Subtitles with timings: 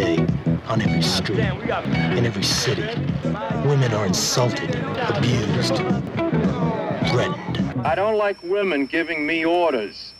[0.00, 0.16] day,
[0.68, 1.38] on every street,
[2.18, 2.88] in every city,
[3.64, 4.70] women are insulted,
[5.16, 5.76] abused,
[7.10, 7.56] threatened.
[7.92, 10.14] I don't like women giving me orders.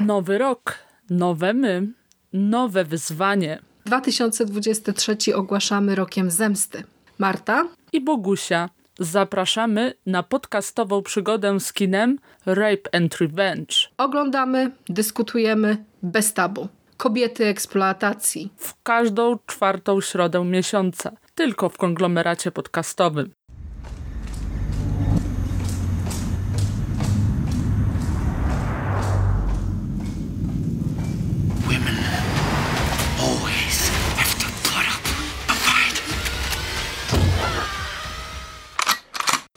[0.00, 0.78] Nowy rok,
[1.10, 1.86] nowe my,
[2.32, 3.58] nowe wyzwanie.
[3.86, 6.84] 2023 ogłaszamy rokiem zemsty.
[7.18, 8.68] Marta i Bogusia.
[8.98, 13.74] Zapraszamy na podcastową przygodę z kinem Rape and Revenge.
[13.98, 16.68] Oglądamy, dyskutujemy bez tabu.
[17.00, 18.52] Kobiety eksploatacji.
[18.56, 21.12] W każdą czwartą środę miesiąca.
[21.34, 23.32] Tylko w konglomeracie podcastowym.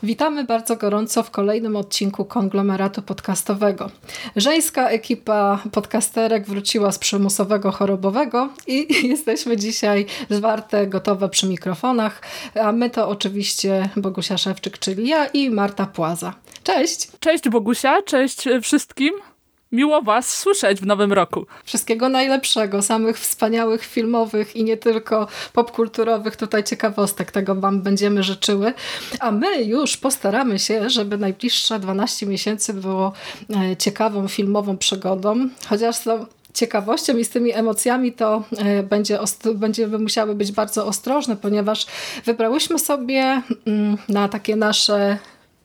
[0.04, 3.90] Witamy bardzo gorąco w kolejnym odcinku konglomeratu podcastowego.
[4.36, 12.22] Żeńska ekipa podcasterek wróciła z przymusowego chorobowego i jesteśmy dzisiaj zwarte, gotowe przy mikrofonach,
[12.62, 16.34] a my to oczywiście Bogusia Szewczyk, czyli ja i Marta Płaza.
[16.64, 17.08] Cześć!
[17.20, 19.33] Cześć Bogusia, cześć wszystkim!
[19.74, 21.46] Miło Was słyszeć w nowym roku.
[21.66, 27.32] Wszystkiego najlepszego, samych wspaniałych filmowych i nie tylko popkulturowych tutaj ciekawostek.
[27.32, 28.74] Tego Wam będziemy życzyły.
[29.20, 33.14] A my już postaramy się, żeby najbliższe 12 miesięcy było
[33.50, 35.50] e, ciekawą filmową przygodą.
[35.70, 39.20] Chociaż to ciekawością i z tymi emocjami to e, będzie
[39.56, 41.86] będziemy musiały być bardzo ostrożne, ponieważ
[42.26, 45.18] wybrałyśmy sobie mm, na takie nasze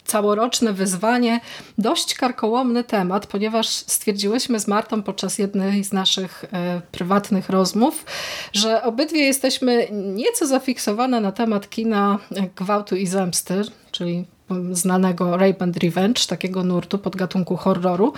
[0.08, 1.40] całoroczne wyzwanie,
[1.78, 8.04] dość karkołomny temat, ponieważ stwierdziłyśmy z Martą podczas jednej z naszych e, prywatnych rozmów,
[8.52, 12.18] że obydwie jesteśmy nieco zafiksowane na temat kina
[12.56, 14.24] gwałtu i zemsty, czyli
[14.72, 18.12] znanego Rape and Revenge, takiego nurtu podgatunku horroru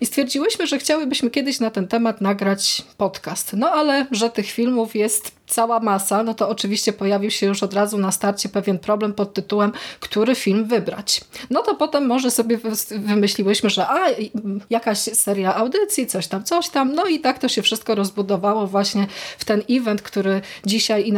[0.00, 3.52] i stwierdziłyśmy, że chciałybyśmy kiedyś na ten temat nagrać podcast.
[3.56, 7.74] No ale, że tych filmów jest cała masa, no to oczywiście pojawił się już od
[7.74, 11.20] razu na starcie pewien problem pod tytułem, który film wybrać.
[11.50, 12.58] No to potem może sobie
[12.90, 14.06] wymyśliłyśmy, że a,
[14.70, 19.06] jakaś seria audycji, coś tam, coś tam, no i tak to się wszystko rozbudowało właśnie
[19.38, 21.12] w ten event, który dzisiaj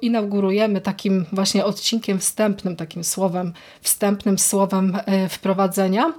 [0.00, 3.93] inaugurujemy takim właśnie odcinkiem wstępnym, takim słowem, wstępnym
[4.36, 6.12] słowem e, wprowadzenia.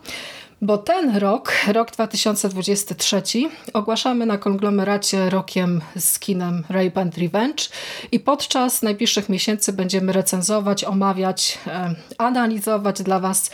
[0.62, 3.22] Bo ten rok, rok 2023,
[3.74, 7.64] ogłaszamy na konglomeracie rokiem z kinem Rape and Revenge
[8.12, 13.52] i podczas najbliższych miesięcy będziemy recenzować, omawiać, e, analizować dla Was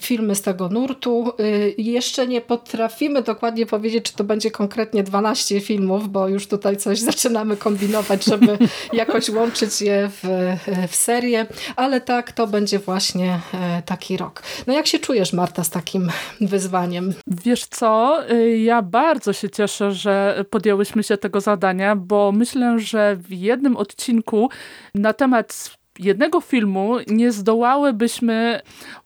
[0.00, 1.32] filmy z tego nurtu.
[1.40, 6.76] Y, jeszcze nie potrafimy dokładnie powiedzieć, czy to będzie konkretnie 12 filmów, bo już tutaj
[6.76, 8.58] coś zaczynamy kombinować, żeby
[8.92, 10.54] jakoś łączyć je w,
[10.88, 14.42] w serię, ale tak, to będzie właśnie e, taki rok.
[14.66, 16.10] No jak się czujesz, Marta, z takim
[16.40, 17.14] wyzwaniem?
[17.26, 23.16] Wiesz co, y, ja bardzo się cieszę, że podjęłyśmy się tego zadania, bo myślę, że
[23.16, 24.50] w jednym odcinku
[24.94, 28.60] na temat jednego filmu nie zdołałybyśmy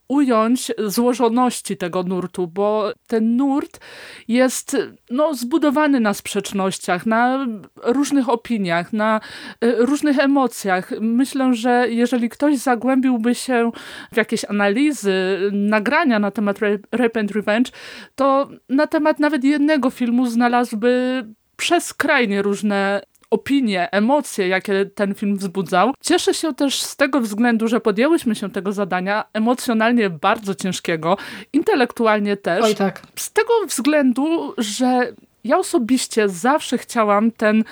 [0.08, 3.80] ująć złożoności tego nurtu, bo ten nurt
[4.28, 4.76] jest
[5.10, 7.46] no, zbudowany na sprzecznościach, na
[7.82, 9.20] różnych opiniach, na
[9.60, 10.90] e, różnych emocjach.
[11.00, 13.70] Myślę, że jeżeli ktoś zagłębiłby się
[14.12, 16.58] w jakieś analizy, nagrania na temat
[16.92, 17.70] Rape and Revenge,
[18.14, 21.24] to na temat nawet jednego filmu znalazłby
[21.56, 25.94] przeskrajnie różne opinie, emocje, jakie ten film wzbudzał.
[26.00, 31.16] Cieszę się też z tego względu, że podjęłyśmy się tego zadania emocjonalnie bardzo ciężkiego,
[31.52, 32.64] intelektualnie też.
[32.64, 33.02] Oj tak.
[33.16, 35.12] Z tego względu, że
[35.44, 37.64] ja osobiście zawsze chciałam ten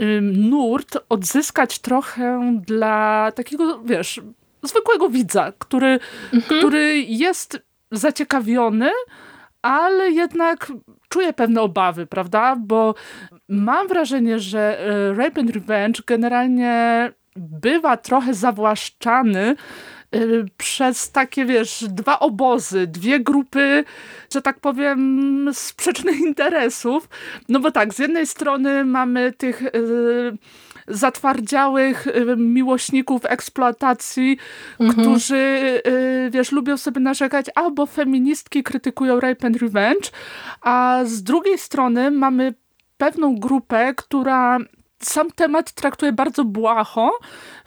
[0.00, 4.20] ym, nurt odzyskać trochę dla takiego, wiesz,
[4.62, 5.98] zwykłego widza, który,
[6.32, 6.58] mhm.
[6.58, 8.90] który jest zaciekawiony,
[9.62, 10.72] ale jednak
[11.14, 12.56] czuję pewne obawy, prawda?
[12.56, 12.94] Bo
[13.48, 20.18] mam wrażenie, że e, Rape and Revenge generalnie bywa trochę zawłaszczany e,
[20.56, 23.84] przez takie, wiesz, dwa obozy, dwie grupy,
[24.32, 27.08] że tak powiem, sprzecznych interesów.
[27.48, 29.70] No bo tak, z jednej strony mamy tych e,
[30.88, 34.38] zatwardziałych y, miłośników eksploatacji,
[34.80, 35.00] mhm.
[35.00, 35.36] którzy,
[35.86, 40.10] y, wiesz, lubią sobie narzekać, albo feministki krytykują Rape and Revenge,
[40.60, 42.54] a z drugiej strony mamy
[42.96, 44.58] pewną grupę, która
[45.04, 47.18] sam temat traktuje bardzo błaho.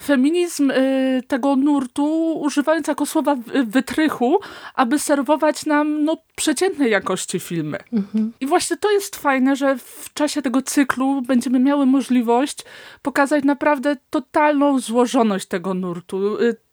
[0.04, 3.36] Feminizm y, tego nurtu używając jako słowa
[3.66, 4.40] wytrychu,
[4.76, 7.78] aby serwować nam no, przeciętnej jakości filmy.
[7.94, 8.34] Mhm.
[8.40, 12.58] I właśnie to jest fajne, że w czasie tego cyklu będziemy miały możliwość
[13.02, 16.42] pokazać naprawdę totalną złożoność tego nurtu.
[16.42, 16.67] Y,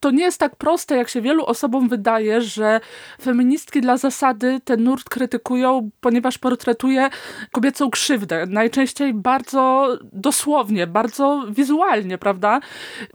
[0.00, 2.80] to nie jest tak proste, jak się wielu osobom wydaje, że
[3.22, 7.10] feministki dla zasady ten nurt krytykują, ponieważ portretuje
[7.52, 8.46] kobiecą krzywdę.
[8.46, 12.60] Najczęściej bardzo dosłownie, bardzo wizualnie, prawda?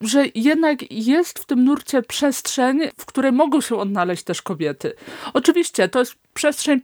[0.02, 4.94] Że jednak jest w tym nurcie przestrzeń, w której mogą się odnaleźć też kobiety.
[5.34, 6.82] Oczywiście, to jest przestrzeń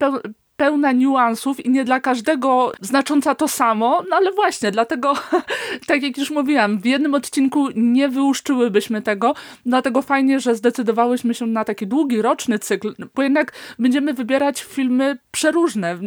[0.60, 5.14] pełna niuansów i nie dla każdego znacząca to samo, no ale właśnie, dlatego,
[5.88, 9.34] tak jak już mówiłam, w jednym odcinku nie wyłuszczyłybyśmy tego,
[9.66, 15.18] dlatego fajnie, że zdecydowałyśmy się na taki długi, roczny cykl, bo jednak będziemy wybierać filmy
[15.32, 15.98] przeróżne.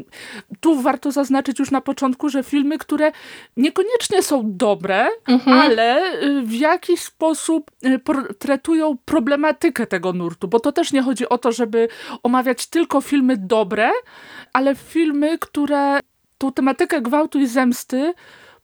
[0.61, 3.13] Tu warto zaznaczyć już na początku, że filmy, które
[3.57, 5.59] niekoniecznie są dobre, mhm.
[5.59, 11.29] ale y, w jakiś sposób y, portretują problematykę tego nurtu, bo to też nie chodzi
[11.29, 11.89] o to, żeby
[12.23, 13.91] omawiać tylko filmy dobre,
[14.53, 16.01] ale filmy, które
[16.39, 18.15] tą tematykę gwałtu i zemsty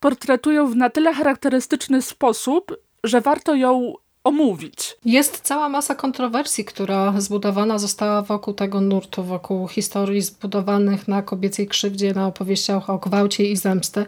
[0.01, 3.95] portretują w na tyle charakterystyczny sposób, że warto ją
[4.29, 4.97] omówić.
[5.05, 11.67] Jest cała masa kontrowersji, która zbudowana została wokół tego nurtu, wokół historii zbudowanych na kobiecej
[11.67, 14.07] krzywdzie, na opowieściach o gwałcie i, zemsty,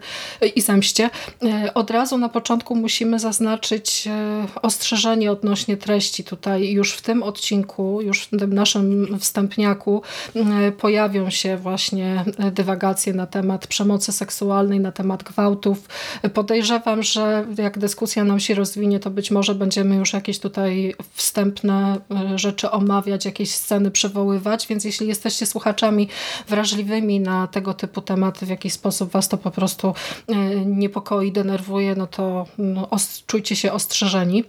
[0.56, 1.10] i zemście.
[1.42, 6.24] E, od razu na początku musimy zaznaczyć e, ostrzeżenie odnośnie treści.
[6.24, 10.02] Tutaj już w tym odcinku, już w tym naszym wstępniaku
[10.34, 15.88] e, pojawią się właśnie dywagacje na temat przemocy seksualnej, na temat gwałtów.
[16.34, 22.00] Podejrzewam, że jak dyskusja nam się rozwinie, to być może będziemy już jakieś tutaj wstępne
[22.10, 26.08] e, rzeczy omawiać, jakieś sceny przywoływać, więc jeśli jesteście słuchaczami
[26.48, 29.94] wrażliwymi na tego typu tematy, w jakiś sposób was to po prostu
[30.28, 30.34] e,
[30.64, 32.88] niepokoi, denerwuje, no to no,
[33.26, 34.44] czujcie się ostrzeżeni.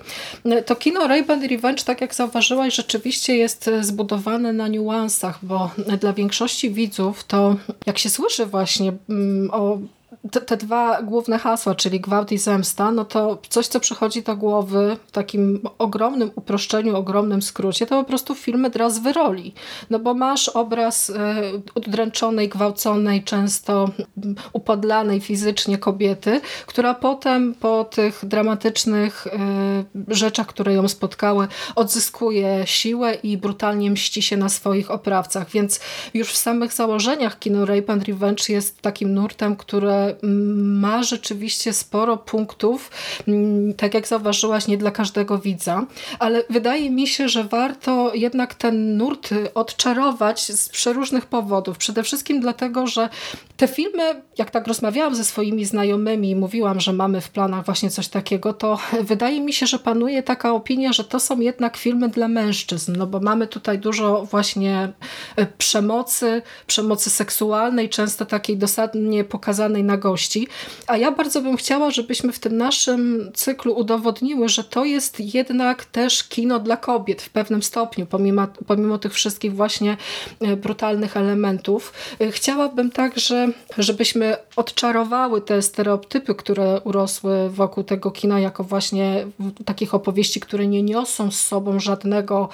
[0.45, 5.69] E, to kino Ray-Ban Revenge, tak jak zauważyłaś, rzeczywiście jest zbudowane na niuansach, bo
[5.99, 7.55] dla większości widzów to
[7.85, 9.77] jak się słyszy właśnie mm, o
[10.31, 14.35] te, te, dwa główne hasła, czyli gwałt i zemsta, no to coś, co przychodzi do
[14.35, 19.53] głowy w takim ogromnym uproszczeniu, ogromnym skrócie, to po prostu filmy dra wyroli.
[19.89, 21.13] No bo masz obraz y,
[21.75, 23.89] udręczonej, gwałconej, często
[24.53, 29.29] upodlanej fizycznie kobiety, która potem po tych dramatycznych y,
[30.07, 35.49] rzeczach, które ją spotkały, odzyskuje siłę i brutalnie mści się na swoich oprawcach.
[35.49, 35.79] Więc
[36.13, 40.00] już w samych założeniach kino Rape and Revenge jest takim nurtem, które
[40.63, 42.91] ma rzeczywiście sporo punktów,
[43.27, 45.85] mm, tak jak zauważyłaś, nie dla każdego widza,
[46.19, 51.77] ale wydaje mi się, że warto jednak ten nurt odczarować z przeróżnych powodów.
[51.77, 53.09] Przede wszystkim dlatego, że
[53.57, 57.89] te filmy, jak tak rozmawiałam ze swoimi znajomymi i mówiłam, że mamy w planach właśnie
[57.89, 58.79] coś takiego, to
[59.11, 63.07] wydaje mi się, że panuje taka opinia, że to są jednak filmy dla mężczyzn, no
[63.07, 64.91] bo mamy tutaj dużo właśnie
[65.35, 70.47] e, przemocy, przemocy seksualnej, często takiej dosadnie pokazanej na gości,
[70.87, 75.85] a ja bardzo bym chciała, żebyśmy w tym naszym cyklu udowodniły, że to jest jednak
[75.85, 79.97] też kino dla kobiet w pewnym stopniu, pomimo, pomimo tych wszystkich właśnie
[80.39, 81.93] e, brutalnych elementów.
[82.21, 83.47] E, chciałabym także,
[83.77, 89.27] żebyśmy odczarowały te stereotypy, które urosły wokół tego kina, jako właśnie
[89.65, 92.49] takich opowieści, które nie niosą z sobą żadnego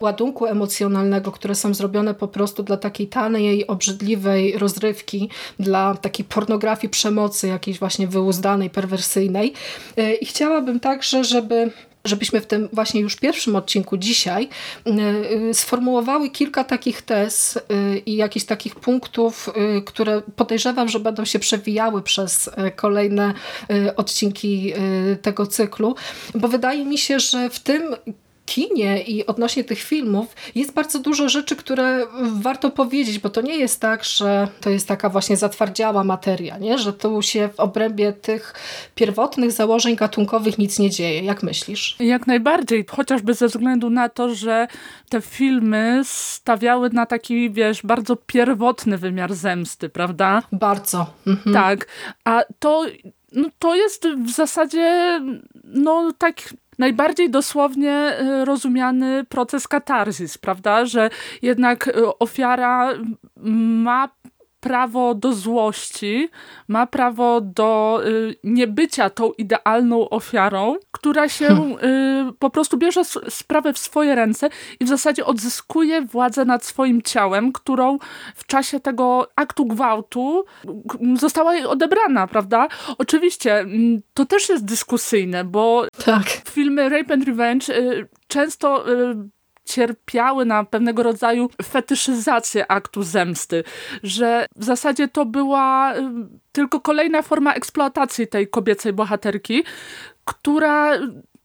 [0.00, 5.28] ładunku emocjonalnego, które są zrobione po prostu dla takiej taniej, obrzydliwej rozrywki,
[5.58, 9.52] dla takiej pornografii przemocy jakiejś właśnie wyuzdanej, perwersyjnej.
[9.96, 11.70] E, I chciałabym także, żeby
[12.04, 14.48] żebyśmy w tym właśnie już pierwszym odcinku dzisiaj
[14.86, 17.58] e, e, sformułowały kilka takich tez
[18.06, 19.50] i jakichś takich punktów,
[19.84, 23.34] które podejrzewam, że będą się przewijały przez kolejne
[23.96, 24.72] odcinki
[25.22, 25.94] tego cyklu,
[26.34, 27.96] bo wydaje mi się, że w tym
[28.52, 33.56] kinie i odnośnie tych filmów jest bardzo dużo rzeczy, które warto powiedzieć, bo to nie
[33.56, 36.78] jest tak, że to jest taka właśnie zatwardziała materia, nie?
[36.78, 38.54] że tu się w obrębie tych
[38.94, 41.22] pierwotnych założeń gatunkowych nic nie dzieje.
[41.22, 41.96] Jak myślisz?
[42.00, 44.68] Jak najbardziej, chociażby ze względu na to, że
[45.08, 50.42] te filmy stawiały na taki, wiesz, bardzo pierwotny wymiar zemsty, prawda?
[50.52, 51.06] Bardzo.
[51.26, 51.54] Mhm.
[51.54, 51.86] Tak,
[52.24, 52.84] a to
[53.32, 55.20] no to jest w zasadzie
[55.64, 56.36] no tak
[56.78, 60.86] najbardziej dosłownie e, rozumiany proces katarzis, prawda?
[60.86, 61.10] Że
[61.42, 62.92] jednak e, ofiara
[63.36, 64.08] ma
[64.62, 66.28] prawo do złości,
[66.68, 71.72] ma prawo do y, niebycia tą idealną ofiarą, która się hmm.
[72.28, 74.48] y, po prostu bierze sprawę w swoje ręce
[74.80, 77.98] i w zasadzie odzyskuje władzę nad swoim ciałem, którą
[78.34, 80.44] w czasie tego aktu gwałtu
[81.18, 82.68] została jej odebrana, prawda?
[82.98, 86.24] Oczywiście mm, to też jest dyskusyjne, bo tak.
[86.54, 89.14] filmy Rape and Revenge y, często y,
[89.64, 93.64] cierpiały na pewnego rodzaju fetyszyzację aktu zemsty,
[94.02, 96.00] że w zasadzie to była y,
[96.52, 99.64] tylko kolejna forma eksploatacji tej kobiecej bohaterki,
[100.24, 100.92] która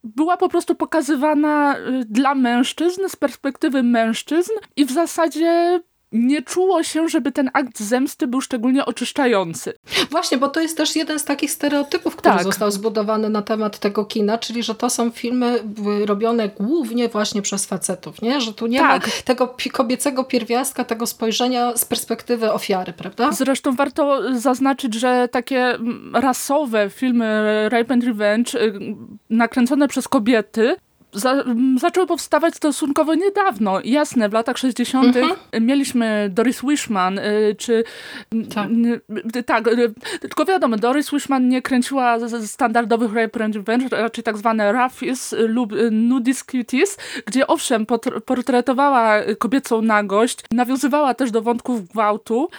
[0.04, 5.82] była po prostu pokazywana dla mężczyzn, z perspektywy mężczyzn i w zasadzie
[6.12, 9.74] nie czuło się, żeby ten akt zemsty był szczególnie oczyszczający.
[10.12, 12.44] Właśnie, bo to jest też jeden z takich stereotypów, który tak.
[12.44, 15.60] został zbudowany na temat tego kina, czyli że to są filmy
[16.06, 18.42] robione głównie właśnie przez facetów, nie?
[18.42, 19.08] Że tu nie tak.
[19.08, 23.32] ma tego kobiecego pierwiastka, tego spojrzenia z perspektywy ofiary, prawda?
[23.32, 25.78] Zresztą warto zaznaczyć, że takie
[26.14, 28.80] rasowe filmy Rape and Revenge y,
[29.30, 30.76] nakręcone przez kobiety
[31.20, 31.44] za,
[31.80, 33.80] zaczęły powstawać stosunkowo niedawno.
[33.84, 35.18] Jasne, w latach 60.
[35.18, 35.66] Mhm.
[35.66, 37.84] mieliśmy Doris Wishman, y, czy
[38.56, 38.68] tak.
[39.46, 45.36] tak, y, tylko wiadomo, Doris Wishman nie kręciła standardowych rape revenge, raczej tak zwane roughies
[45.48, 47.86] lub y, nudist cuties, gdzie owszem,
[48.26, 52.50] portretowała kobiecą nagość, nawiązywała też do wątków gwałtu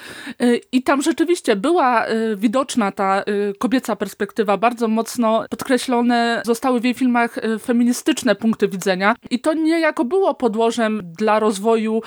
[0.73, 2.05] i tam rzeczywiście była
[2.37, 3.25] widoczna ta
[3.59, 9.15] kobieca perspektywa, bardzo mocno podkreślone zostały w jej filmach feministyczne punkty widzenia.
[9.31, 12.01] I to niejako było podłożem dla rozwoju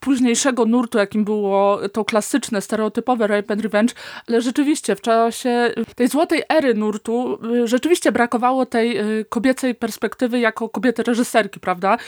[0.00, 3.94] późniejszego nurtu, jakim było to klasyczne, stereotypowe rape and revenge,
[4.28, 10.38] ale rzeczywiście w czasie tej złotej ery nurtu y, rzeczywiście brakowało tej y, kobiecej perspektywy
[10.38, 11.98] jako kobiety reżyserki, prawda?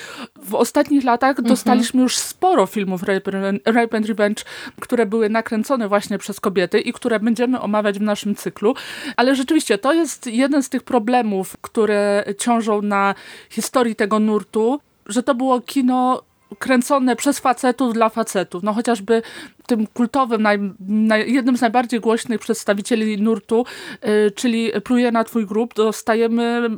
[0.42, 1.49] W ostatnich latach mhm.
[1.49, 3.30] dostaliśmy już sporo filmów rape,
[3.64, 4.44] rape and revenge,
[4.80, 8.75] które były nakręcone właśnie przez kobiety i które będziemy omawiać w naszym cyklu,
[9.16, 13.14] ale rzeczywiście to jest jeden z tych problemów, które ciążą na
[13.50, 16.22] historii tego nurtu, że to było kino
[16.59, 18.62] kręcone przez facetów dla facetów.
[18.62, 19.23] No chociażby
[19.66, 23.66] tym kultowym, naj, naj, jednym z najbardziej głośnych przedstawicieli nurtu,
[24.02, 26.71] yy, czyli Pluje na twój grób, dostajemy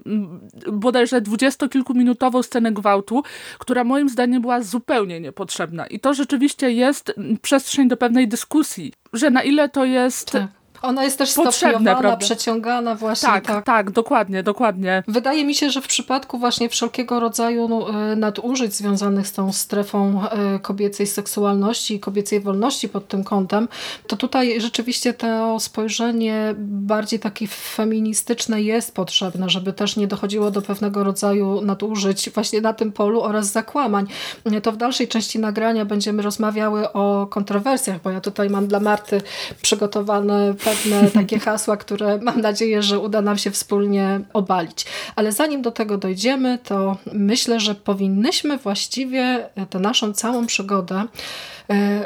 [0.66, 3.22] yy, bodajże dwudziestokilkuminutową scenę gwałtu,
[3.58, 5.86] która moim zdaniem była zupełnie niepotrzebna.
[5.86, 10.30] I to rzeczywiście jest przestrzeń do pewnej dyskusji, że na ile to jest...
[10.30, 12.16] Tak ona jest też stopniowana, prawda?
[12.16, 13.28] przeciągana właśnie.
[13.28, 15.02] Tak, tak, tak, dokładnie, dokładnie.
[15.08, 19.52] Wydaje mi się, że w przypadku właśnie wszelkiego rodzaju no, e, nadużyć związanych z tą
[19.52, 23.68] strefą e, kobiecej seksualności i kobiecej wolności pod tym kątem,
[24.06, 30.62] to tutaj rzeczywiście to spojrzenie bardziej takie feministyczne jest potrzebne, żeby też nie dochodziło do
[30.62, 34.06] pewnego rodzaju nadużyć właśnie na tym polu oraz zakłamań.
[34.62, 39.22] To w dalszej części nagrania będziemy rozmawiały o kontrowersjach, bo ja tutaj mam dla Marty
[39.62, 44.86] przygotowane pewne takie hasła, które mam nadzieję, że uda nam się wspólnie obalić.
[45.16, 51.04] Ale zanim do tego dojdziemy, to myślę, że powinnyśmy właściwie tę naszą całą przygodę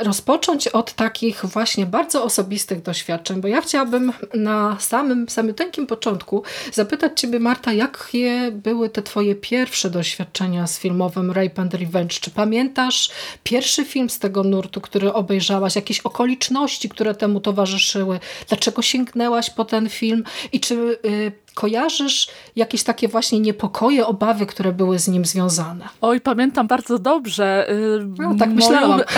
[0.01, 5.55] rozpocząć od takich właśnie bardzo osobistych doświadczeń, bo ja chciałabym na samym, samym
[5.89, 12.21] początku zapytać Ciebie Marta, jakie były te Twoje pierwsze doświadczenia z filmowym Rape and Revenge?
[12.21, 13.11] Czy pamiętasz
[13.45, 18.21] pierwszy film z tego nurtu, który obejrzałaś, jakieś okoliczności, które temu towarzyszyły?
[18.49, 20.25] Dlaczego sięgnęłaś po ten film?
[20.53, 25.89] I czy y, kojarzysz jakieś takie właśnie niepokoje, obawy, które były z nim związane?
[26.01, 27.71] Oj, pamiętam bardzo dobrze.
[27.71, 29.01] Y, no, tak myślałam.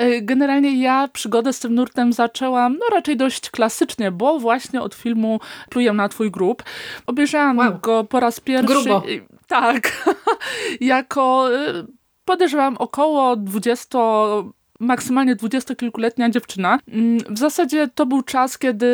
[0.00, 4.94] Y, generalnie ja przygodę z tym nurtem zaczęłam no raczej dość klasycznie, bo właśnie od
[4.94, 6.62] filmu Pluję na twój grób.
[7.06, 7.78] Obejrzałam wow.
[7.82, 8.66] go po raz pierwszy.
[8.66, 9.02] Grubo.
[9.46, 10.12] Tak.
[10.80, 11.48] jako
[12.24, 13.98] podejrzewam około 20
[14.80, 16.78] maksymalnie dwudziestokilkuletnia dziewczyna.
[16.88, 18.88] Mm, w zasadzie to był czas, kiedy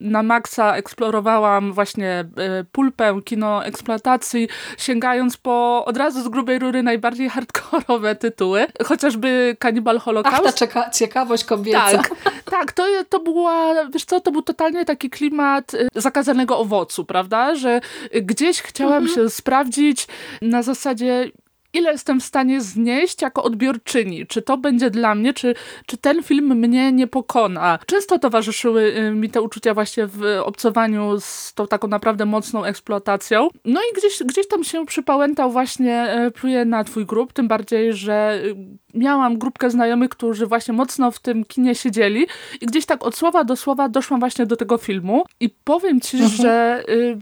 [0.00, 6.82] na maksa eksplorowałam właśnie e, pulpę, kino eksploatacji, sięgając po od razu z grubej rury
[6.82, 10.62] najbardziej hardkorowe tytuły, chociażby Cannibal Holocaust.
[10.62, 11.90] Ach, ta ciekawość kobieca.
[11.92, 12.10] Tak,
[12.44, 17.54] tak to, to była, wiesz co, to był totalnie taki klimat e, zakazanego owocu, prawda,
[17.54, 17.80] że
[18.22, 19.14] gdzieś chciałam mhm.
[19.14, 20.06] się sprawdzić
[20.42, 21.30] na zasadzie
[21.72, 24.26] ile jestem w stanie znieść jako odbiorczyni.
[24.26, 25.54] Czy to będzie dla mnie, czy,
[25.86, 27.78] czy ten film mnie nie pokona.
[27.86, 33.48] Często towarzyszyły y, mi te uczucia właśnie w obcowaniu z tą taką naprawdę mocną eksploatacją.
[33.64, 37.92] No i gdzieś, gdzieś tam się przypałętał właśnie e, Pluje na twój grup, tym bardziej,
[37.92, 38.56] że y,
[38.94, 42.26] miałam grupkę znajomych, którzy właśnie mocno w tym kinie siedzieli
[42.60, 46.16] i gdzieś tak od słowa do słowa doszłam właśnie do tego filmu i powiem ci,
[46.16, 46.36] mhm.
[46.36, 47.18] że y,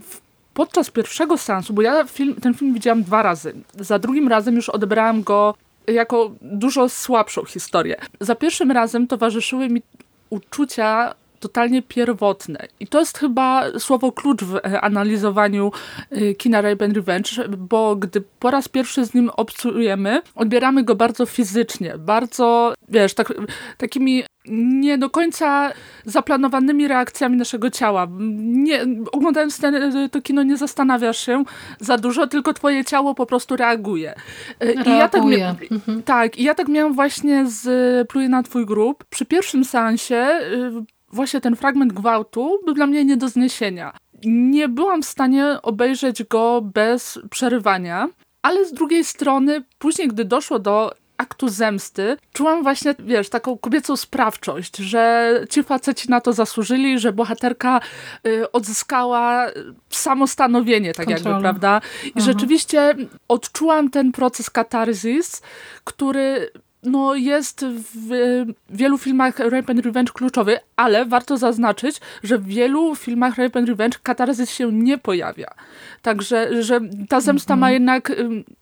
[0.53, 4.69] podczas pierwszego seansu, bo ja film, ten film widziałam dwa razy, za drugim razem już
[4.69, 5.55] odebrałam go
[5.87, 7.95] jako dużo słabszą historię.
[8.19, 9.81] Za pierwszym razem towarzyszyły mi
[10.29, 12.67] uczucia totalnie pierwotne.
[12.79, 15.71] I to jest chyba słowo klucz w e, analizowaniu
[16.11, 20.95] e, kina Rape and Revenge, bo gdy po raz pierwszy z nim obcujemy, odbieramy go
[20.95, 23.33] bardzo fizycznie, bardzo, wiesz, tak,
[23.77, 25.71] takimi nie do końca
[26.05, 28.07] zaplanowanymi reakcjami naszego ciała.
[28.39, 31.43] Nie, oglądając ten, to kino nie zastanawiasz się
[31.79, 34.13] za dużo, tylko twoje ciało po prostu reaguje.
[34.59, 35.37] reaguje.
[35.37, 36.03] I ja tak, mhm.
[36.03, 39.03] tak, i ja tak miałam właśnie z Pluje na twój grób.
[39.09, 43.93] Przy pierwszym seansie y, właśnie ten fragment gwałtu był dla mnie nie do zniesienia.
[44.23, 48.09] nie byłam w stanie obejrzeć go bez przerywania,
[48.41, 53.95] ale z drugiej strony, później, gdy doszło do aktu zemsty, czułam właśnie, wiesz, taką kobiecą
[53.97, 57.79] sprawczość, że ci faceci na to zasłużyli, że bohaterka
[58.27, 59.45] y, odzyskała
[59.89, 61.29] samostanowienie, tak Kontrolę.
[61.29, 61.81] jakby, prawda?
[62.05, 62.25] I Aha.
[62.25, 62.95] rzeczywiście
[63.27, 65.41] odczułam ten proces katarzis,
[65.83, 66.51] który
[66.83, 72.95] no, jest w wielu filmach Rape and Revenge kluczowy, ale warto zaznaczyć, że w wielu
[72.95, 75.53] filmach Rape and Revenge katarzys się nie pojawia.
[76.01, 77.61] Także, że ta zemsta mm -hmm.
[77.61, 78.11] ma jednak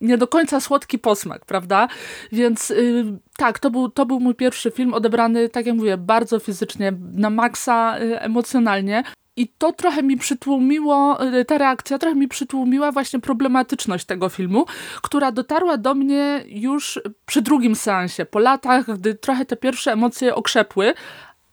[0.02, 1.88] nie do końca słodki posmak, prawda?
[2.32, 3.06] Więc y,
[3.38, 7.30] tak, to był, to był mój pierwszy film odebrany, tak jak mówię, bardzo fizycznie, na
[7.30, 9.04] maksa y, emocjonalnie.
[9.38, 14.66] I to trochę mi przytłumiło, y, ta reakcja trochę mi przytłumiła właśnie problematyczność tego filmu,
[15.02, 20.36] która dotarła do mnie już przy drugim seansie, po latach, gdy trochę te pierwsze emocje
[20.36, 20.94] okrzepły,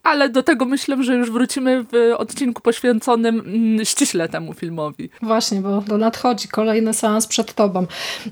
[0.04, 5.10] ale do tego myślę, że już wrócimy w odcinku poświęconym mm, ściśle temu filmowi.
[5.22, 7.86] Właśnie, bo to nadchodzi kolejny seans przed tobą.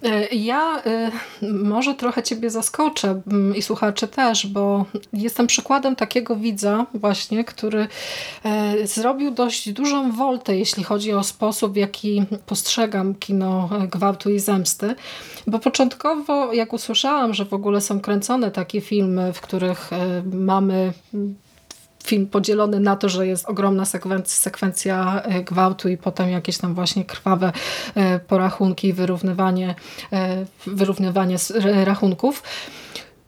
[0.04, 1.10] E, ja e,
[1.42, 7.88] może trochę ciebie zaskoczę mm, i słuchacze też, bo jestem przykładem takiego widza właśnie, który
[8.44, 14.38] e, zrobił dość dużą woltę, jeśli chodzi o sposób, w jaki postrzegam kino gwałtu i
[14.38, 14.94] zemsty.
[15.46, 19.90] Bo początkowo, jak usłyszałam, że w ogóle są kręcone takie filmy, w których
[20.32, 20.92] mamy
[22.06, 27.04] film podzielony na to, że jest ogromna sekwencja, sekwencja gwałtu i potem jakieś tam właśnie
[27.04, 27.52] krwawe
[27.94, 29.74] e, porachunki, wyrównywanie,
[30.12, 31.36] e, wyrównywanie
[31.84, 32.42] rachunków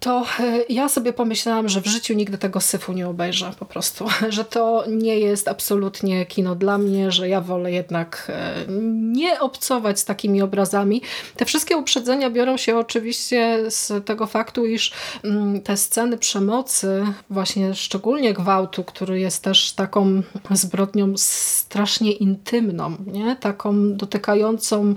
[0.04, 4.06] to e, ja sobie pomyślałam, że w życiu nigdy tego syfu nie obejrzę po prostu,
[4.28, 9.98] że to nie jest absolutnie kino dla mnie, że ja wolę jednak e, nie obcować
[10.00, 11.02] z takimi obrazami.
[11.36, 14.92] Te wszystkie uprzedzenia biorą się oczywiście z tego faktu, iż
[15.22, 23.36] mm, te sceny przemocy, właśnie szczególnie gwałtu, który jest też taką zbrodnią strasznie intymną, nie?
[23.36, 24.94] taką dotykającą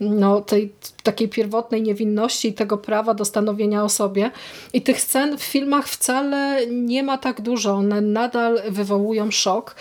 [0.00, 0.72] no, tej
[1.06, 4.30] takiej pierwotnej niewinności i tego prawa do stanowienia o sobie.
[4.72, 7.74] I tych scen w filmach wcale nie ma tak dużo.
[7.74, 9.74] One nadal wywołują szok.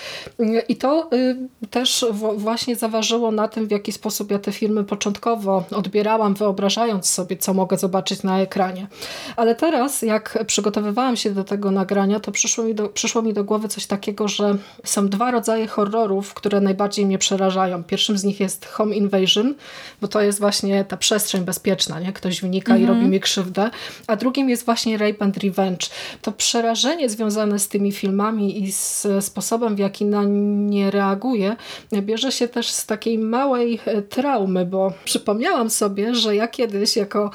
[0.70, 2.06] I to y, też
[2.36, 7.54] właśnie zaważyło na tym, w jaki sposób ja te filmy początkowo odbierałam, wyobrażając sobie, co
[7.54, 8.88] mogę zobaczyć na ekranie.
[9.36, 13.44] Ale teraz, jak przygotowywałam się do tego nagrania, to przyszło mi do, przyszło mi do
[13.44, 17.84] głowy coś takiego, że są dwa rodzaje horrorów, które najbardziej mnie przerażają.
[17.84, 19.56] Pierwszym z nich jest Home Invasion,
[20.02, 22.14] bo to jest właśnie ta przestrzeń bezpieczna, nie?
[22.14, 22.84] Ktoś wynika mhm.
[22.84, 23.70] i robi mi krzywdę.
[24.08, 25.88] A drugim jest właśnie Rape and Revenge.
[26.22, 31.56] To przerażenie związane z tymi filmami i z sposobem, w jaki na nie reaguje,
[32.02, 37.32] bierze się też z takiej małej e, traumy, bo przypomniałam sobie, że ja kiedyś jako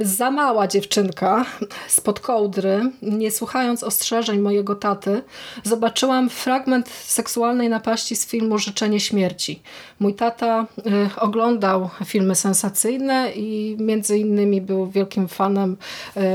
[0.00, 1.44] za mała dziewczynka
[1.88, 5.22] spod kołdry, nie słuchając ostrzeżeń mojego taty,
[5.64, 9.62] zobaczyłam fragment seksualnej napaści z filmu Życzenie Śmierci.
[10.00, 15.76] Mój tata y, oglądał filmy sensacyjne i między innymi był wielkim fanem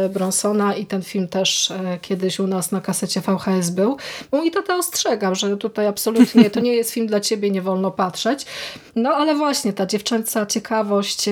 [0.05, 3.97] y, Bronsona i ten film też y, kiedyś u nas na kasecie VHS był.
[4.31, 8.45] Mój tata ostrzegał, że tutaj absolutnie to nie jest film dla ciebie, nie wolno patrzeć.
[8.95, 11.25] No ale właśnie ta dziewczęca ciekawość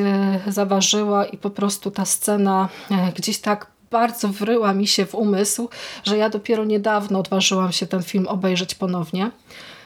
[0.48, 5.70] zaważyła i po prostu ta scena e, gdzieś tak bardzo wryła mi się w umysł,
[6.04, 9.32] że ja dopiero niedawno odważyłam się ten film obejrzeć ponownie.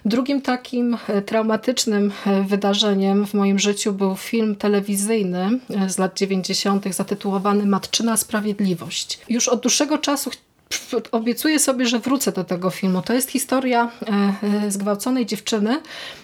[0.06, 6.96] Drugim takim e, traumatycznym e, wydarzeniem w moim życiu był film telewizyjny z lat 90.
[6.96, 9.20] zatytułowany Matczyna Sprawiedliwość.
[9.30, 10.30] Już od dłuższego czasu
[11.12, 13.02] obiecuję sobie, że wrócę do tego filmu.
[13.02, 13.92] To jest historia
[14.64, 15.82] e, zgwałconej dziewczyny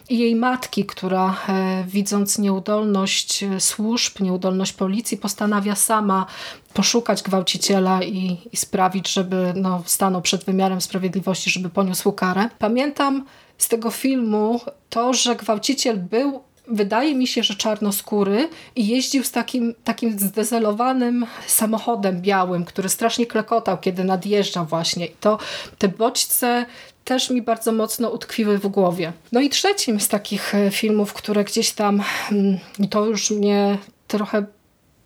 [0.09, 6.25] i jej matki, która e, widząc nieudolność służb, nieudolność policji, postanawia sama
[6.73, 12.49] poszukać gwałciciela i, i sprawić, żeby no, stanął przed wymiarem sprawiedliwości, żeby poniósł karę.
[12.59, 13.25] Pamiętam
[13.57, 19.31] z tego filmu to, że gwałciciel był wydaje mi się, że czarnoskóry i jeździł z
[19.31, 25.05] takim, takim zdezelowanym samochodem białym, który strasznie klekotał, kiedy nadjeżdżał właśnie.
[25.05, 25.37] I to
[25.77, 26.65] te bodźce
[27.03, 29.13] też mi bardzo mocno utkwiły w głowie.
[29.31, 32.57] No i trzecim z takich e, filmów, które gdzieś tam, mm,
[32.89, 33.77] to już mnie
[34.07, 34.45] trochę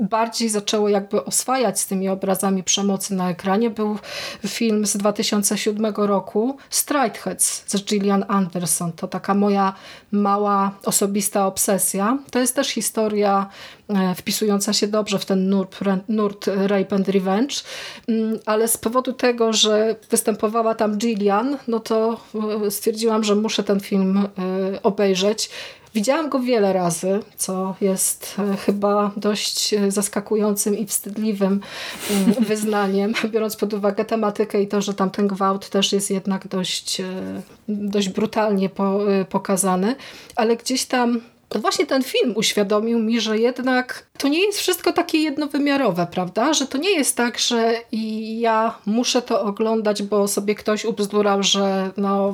[0.01, 3.97] bardziej zaczęło jakby oswajać z tymi obrazami przemocy na ekranie był
[4.47, 8.91] film z 2007 roku Strideheads z Gillian Anderson.
[8.91, 9.73] To taka moja
[10.11, 12.17] mała osobista obsesja.
[12.31, 13.49] To jest też historia
[13.89, 17.55] e, wpisująca się dobrze w ten nurt, nurt Rape and Revenge,
[18.07, 22.19] mm, ale z powodu tego, że występowała tam Gillian, no to
[22.65, 24.27] e, stwierdziłam, że muszę ten film e,
[24.83, 25.49] obejrzeć
[25.95, 31.61] Widziałam go wiele razy, co jest e, chyba dość e, zaskakującym i wstydliwym
[32.11, 37.01] mm, wyznaniem, biorąc pod uwagę tematykę i to, że tamten gwałt też jest jednak dość,
[37.01, 37.05] e,
[37.67, 38.69] dość brutalnie
[39.29, 39.95] pokazany,
[40.35, 44.93] ale gdzieś tam to właśnie ten film uświadomił mi, że jednak to nie jest wszystko
[44.93, 46.53] takie jednowymiarowe, prawda?
[46.53, 47.73] Że to nie jest tak, że
[48.39, 52.33] ja muszę to oglądać, bo sobie ktoś ubzdurał, że no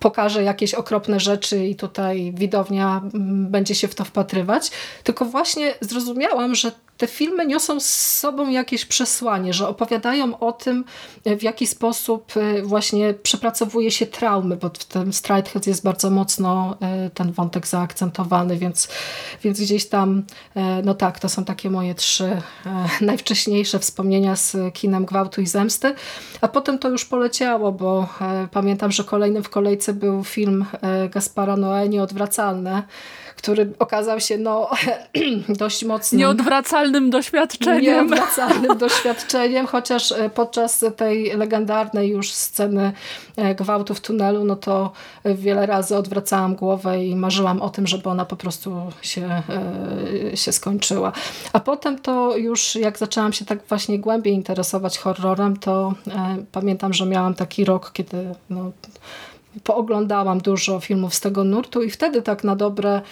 [0.00, 4.70] pokaże jakieś okropne rzeczy i tutaj widownia mm, będzie się w to wpatrywać.
[5.04, 10.84] Tylko właśnie zrozumiałam, że te filmy niosą z sobą jakieś przesłanie, że opowiadają o tym,
[11.38, 16.76] w jaki sposób e, właśnie przepracowuje się traumy, bo w tym Stride jest bardzo mocno
[16.80, 18.88] e, ten wątek zaakcentowany, więc,
[19.42, 20.22] więc gdzieś tam,
[20.54, 22.42] e, no tak, to są takie moje trzy
[23.00, 25.94] najwcześniejsze wspomnienia z kinem gwałtu i zemsty,
[26.40, 28.08] a potem to już poleciało, bo
[28.50, 30.64] pamiętam, że kolejnym w kolejce był film
[31.10, 32.82] Gaspara Noé Nieodwracalne,
[33.38, 34.70] który okazał się no,
[35.48, 36.18] dość mocnym.
[36.18, 37.82] Nieodwracalnym doświadczeniem.
[37.82, 42.92] Nieodwracalnym doświadczeniem, chociaż e, podczas tej legendarnej już sceny
[43.36, 44.92] e, gwałtu w tunelu, no to
[45.24, 49.42] wiele razy odwracałam głowę i marzyłam o tym, żeby ona po prostu się,
[50.32, 51.12] e, się skończyła.
[51.52, 55.94] A potem to już jak zaczęłam się tak właśnie głębiej interesować horrorem, to
[56.52, 58.72] pamiętam, że miałam taki rok, kiedy no,
[59.64, 63.02] pooglądałam dużo filmów z tego nurtu i wtedy tak na dobre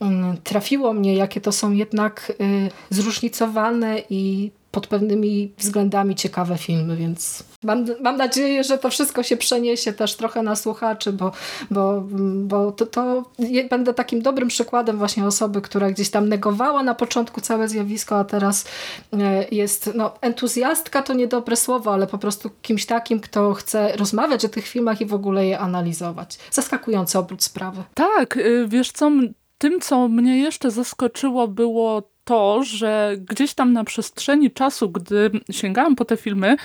[0.00, 6.96] mm, trafiło mnie, jakie to są jednak y, zróżnicowane i pod pewnymi względami ciekawe filmy,
[6.96, 11.32] więc mam, mam nadzieję, że to wszystko się przeniesie też trochę na słuchaczy, bo,
[11.70, 12.04] bo,
[12.42, 13.22] bo to, to
[13.70, 18.24] będę takim dobrym przykładem właśnie osoby, która gdzieś tam negowała na początku całe zjawisko, a
[18.24, 18.64] teraz
[19.12, 24.44] e, jest no, entuzjastka to niedobre słowo, ale po prostu kimś takim, kto chce rozmawiać
[24.44, 26.38] o tych filmach i w ogóle je analizować.
[26.50, 27.82] Zaskakujący obrót sprawy.
[27.94, 29.10] Tak, y, wiesz co,
[29.58, 35.96] tym co mnie jeszcze zaskoczyło było to, że gdzieś tam na przestrzeni czasu, gdy sięgałam
[35.96, 36.56] po te filmy,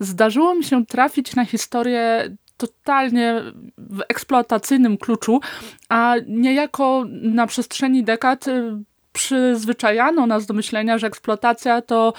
[0.00, 3.42] zdarzyło mi się trafić na historię totalnie
[3.78, 5.40] w eksploatacyjnym kluczu,
[5.88, 12.12] a niejako na przestrzeni dekad y, przyzwyczajano nas do myślenia, że eksploatacja to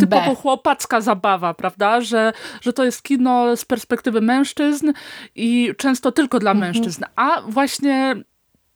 [0.00, 2.00] typowo chłopacka zabawa, prawda?
[2.00, 4.92] Że, że to jest kino z perspektywy mężczyzn
[5.34, 6.72] i często tylko dla mhm.
[6.72, 7.04] mężczyzn.
[7.16, 8.16] A właśnie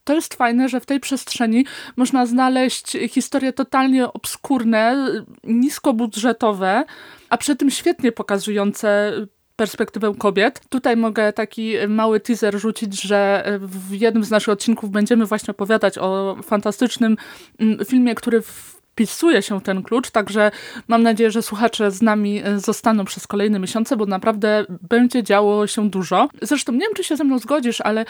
[0.04, 5.08] to jest fajne, że w tej przestrzeni można znaleźć historie totalnie obskurne,
[5.44, 6.84] niskobudżetowe,
[7.28, 9.12] a przy tym świetnie pokazujące
[9.56, 10.60] perspektywę kobiet.
[10.68, 15.98] Tutaj mogę taki mały teaser rzucić, że w jednym z naszych odcinków będziemy właśnie opowiadać
[15.98, 17.16] o fantastycznym
[17.58, 20.50] mm, filmie, który wpisuje się ten klucz, także
[20.88, 25.90] mam nadzieję, że słuchacze z nami zostaną przez kolejne miesiące, bo naprawdę będzie działo się
[25.90, 26.28] dużo.
[26.42, 28.04] Zresztą nie wiem, czy się ze mną zgodzisz, ale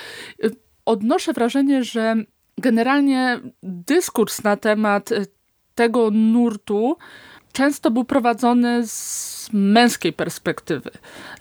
[0.85, 2.17] odnoszę wrażenie, że
[2.59, 5.27] generalnie dyskurs na temat y,
[5.75, 6.97] tego nurtu
[7.53, 10.91] często był prowadzony z męskiej perspektywy,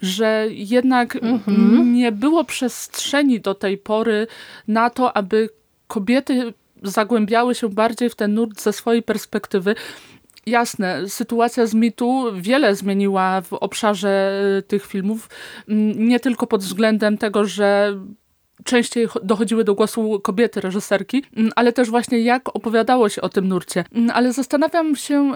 [0.02, 1.92] że jednak mhm.
[1.94, 4.26] nie było przestrzeni do tej pory
[4.68, 5.48] na to, aby
[5.86, 9.74] kobiety zagłębiały się bardziej w ten nurt ze swojej perspektywy.
[10.46, 15.28] Jasne, sytuacja z mitu wiele zmieniła w obszarze y, tych filmów,
[15.96, 17.98] nie tylko pod względem tego, że
[18.64, 23.48] częściej dochodziły do głosu kobiety reżyserki, mm, ale też właśnie jak opowiadało się o tym
[23.48, 23.84] nurcie.
[23.94, 25.32] Mm, ale zastanawiam się,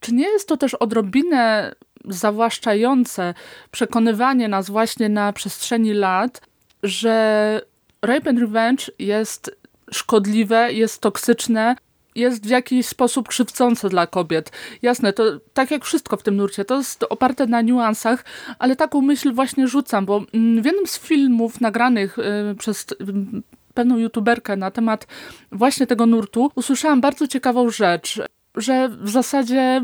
[0.00, 3.34] czy nie jest to też odrobinę zawłaszczające
[3.70, 6.40] przekonywanie nas właśnie na przestrzeni lat,
[6.82, 7.60] że
[8.02, 9.56] rape and revenge jest
[9.90, 11.76] szkodliwe, jest toksyczne,
[12.14, 14.52] jest w jakiś sposób krzywdzące dla kobiet.
[14.82, 18.24] Jasne, to tak jak wszystko w tym nurcie, to jest oparte na niuansach,
[18.58, 22.96] ale taką myśl właśnie rzucam, bo mm, w jednym z filmów nagranych y, przez y,
[23.74, 25.06] pewną youtuberkę na temat
[25.52, 28.20] właśnie tego nurtu usłyszałam bardzo ciekawą rzecz,
[28.54, 29.82] że w zasadzie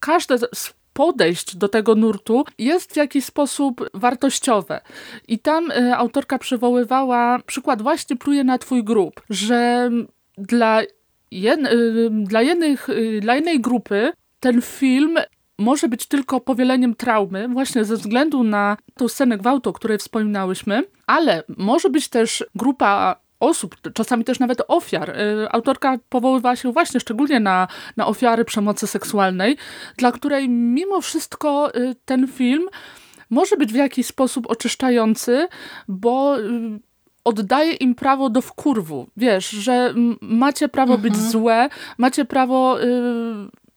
[0.00, 4.80] każde z podejść do tego nurtu jest w jakiś sposób wartościowe.
[5.28, 9.90] I tam y, autorka przywoływała przykład właśnie pluje na twój grób, że
[10.38, 10.82] dla
[11.30, 15.18] jed, y, dla, jednych, y, dla jednej grupy ten film
[15.58, 20.82] może być tylko powieleniem traumy, właśnie ze względu na tą scenę gwałtu, o której wspominałyśmy,
[21.06, 25.10] ale może być też grupa osób, czasami też nawet ofiar.
[25.10, 29.56] Y, autorka powoływała się właśnie szczególnie na, na ofiary przemocy seksualnej,
[29.96, 31.72] dla której mimo wszystko
[32.04, 32.68] ten film
[33.30, 35.48] może być w jakiś sposób oczyszczający,
[35.88, 36.36] bo
[37.26, 39.06] oddaje im prawo do wkurwu.
[39.16, 41.02] Wiesz, że macie prawo mhm.
[41.02, 42.86] być złe, macie prawo y,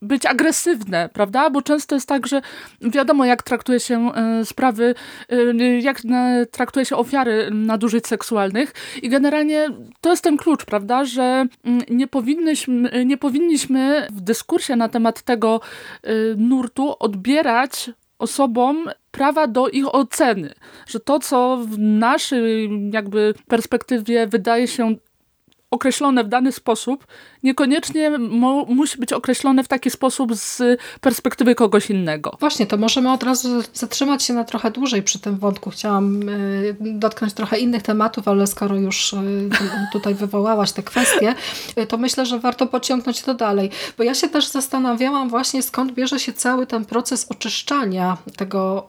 [0.02, 1.50] być agresywne, prawda?
[1.50, 2.42] Bo często jest tak, że
[2.80, 4.94] wiadomo, jak traktuje się e, sprawy,
[5.28, 6.02] e, jak
[6.50, 9.68] traktuje się ofiary nadużyć seksualnych i generalnie
[10.00, 11.04] to jest ten klucz, prawda?
[11.04, 15.60] Że mm, nie powinniśmy, nie powinniśmy w dyskursie na temat tego
[16.36, 20.54] nurtu odbierać osobom prawa do ich oceny,
[20.86, 24.96] że to, co w naszej jakby perspektywie wydaje się
[25.70, 27.06] określone w dany sposób,
[27.42, 28.18] niekoniecznie
[28.68, 30.62] musi być określone w taki sposób z
[31.00, 32.36] perspektywy kogoś innego.
[32.40, 35.70] Właśnie, to możemy od razu zatrzymać się na trochę dłużej przy tym wątku.
[35.70, 39.16] Chciałam y, dotknąć trochę innych tematów, ale skoro już y,
[39.92, 41.34] tutaj wywołałaś te kwestie,
[41.78, 43.70] y, to myślę, że warto pociągnąć to dalej.
[43.98, 48.88] Bo ja się też zastanawiałam właśnie skąd bierze się cały ten proces oczyszczania tego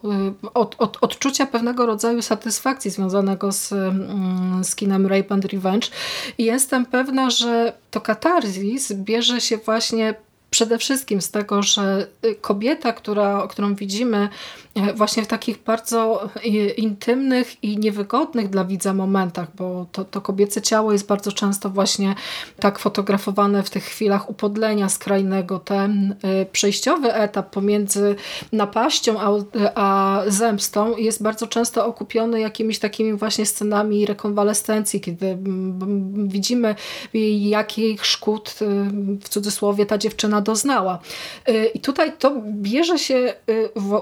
[0.54, 5.88] od, od, odczucia pewnego rodzaju satysfakcji związanego z, mm, z kinem Rape and Revenge.
[6.38, 10.14] I jestem pewna, że to katarzis bierze się właśnie
[10.50, 12.06] przede wszystkim z tego, że
[12.40, 14.28] kobieta, która, którą widzimy
[14.94, 20.62] właśnie w takich bardzo e, intymnych i niewygodnych dla widza momentach, bo to, to kobiece
[20.62, 22.14] ciało jest bardzo często właśnie
[22.60, 25.58] tak fotografowane w tych chwilach upodlenia skrajnego.
[25.58, 28.16] Ten e, przejściowy etap pomiędzy
[28.52, 29.30] napaścią a,
[29.74, 35.38] a zemstą jest bardzo często okupiony jakimiś takimi właśnie scenami rekonwalescencji, kiedy
[36.14, 36.74] widzimy
[37.38, 38.54] jakich szkód
[39.20, 40.98] w cudzysłowie ta dziewczyna doznała.
[41.74, 43.34] I tutaj to bierze się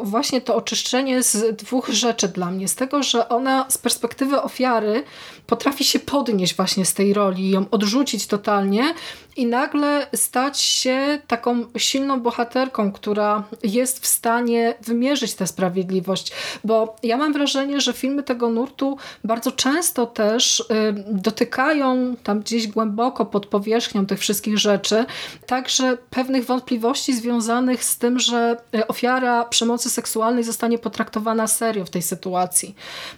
[0.02, 2.68] właśnie to oczyszczenie z dwóch rzeczy dla mnie.
[2.68, 5.04] Z tego, że ona z perspektywy ofiary
[5.50, 8.94] potrafi się podnieść właśnie z tej roli, ją odrzucić totalnie
[9.36, 16.32] i nagle stać się taką silną bohaterką, która jest w stanie wymierzyć tę sprawiedliwość.
[16.64, 20.64] Bo ja mam wrażenie, że filmy tego nurtu bardzo często też y,
[21.06, 25.04] dotykają tam gdzieś głęboko pod powierzchnią tych wszystkich rzeczy,
[25.46, 31.90] także pewnych wątpliwości związanych z tym, że y, ofiara przemocy seksualnej zostanie potraktowana serio w
[31.90, 32.74] tej sytuacji.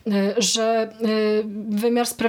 [0.06, 0.92] Y, że
[1.68, 2.21] wymiar sprawiedliwości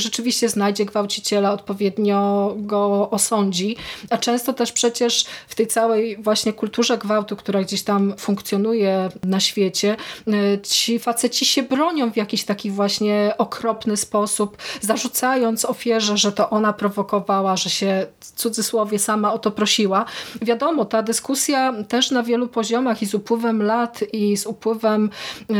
[0.00, 3.76] rzeczywiście znajdzie gwałciciela, odpowiednio go osądzi,
[4.10, 9.40] a często też przecież w tej całej właśnie kulturze gwałtu, która gdzieś tam funkcjonuje na
[9.40, 9.96] świecie,
[10.28, 16.50] y, ci faceci się bronią w jakiś taki właśnie okropny sposób, zarzucając ofierze, że to
[16.50, 20.04] ona prowokowała, że się cudzysłowie sama o to prosiła.
[20.42, 25.10] Wiadomo, ta dyskusja też na wielu poziomach i z upływem lat i z upływem
[25.50, 25.54] y,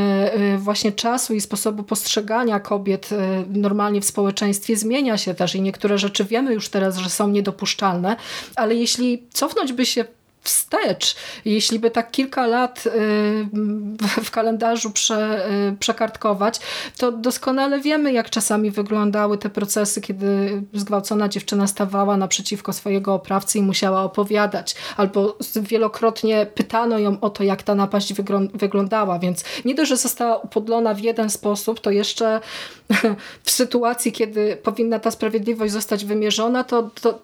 [0.55, 3.11] y, właśnie czasu i sposobu postrzegania kobiet
[3.49, 8.17] normalnie w społeczeństwie zmienia się też i niektóre rzeczy wiemy już teraz, że są niedopuszczalne,
[8.57, 10.05] ale jeśli cofnąć by się
[10.45, 12.91] wstecz, jeśli by tak kilka lat y,
[14.25, 16.61] w kalendarzu prze, y, przekartkować,
[16.97, 23.59] to doskonale wiemy, jak czasami wyglądały te procesy, kiedy zgwałcona dziewczyna stawała naprzeciwko swojego oprawcy
[23.59, 28.13] i musiała opowiadać, albo wielokrotnie pytano ją o to, jak ta napaść
[28.55, 32.41] wyglądała, więc nie dość, że została upodlona w jeden sposób, to jeszcze
[33.45, 37.19] w sytuacji, kiedy powinna ta sprawiedliwość zostać wymierzona, to, to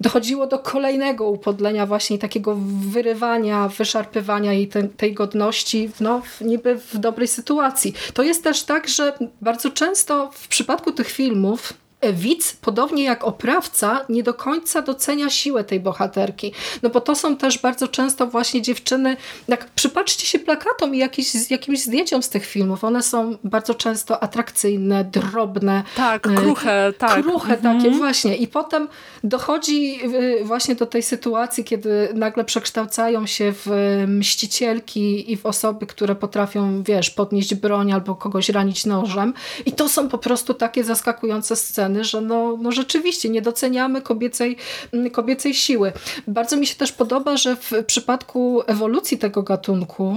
[0.00, 2.56] dochodziło do kolejnego upodlenia, właśnie takiego
[2.90, 7.94] wyrywania, wyszarpywania jej te, tej godności no, niby w dobrej sytuacji.
[8.14, 11.72] To jest też tak, że bardzo często w przypadku tych filmów
[12.12, 16.52] widz, podobnie jak oprawca, nie do końca docenia siłę tej bohaterki.
[16.82, 19.16] No bo to są też bardzo często właśnie dziewczyny,
[19.48, 24.22] jak przypatrzcie się plakatom i jakieś, jakimś zdjęciom z tych filmów, one są bardzo często
[24.22, 25.82] atrakcyjne, drobne.
[25.96, 27.22] Tak, e, kruche, tak.
[27.22, 27.78] Kruche mhm.
[27.78, 28.36] takie właśnie.
[28.36, 28.88] I potem
[29.24, 30.00] dochodzi
[30.40, 33.70] e, właśnie do tej sytuacji, kiedy nagle przekształcają się w
[34.06, 39.34] mścicielki i w osoby, które potrafią, wiesz, podnieść broń albo kogoś ranić nożem.
[39.66, 44.56] I to są po prostu takie zaskakujące sceny że no, no rzeczywiście nie doceniamy kobiecej,
[44.92, 45.92] mm, kobiecej siły.
[46.28, 50.14] Bardzo mi się też podoba, że w przypadku ewolucji tego gatunku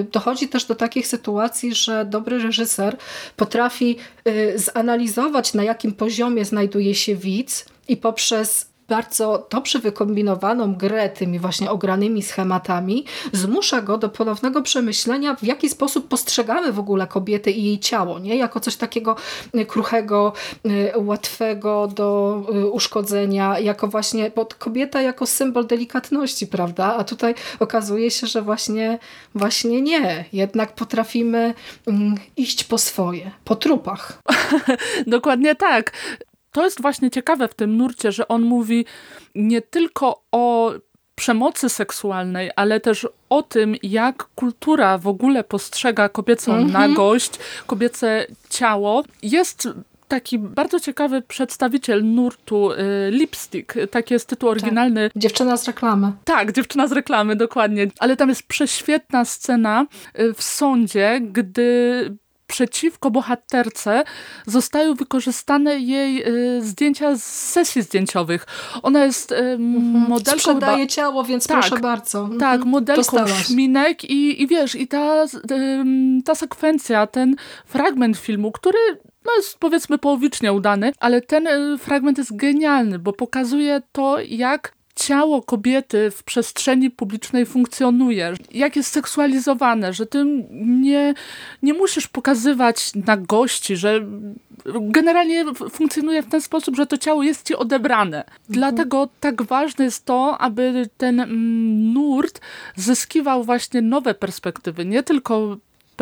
[0.00, 2.96] y, dochodzi też do takich sytuacji, że dobry reżyser
[3.36, 3.96] potrafi
[4.28, 11.38] y, zanalizować na jakim poziomie znajduje się widz i poprzez bardzo dobrze wykombinowaną grę tymi
[11.38, 17.50] właśnie ogranymi schematami zmusza go do ponownego przemyślenia, w jaki sposób postrzegamy w ogóle kobietę
[17.50, 18.36] i jej ciało, nie?
[18.36, 19.16] Jako coś takiego
[19.54, 20.32] y, kruchego,
[20.66, 26.96] y, łatwego do y, uszkodzenia, jako właśnie, bo kobieta jako symbol delikatności, prawda?
[26.96, 28.98] A tutaj okazuje się, że właśnie,
[29.34, 30.24] właśnie nie.
[30.32, 31.54] Jednak potrafimy
[31.86, 34.22] mm, iść po swoje, po trupach.
[35.06, 35.92] Dokładnie tak
[36.52, 38.84] to jest właśnie ciekawe w tym nurcie, że on mówi
[39.34, 40.72] nie tylko o
[41.14, 46.72] przemocy seksualnej, ale też o tym, jak kultura w ogóle postrzega kobiecą mm -hmm.
[46.72, 47.32] nagość,
[47.66, 49.02] kobiece ciało.
[49.22, 49.68] Jest
[50.08, 52.76] taki bardzo ciekawy przedstawiciel nurtu y,
[53.10, 54.58] Lipstick, taki jest tytuł tak.
[54.58, 55.10] oryginalny.
[55.10, 55.22] Tak.
[55.22, 56.12] Dziewczyna z reklamy.
[56.24, 57.86] Tak, dziewczyna z reklamy, dokładnie.
[57.98, 59.86] Ale tam jest prześwietna scena
[60.18, 62.16] y, w sądzie, gdy
[62.50, 64.04] przeciwko bohaterce
[64.46, 68.46] zostają wykorzystane jej y, zdjęcia z sesji zdjęciowych.
[68.82, 70.08] Ona jest y, mhm.
[70.08, 70.38] modelką...
[70.38, 72.20] Sprzedaje ciało, więc tak, proszę bardzo.
[72.20, 72.40] Mhm.
[72.40, 73.46] Tak, modelką Dostałaś.
[73.46, 75.84] szminek i, i wiesz, i ta, y,
[76.24, 77.36] ta sekwencja, ten
[77.66, 78.78] fragment filmu, który
[79.24, 85.42] no jest powiedzmy połowicznie udany, ale ten fragment jest genialny, bo pokazuje to, jak ciało
[85.42, 90.24] kobiety w przestrzeni publicznej funkcjonuje, jak jest seksualizowane, że ty
[90.60, 91.14] nie,
[91.62, 94.06] nie musisz pokazywać na gości, że
[94.80, 98.18] generalnie funkcjonuje w ten sposób, że to ciało jest ci odebrane.
[98.24, 98.38] Mhm.
[98.48, 102.40] Dlatego tak ważne jest to, aby ten mm, nurt
[102.76, 105.56] zyskiwał właśnie nowe perspektywy, nie tylko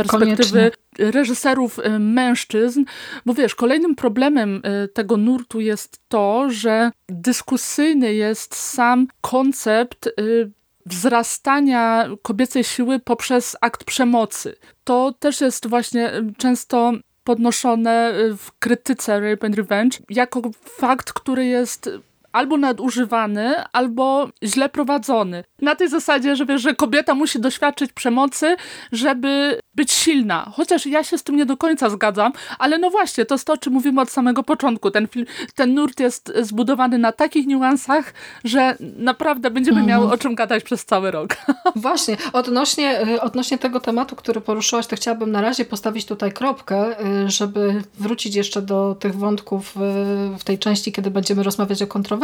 [0.06, 1.11] perspektywy Koniecznie.
[1.11, 2.84] reżyserów y, mężczyzn,
[3.26, 10.50] bo wiesz, kolejnym problemem y, tego nurtu jest to, że dyskusyjny jest sam koncept y,
[10.87, 14.56] wzrastania kobiecej siły poprzez akt przemocy.
[14.84, 16.92] To też jest właśnie często
[17.24, 21.90] podnoszone w krytyce Rape and Revenge jako fakt, który jest
[22.32, 25.44] albo nadużywany, albo źle prowadzony.
[25.62, 28.56] Na tej zasadzie, że wiesz, że kobieta musi doświadczyć przemocy,
[28.92, 30.52] żeby być silna.
[30.56, 33.52] Chociaż ja się z tym nie do końca zgadzam, ale no właśnie, to jest to,
[33.52, 34.90] o czym mówimy od samego początku.
[34.90, 38.14] Ten, film, ten nurt jest zbudowany na takich niuansach,
[38.44, 40.20] że naprawdę będziemy miały mhm.
[40.20, 41.36] o czym gadać przez cały rok.
[41.76, 47.06] Właśnie, odnośnie, y, odnośnie tego tematu, który poruszyłaś, to chciałabym na razie postawić tutaj kropkę,
[47.24, 51.86] y, żeby wrócić jeszcze do tych wątków y, w tej części, kiedy będziemy rozmawiać o
[51.86, 52.17] kontrowersjach,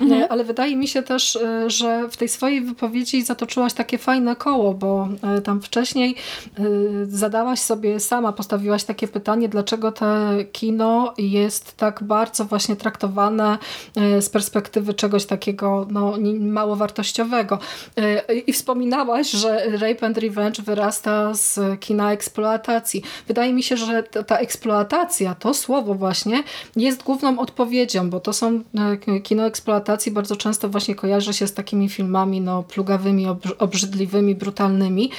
[0.00, 0.26] mhm.
[0.30, 5.08] ale wydaje mi się też, że w tej swojej wypowiedzi zatoczyłaś takie fajne koło, bo
[5.44, 6.14] tam wcześniej
[7.08, 10.06] zadałaś sobie sama, postawiłaś takie pytanie, dlaczego to
[10.52, 13.58] kino jest tak bardzo właśnie traktowane
[14.20, 17.58] z perspektywy czegoś takiego no, mało wartościowego.
[18.46, 23.02] I wspominałaś, że Rape and Revenge wyrasta z kina eksploatacji.
[23.28, 26.42] Wydaje mi się, że ta eksploatacja, to słowo właśnie,
[26.76, 28.60] jest główną odpowiedzią, bo to są
[29.22, 33.26] kino eksploatacji bardzo często właśnie kojarzy się z takimi filmami no, plugawymi,
[33.58, 35.10] obrzydliwymi, brutalnymi,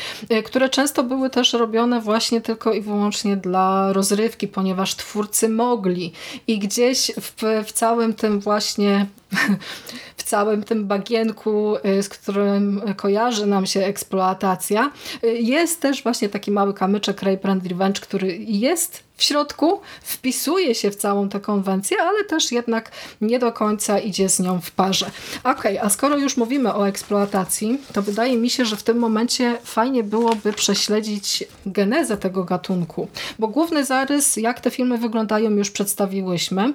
[0.46, 6.12] które często były też robione właśnie tylko i wyłącznie dla rozrywki, ponieważ twórcy mogli.
[6.48, 9.06] I gdzieś w, w całym tym właśnie
[10.18, 14.92] w całym tym bagienku, y, z którym kojarzy nam się eksploatacja,
[15.24, 20.76] y, jest też właśnie taki mały kamyczek Ray Brand Revenge, który jest w środku, wpisuje
[20.76, 24.72] się w całą tę konwencję, ale też jednak nie do końca idzie z nią w
[24.72, 25.12] parze.
[25.44, 29.58] Ok, a skoro już mówimy o eksploatacji, to wydaje mi się, że w tym momencie
[29.64, 33.08] fajnie byłoby prześledzić genezę tego gatunku,
[33.40, 36.74] bo główny zarys, jak te filmy wyglądają, już przedstawiłyśmy,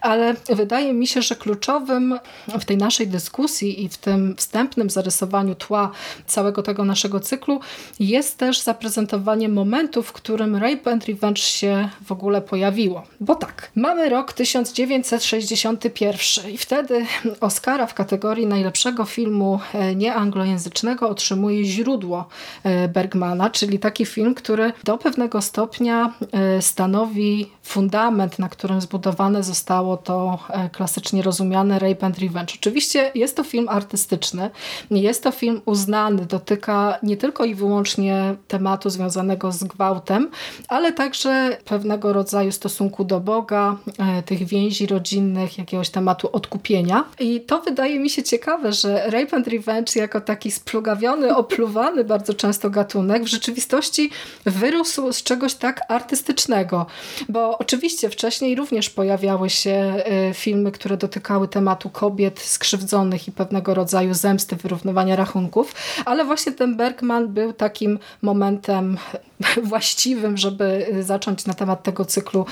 [0.00, 2.18] ale wydaje mi się, że kluczowym
[2.60, 5.90] w tej naszej dyskusji i w tym wstępnym zarysowaniu tła
[6.26, 7.60] całego tego naszego cyklu
[7.98, 13.02] jest też zaprezentowanie momentu, w którym Rape and Revenge się w ogóle pojawiło.
[13.20, 17.06] Bo tak, mamy rok 1961 i wtedy
[17.40, 22.28] Oscara w kategorii najlepszego filmu e, nieanglojęzycznego otrzymuje źródło
[22.64, 29.42] e, Bergmana, czyli taki film, który do pewnego stopnia e, stanowi fundament, na którym zbudowane
[29.42, 30.38] zostało to
[30.72, 32.54] klasycznie rozumiane Rape and Revenge.
[32.54, 34.50] Oczywiście jest to film artystyczny,
[34.90, 40.30] jest to film uznany, dotyka nie tylko i wyłącznie tematu związanego z gwałtem,
[40.68, 47.04] ale także pewnego rodzaju stosunku do Boga, e, tych więzi rodzinnych, jakiegoś tematu odkupienia.
[47.20, 52.34] I to wydaje mi się ciekawe, że Rape and Revenge jako taki splugawiony, opluwany bardzo
[52.34, 54.10] często gatunek w rzeczywistości
[54.44, 56.86] wyrósł z czegoś tak artystycznego.
[57.28, 63.74] Bo oczywiście wcześniej również pojawiały się e, filmy, które dotykały tematu kobiet skrzywdzonych i pewnego
[63.74, 68.98] rodzaju zemsty, wyrównywania rachunków, ale właśnie ten Bergman był takim momentem
[69.62, 72.46] właściwym, żeby zacząć na temat tego cyklu,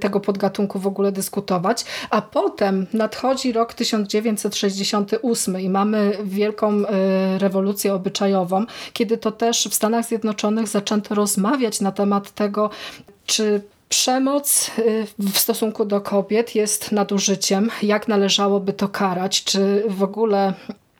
[0.00, 1.84] tego podgatunku w ogóle dyskutować.
[2.10, 6.82] A potem nadchodzi rok 1968 i mamy wielką
[7.38, 12.70] rewolucję obyczajową, kiedy to też w Stanach Zjednoczonych zaczęto rozmawiać na temat tego,
[13.26, 17.70] czy Przemoc y, w stosunku do kobiet jest nadużyciem.
[17.82, 19.44] Jak należałoby to karać?
[19.44, 20.54] Czy w ogóle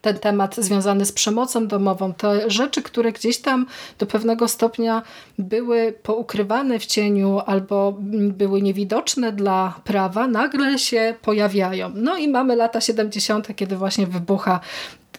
[0.05, 3.65] ten temat związany z przemocą domową, te rzeczy, które gdzieś tam
[3.99, 5.01] do pewnego stopnia
[5.39, 7.97] były poukrywane w cieniu albo
[8.31, 11.91] były niewidoczne dla prawa, nagle się pojawiają.
[11.95, 14.59] No i mamy lata 70., kiedy właśnie wybucha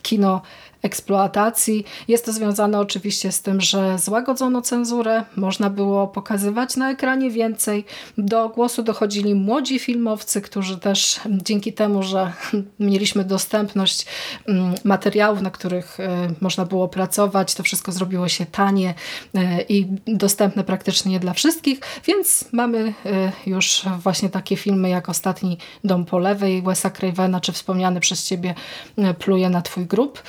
[0.03, 0.43] kino
[0.87, 1.85] eksploatacji.
[2.09, 7.85] Jest to związane oczywiście z tym, że złagodzono cenzurę, można było pokazywać na ekranie więcej.
[8.19, 12.33] Do głosu dochodzili młodzi filmowcy, którzy też dzięki temu, że
[12.81, 14.07] mieliśmy dostępność
[14.49, 18.95] mm, materiałów, na których e, można było pracować, to wszystko zrobiło się tanie
[19.35, 25.59] e, i dostępne praktycznie dla wszystkich, więc mamy e, już właśnie takie filmy jak Ostatni
[25.85, 28.55] Dom po lewej Wesa Cravena, czy wspomniany przez Ciebie
[29.19, 30.23] Pluje na Twój grób,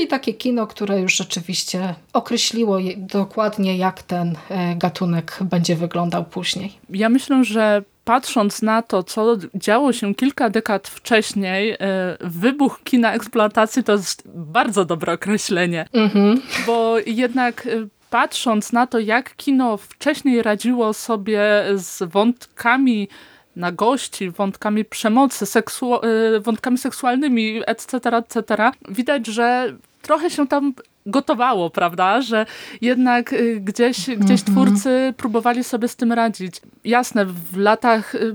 [0.00, 4.36] czyli takie kino, które już rzeczywiście określiło dokładnie jak ten
[4.76, 6.72] gatunek będzie wyglądał później.
[6.90, 11.76] Ja myślę, że patrząc na to, co działo się kilka dekad wcześniej, e,
[12.20, 15.86] wybuch kina eksploatacji to jest bardzo dobre określenie.
[15.92, 16.42] Mhm.
[16.66, 17.70] Bo jednak e,
[18.10, 21.40] patrząc na to, jak kino wcześniej radziło sobie
[21.74, 23.08] z wątkami
[23.56, 30.74] na gości, wątkami przemocy, seksu e, wątkami seksualnymi, etc., etc., widać, że trochę się tam
[31.06, 32.46] gotowało, prawda, że
[32.80, 34.44] jednak y, gdzieś, gdzieś mhm.
[34.44, 36.60] twórcy próbowali sobie z tym radzić.
[36.84, 38.34] Jasne, w latach y,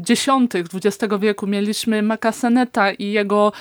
[0.00, 3.52] dziesiątych XX wieku mieliśmy Makaseneta i jego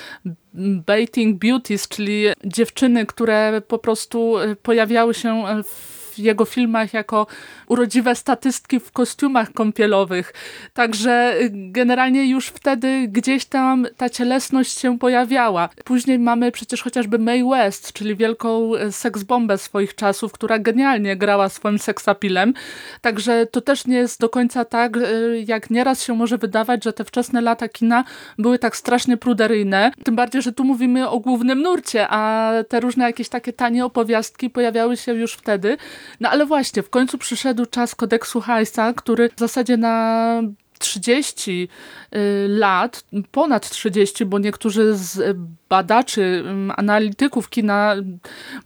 [0.85, 5.90] Baiting Beauties, czyli dziewczyny, które po prostu y, pojawiały się w w
[6.21, 7.27] jego filmach jako
[7.67, 10.33] urodziwe statystki w kostiumach kąpielowych.
[10.73, 15.69] Także y, generalnie już wtedy gdzieś tam ta cielesność się pojawiała.
[15.85, 21.49] Później mamy przecież chociażby Mae West, czyli wielką y, seksbombę swoich czasów, która genialnie grała
[21.49, 22.53] swoim seksapilem.
[23.01, 26.93] Także to też nie jest do końca tak, y, jak nieraz się może wydawać, że
[26.93, 28.03] te wczesne lata kina
[28.37, 29.91] były tak strasznie pruderyjne.
[30.03, 34.49] Tym bardziej, że tu mówimy o głównym nurcie, a te różne jakieś takie tanie opowiastki
[34.49, 35.77] pojawiały się już wtedy.
[36.19, 40.41] No ale właśnie, w końcu przyszedł czas kodeksu Heisa, który w zasadzie na
[40.81, 41.67] 30
[42.15, 45.37] y, lat, ponad 30, bo niektórzy z
[45.69, 47.95] badaczy, mm, analityków kina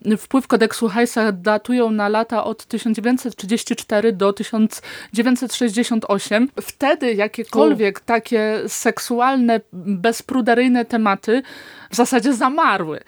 [0.06, 6.50] y, wpływ kodeksu Heisa datują na lata od 1934 do 1968.
[6.62, 11.42] Wtedy jakiekolwiek takie seksualne, bezpruderyjne tematy
[11.90, 13.00] w zasadzie zamarły.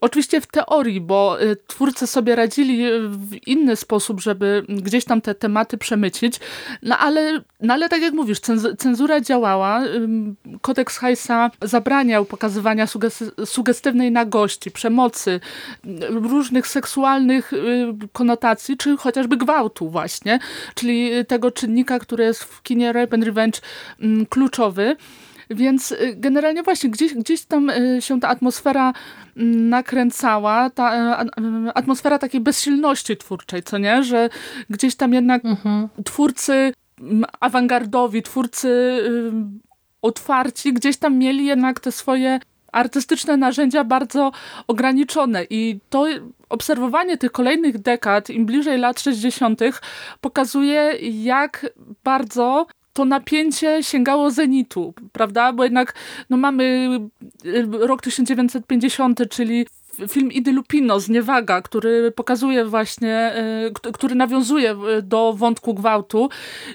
[0.00, 5.34] Oczywiście w teorii, bo y, twórcy sobie radzili w inny sposób, żeby gdzieś tam te
[5.34, 6.40] tematy przemycić,
[6.82, 8.40] no ale, no ale tak jak mówisz,
[8.78, 9.82] cenzura działała,
[10.60, 12.86] kodeks Heisa zabraniał pokazywania
[13.44, 15.40] sugestywnej nagości, przemocy,
[16.08, 20.38] różnych seksualnych y, konotacji, czy chociażby gwałtu właśnie,
[20.74, 23.60] czyli tego czynnika, który jest w kinie Rape and Revenge
[24.28, 24.96] kluczowy.
[25.54, 28.92] Więc y, generalnie właśnie gdzieś, gdzieś tam y, się ta atmosfera
[29.36, 34.02] mm, nakręcała, ta y, atmosfera takiej bezsilności twórczej, co nie?
[34.02, 34.28] Że
[34.70, 35.88] gdzieś tam jednak mhm.
[36.04, 38.98] twórcy mm, awangardowi, twórcy
[40.02, 42.40] otwarci, gdzieś tam mieli jednak te swoje
[42.74, 44.32] artystyczne narzędzia bardzo
[44.66, 46.06] ograniczone i to
[46.48, 49.60] obserwowanie tych kolejnych dekad, im bliżej lat 60.,
[50.20, 51.66] pokazuje, jak
[52.04, 55.52] bardzo to napięcie sięgało zenitu, prawda?
[55.52, 55.94] Bo jednak
[56.30, 56.64] no mamy
[57.44, 59.66] y, rok 1950, czyli
[60.08, 63.32] film Idy Lupino, Zniewaga, który pokazuje właśnie,
[63.86, 66.28] y, który nawiązuje do wątku gwałtu,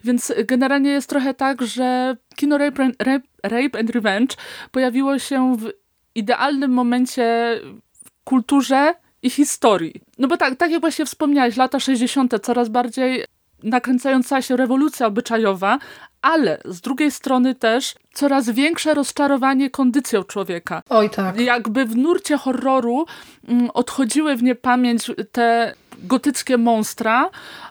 [0.04, 4.36] więc generalnie jest trochę tak, że kino Rape, Rape, Rape and Revenge
[4.72, 5.72] pojawiło się w
[6.16, 7.60] idealnym momencie
[8.06, 8.94] w kulturze
[9.24, 10.02] i historii.
[10.18, 12.40] No bo tak, tak jak właśnie wspomniałeś, lata 60.
[12.42, 13.24] coraz bardziej
[13.64, 15.80] nakręcająca się rewolucja obyczajowa,
[16.22, 20.82] ale z drugiej strony też coraz większe rozczarowanie kondycją człowieka.
[20.90, 21.40] Oj tak.
[21.40, 23.06] Jakby w nurcie horroru
[23.48, 27.30] mm, odchodziły w niepamięć te gotyckie monstra,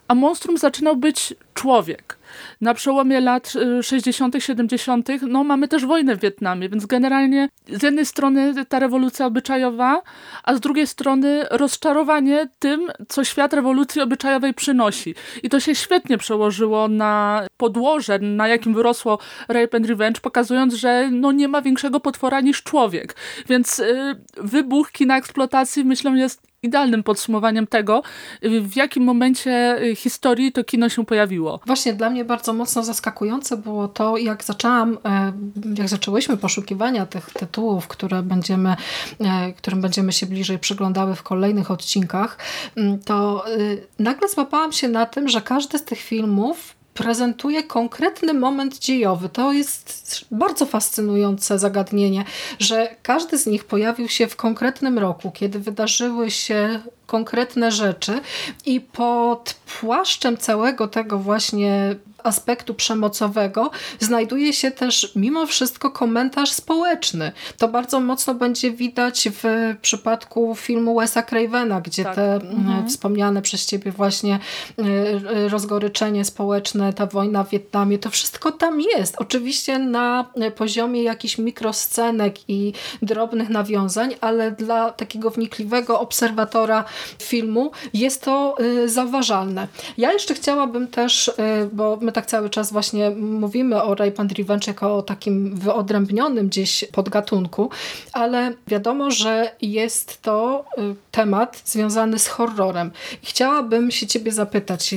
[0.09, 2.18] a monstrum zaczynał być człowiek.
[2.61, 3.53] Na przełomie lat
[3.83, 8.79] 60., y, 70., no mamy też wojnę w Wietnamie, więc generalnie z jednej strony ta
[8.79, 10.03] rewolucja obyczajowa,
[10.45, 15.15] a z drugiej strony rozczarowanie tym, co świat rewolucji obyczajowej przynosi.
[15.43, 19.19] I to się świetnie przełożyło na podłoże, na jakim wyrosło
[19.49, 23.17] Rape and Revenge, pokazując, że no nie ma większego potwora niż człowiek.
[23.49, 28.03] Więc y, wybuch kina eksploatacji myślę jest idealnym podsumowaniem tego,
[28.43, 31.61] w jakim momencie y, historii to kino się pojawiło.
[31.67, 35.33] Właśnie dla mnie bardzo mocno zaskakujące było to, jak zaczęłam, e,
[35.79, 38.77] jak zaczęłyśmy poszukiwania tych tytułów, które będziemy,
[39.21, 42.39] e, którym będziemy się bliżej przyglądały w kolejnych odcinkach,
[42.77, 48.35] mm, to y, nagle złapałam się na tym, że każdy z tych filmów prezentuje konkretny
[48.35, 49.29] moment dziejowy.
[49.29, 52.25] To jest bardzo fascynujące zagadnienie,
[52.59, 58.21] że każdy z nich pojawił się w konkretnym roku, kiedy wydarzyły się konkretne rzeczy
[58.67, 67.33] i pod płaszczem całego tego właśnie aspektu przemocowego znajduje się też mimo wszystko komentarz społeczny.
[67.59, 72.15] To bardzo mocno będzie widać w przypadku filmu Wesa Cravena, gdzie tak.
[72.15, 72.89] te mhm.
[72.89, 74.39] wspomniane przez ciebie właśnie
[75.49, 79.15] rozgoryczenie społeczne, ta wojna w Wietnamie, to wszystko tam jest.
[79.19, 86.85] Oczywiście na poziomie jakichś mikroscenek i drobnych nawiązań, ale dla takiego wnikliwego obserwatora
[87.23, 88.57] filmu jest to
[88.87, 89.69] zauważalne.
[89.99, 91.31] Ja jeszcze chciałabym też,
[91.73, 96.49] bo my tak cały czas właśnie mówimy o Rape and Revenge jako o takim wyodrębnionym
[96.49, 97.71] gdzieś podgatunku,
[98.13, 102.91] ale wiadomo, że jest to y, temat związany z horrorem.
[103.23, 104.95] Chciałabym się ciebie zapytać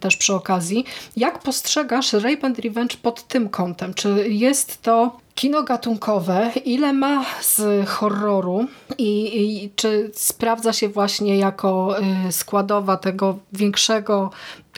[0.00, 0.84] też przy okazji,
[1.16, 3.94] jak postrzegasz Rape and Revenge pod tym kątem?
[3.94, 8.66] Czy jest to kino gatunkowe, ile ma z horroru
[8.98, 11.96] i, i, czy sprawdza się właśnie jako
[12.28, 14.30] y, składowa tego większego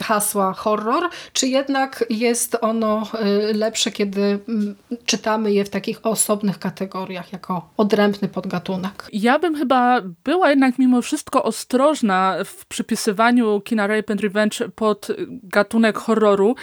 [0.03, 1.03] hasła horror,
[1.33, 3.03] czy jednak jest ono
[3.51, 4.77] y, lepsze, kiedy mm,
[5.07, 9.09] czytamy je w takich osobnych kategoriach, jako odrębny podgatunek?
[9.13, 15.09] Ja bym chyba była jednak mimo wszystko ostrożna w przypisywaniu kina Rape and Revenge pod
[15.43, 16.55] gatunek horroru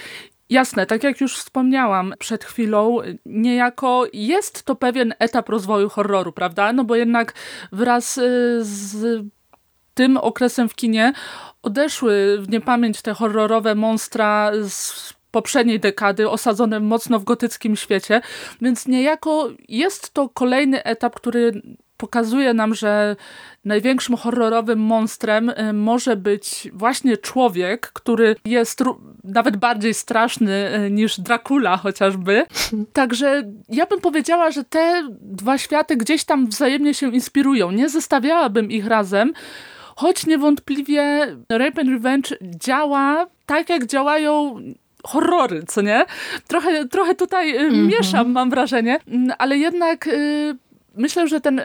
[0.50, 6.74] Jasne, tak jak już wspomniałam przed chwilą, niejako jest to pewien etap rozwoju horroru, prawda?
[6.74, 7.34] No bo jednak
[7.72, 9.24] wraz y, z
[9.94, 11.14] tym okresem w kinie
[11.62, 18.22] odeszły w niepamięć te horrorowe monstra z poprzedniej dekady, osadzone mocno w gotyckim świecie,
[18.62, 21.62] więc niejako jest to kolejny etap, który
[21.98, 23.16] pokazuje nam, że
[23.66, 28.84] największym horrorowym monstrem y, może być właśnie człowiek, który jest
[29.24, 32.46] nawet bardziej straszny y, niż Dracula chociażby.
[32.94, 37.72] Także ja bym powiedziała, że te dwa światy gdzieś tam wzajemnie się inspirują.
[37.72, 39.34] Nie zestawiałabym ich razem,
[39.96, 44.56] choć niewątpliwie Rape and Revenge działa tak, jak działają
[45.08, 46.06] horrory, co nie?
[46.48, 47.88] Trochę, trochę tutaj mm -hmm.
[47.88, 50.56] mieszam, mam wrażenie, mm, ale jednak y,
[50.94, 51.62] myślę, że ten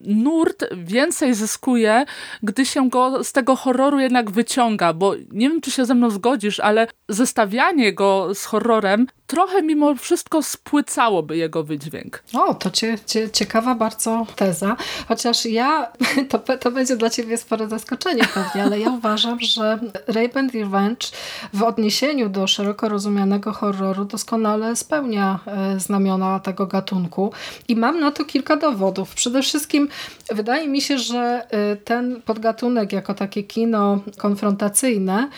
[0.00, 2.04] nurt więcej zyskuje,
[2.42, 6.10] gdy się go z tego horroru jednak wyciąga, bo nie wiem, czy się ze mną
[6.10, 12.22] zgodzisz, ale zestawianie go z horrorem trochę mimo wszystko spłycałoby jego wydźwięk.
[12.34, 14.76] O, to cie, cie, ciekawa bardzo teza.
[15.08, 15.92] Chociaż ja,
[16.30, 21.06] to, to będzie dla ciebie spore zaskoczenie pewnie, ale ja uważam, że Rape and Revenge
[21.52, 27.32] w odniesieniu do szeroko rozumianego horroru doskonale spełnia e, znamiona tego gatunku
[27.68, 29.14] i mam na to kilka dowodów.
[29.14, 29.88] Przede wszystkim
[30.32, 35.28] wydaje mi się, że e, ten podgatunek jako takie kino konfrontacyjne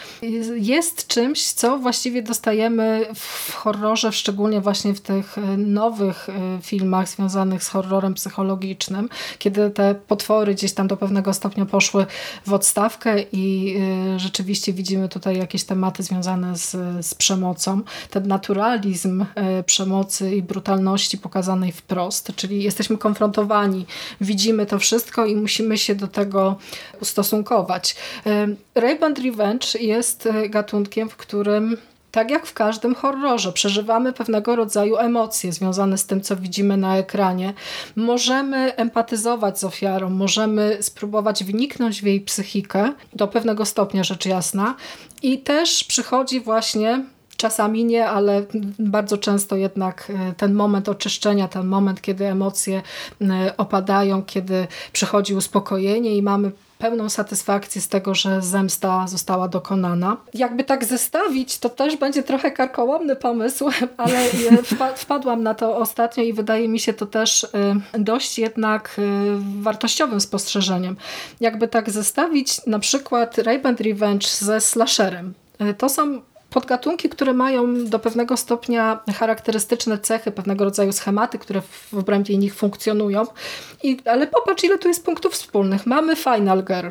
[0.54, 6.32] jest czymś, co właściwie dostajemy w horrorze horrorze, szczególnie właśnie w tych e, nowych e,
[6.62, 9.08] filmach związanych z horrorem psychologicznym,
[9.38, 12.06] kiedy te potwory gdzieś tam do pewnego stopnia poszły
[12.46, 13.76] w odstawkę i
[14.14, 16.70] e, rzeczywiście widzimy tutaj jakieś tematy związane z,
[17.06, 17.82] z przemocą.
[18.10, 19.24] Ten naturalizm
[19.66, 23.86] przemocy i brutalności pokazanej wprost, czyli jesteśmy konfrontowani,
[24.20, 26.56] widzimy to wszystko i musimy się do tego
[27.00, 27.96] ustosunkować.
[28.74, 31.76] Rape and Revenge jest gatunkiem, w którym
[32.10, 36.96] tak jak w każdym horrorze, przeżywamy pewnego rodzaju emocje związane z tym, co widzimy na
[36.96, 37.54] ekranie.
[37.96, 44.74] Możemy empatyzować z ofiarą, możemy spróbować wniknąć w jej psychikę, do pewnego stopnia rzecz jasna.
[45.22, 47.04] I też przychodzi właśnie
[47.38, 48.42] Czasami nie, ale
[48.78, 52.82] bardzo często jednak e, ten moment oczyszczenia, ten moment, kiedy emocje
[53.20, 60.16] e, opadają, kiedy przychodzi uspokojenie i mamy pełną satysfakcję z tego, że zemsta została dokonana.
[60.34, 64.24] Jakby tak zestawić, to też będzie trochę karkołomny pomysł, ale
[64.96, 67.48] wpadłam na to ostatnio i wydaje mi się to też y,
[67.98, 70.96] dość jednak y, wartościowym spostrzeżeniem.
[71.40, 75.34] Jakby tak zestawić na przykład Rape and Revenge ze slasherem.
[75.60, 76.20] Y, to są
[76.50, 82.54] podgatunki, które mają do pewnego stopnia charakterystyczne cechy, pewnego rodzaju schematy, które w obrębie nich
[82.54, 83.26] funkcjonują.
[83.82, 85.86] I, ale popatrz, ile tu jest punktów wspólnych.
[85.86, 86.88] Mamy Final Girl.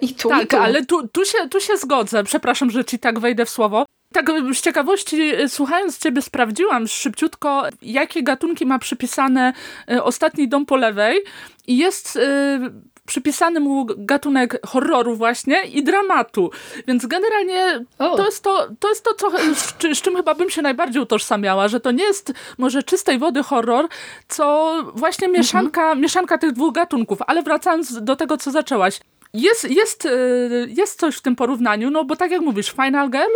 [0.00, 0.56] I tu, tak, i tu.
[0.56, 2.24] ale tu, tu, się, tu się zgodzę.
[2.24, 3.86] Przepraszam, że ci tak wejdę w słowo.
[4.12, 9.52] Tak z ciekawości, słuchając ciebie, sprawdziłam szybciutko, jakie gatunki ma przypisane
[9.90, 11.20] e, ostatni dom po lewej
[11.66, 12.60] i jest e,
[13.06, 16.50] przypisany mu gatunek horroru właśnie i dramatu.
[16.86, 20.62] Więc generalnie to jest to, to, jest to co, z, z, czym chyba bym się
[20.62, 23.88] najbardziej utożsamiała, że to nie jest może czystej wody horror,
[24.28, 26.00] co właśnie mieszanka, mhm.
[26.00, 27.18] mieszanka tych dwóch gatunków.
[27.26, 29.00] Ale wracając do tego, co zaczęłaś.
[29.34, 33.32] Jest, jest, y, jest coś w tym porównaniu, no bo tak jak mówisz, Final Girl,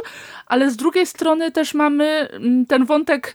[0.46, 3.34] ale z drugiej strony też mamy mm, ten wątek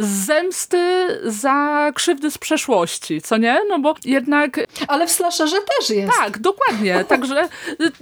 [0.00, 3.60] zemsty za krzywdy z przeszłości, co nie?
[3.68, 4.60] No bo jednak...
[4.88, 6.18] Ale w slasherze też jest.
[6.18, 7.04] Tak, dokładnie.
[7.04, 7.48] Także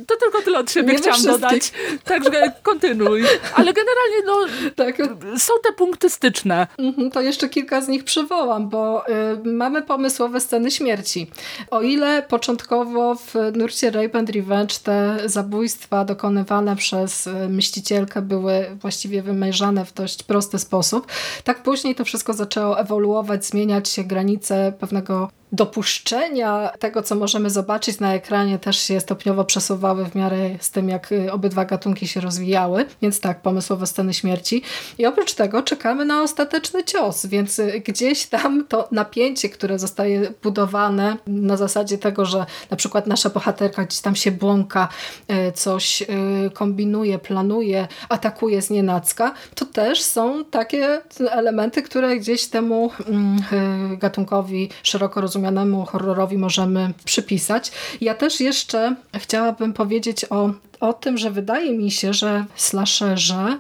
[0.07, 1.73] to tylko tyle od siebie nie chciałam dodać.
[2.05, 3.23] Także kontynuuj.
[3.55, 4.35] Ale generalnie no,
[4.77, 4.97] tak.
[5.39, 6.67] są te punkty styczne.
[6.79, 9.13] Mhm, to jeszcze kilka z nich przywołam, bo y,
[9.45, 11.31] mamy pomysłowe sceny śmierci.
[11.71, 18.67] O ile początkowo w nurcie Rape and Revenge te zabójstwa dokonywane przez y, myślicielkę były
[18.81, 21.07] właściwie wymierzane w dość prosty sposób,
[21.45, 28.01] tak później to wszystko zaczęło ewoluować, zmieniać się granice pewnego dopuszczenia tego, co możemy zobaczyć
[28.01, 32.21] na ekranie, też się stopniowo przesuwały w miarę z tym, jak y, obydwa gatunki się
[32.21, 32.87] rozwijały.
[33.03, 34.63] Więc tak, pomysłowe sceny śmierci.
[34.99, 40.33] I oprócz tego czekamy na ostateczny cios, więc y, gdzieś tam to napięcie, które zostaje
[40.43, 44.89] budowane na zasadzie tego, że na przykład nasza bohaterka gdzieś tam się błąka,
[45.49, 46.03] y, coś
[46.55, 53.39] kombinuje, planuje, atakuje z nienacka, to też są takie elementy, które gdzieś temu mm,
[53.99, 57.73] gatunkowi szeroko rozumianemu rozumianemu horrorowi możemy przypisać.
[58.01, 63.59] Ja też jeszcze chciałabym powiedzieć o, o tym, że wydaje mi się, że slasherze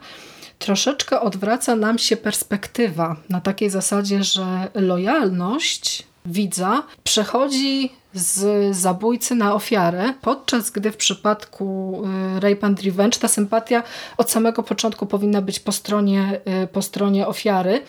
[0.58, 9.54] troszeczkę odwraca nam się perspektywa na takiej zasadzie, że lojalność widza przechodzi z zabójcy na
[9.54, 12.02] ofiarę, podczas gdy w przypadku
[12.36, 13.82] y, Rape and Revenge ta sympatia
[14.16, 17.82] od samego początku powinna być po stronie, y, po stronie ofiary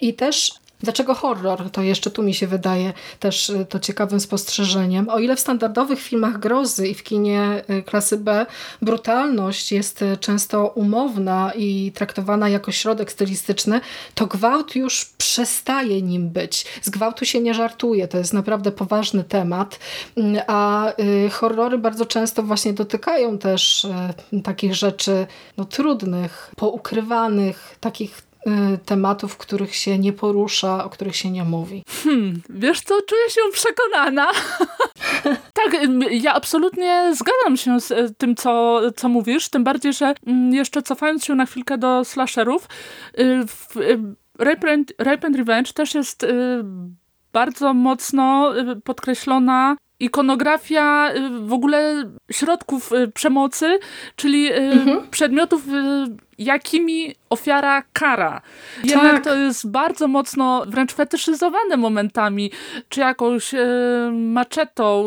[0.00, 1.70] i też Dlaczego horror?
[1.70, 5.08] To jeszcze tu mi się wydaje też y, to ciekawym spostrzeżeniem.
[5.08, 8.46] O ile w standardowych filmach grozy i w kinie y, klasy B
[8.82, 13.80] brutalność jest y, często umowna i traktowana jako środek stylistyczny,
[14.14, 16.66] to gwałt już przestaje nim być.
[16.82, 19.78] Z gwałtu się nie żartuje, to jest naprawdę poważny temat,
[20.16, 20.92] mm, a
[21.32, 23.86] horrory bardzo często właśnie dotykają też
[24.44, 28.26] takich rzeczy no, trudnych, poukrywanych, takich
[28.84, 31.82] tematów, których się nie porusza, o których się nie mówi.
[32.04, 34.26] Hmm, wiesz co, czuję się przekonana.
[35.58, 35.76] tak,
[36.10, 40.82] ja absolutnie zgadzam się z y, tym, co, co mówisz, tym bardziej, że mm, jeszcze
[40.82, 42.68] cofając się na chwilkę do slasherów,
[43.18, 43.76] y, w
[44.38, 46.26] Rape and, Rape and Revenge też jest
[47.32, 48.52] bardzo mocno
[48.84, 53.78] podkreślona ikonografia w ogóle środków przemocy,
[54.16, 55.08] czyli mhm.
[55.10, 55.62] przedmiotów
[56.38, 58.42] jakimi ofiara kara.
[58.84, 59.24] Jednak tak.
[59.24, 62.50] to jest bardzo mocno wręcz fetyszyzowane momentami,
[62.88, 63.50] czy jakąś
[64.12, 65.04] maczetą,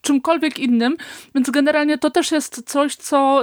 [0.00, 0.96] czymkolwiek innym,
[1.34, 3.42] więc generalnie to też jest coś, co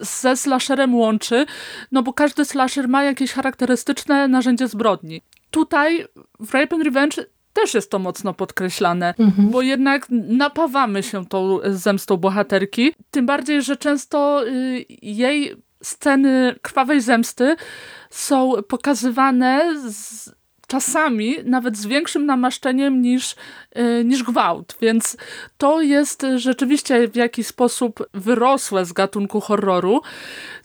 [0.00, 1.46] ze slasherem łączy,
[1.92, 5.22] no bo każdy slasher ma jakieś charakterystyczne narzędzie zbrodni.
[5.50, 6.06] Tutaj
[6.40, 7.16] w Rape and Revenge
[7.52, 9.50] też jest to mocno podkreślane, mhm.
[9.50, 17.00] bo jednak napawamy się tą zemstą bohaterki, tym bardziej, że często y, jej sceny krwawej
[17.00, 17.56] zemsty
[18.10, 20.30] są pokazywane z,
[20.66, 23.36] czasami nawet z większym namaszczeniem niż,
[23.74, 25.16] yy, niż gwałt, więc
[25.58, 30.00] to jest rzeczywiście w jakiś sposób wyrosłe z gatunku horroru.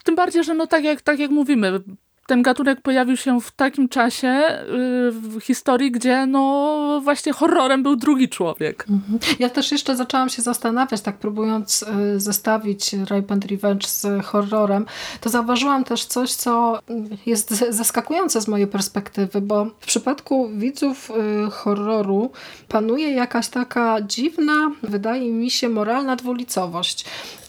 [0.04, 1.80] Tym bardziej, że no tak jak, tak jak mówimy,
[2.28, 7.96] ten gatunek pojawił się w takim czasie y, w historii, gdzie no właśnie horrorem był
[7.96, 8.86] drugi człowiek.
[8.90, 9.18] Mhm.
[9.38, 14.86] Ja też jeszcze zaczęłam się zastanawiać, tak próbując y, zestawić Rape and Revenge z horrorem,
[15.20, 16.78] to zauważyłam też coś, co
[17.26, 21.10] jest zaskakujące z mojej perspektywy, bo w przypadku widzów
[21.46, 22.30] y, horroru
[22.68, 27.04] panuje jakaś taka dziwna, wydaje mi się, moralna dwulicowość,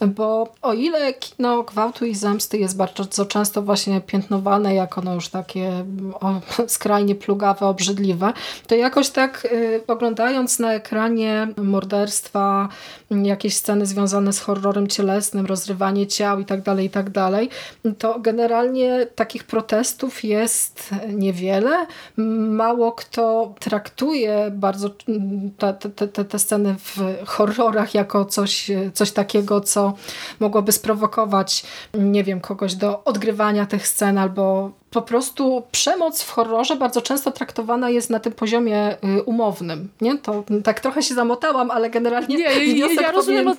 [0.07, 5.29] bo o ile kino gwałtu i zemsty jest bardzo często właśnie piętnowane jak ono już
[5.29, 8.33] takie o, skrajnie plugawe, obrzydliwe,
[8.67, 12.69] to jakoś tak y, oglądając na ekranie morderstwa,
[13.11, 17.49] jakieś sceny związane z horrorem cielesnym, rozrywanie ciał i tak dalej, i tak dalej,
[17.97, 21.85] to generalnie takich protestów jest niewiele.
[22.49, 24.89] Mało kto traktuje bardzo
[25.57, 29.93] te, te, te, te sceny w horrorach jako coś, coś takiego, co
[30.39, 31.63] mogłoby sprowokować,
[31.93, 34.58] nie wiem, kogoś do odgrywania tych scen albo
[34.89, 39.89] po prostu przemoc w horrorze bardzo często traktowana jest na tym poziomie y, umownym.
[40.01, 40.17] Nie?
[40.17, 42.43] To tak trochę się zamotałam, ale generalnie nie,
[42.77, 43.55] ja, ja rozumiem, o,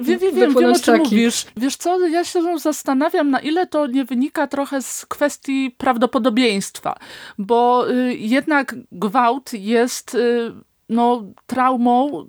[0.00, 1.46] wiem, wiem, wiem, wiem o czym mówisz.
[1.56, 6.96] Wiesz co, ja się zastanawiam, na ile to nie wynika trochę z kwestii prawdopodobieństwa,
[7.38, 10.52] bo y, jednak gwałt jest y,
[10.88, 12.26] no, traumą,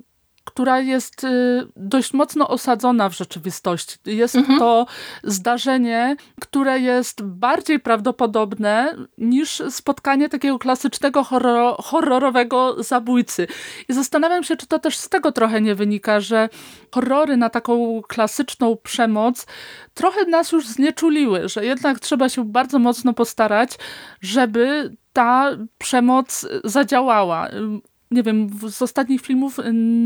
[0.58, 3.98] która jest y, dość mocno osadzona w rzeczywistości.
[4.06, 4.60] Jest mhm.
[4.60, 4.86] to
[5.24, 13.48] zdarzenie, które jest bardziej prawdopodobne niż spotkanie takiego klasycznego horror horrorowego zabójcy.
[13.90, 16.50] I zastanawiam się, czy to też z tego trochę nie wynika, że
[16.92, 19.46] horrory na taką klasyczną przemoc
[19.94, 23.72] trochę nas już znieczuliły, że jednak trzeba się bardzo mocno postarać,
[24.22, 27.48] żeby ta przemoc zadziałała
[28.12, 29.58] nie wiem, z ostatnich filmów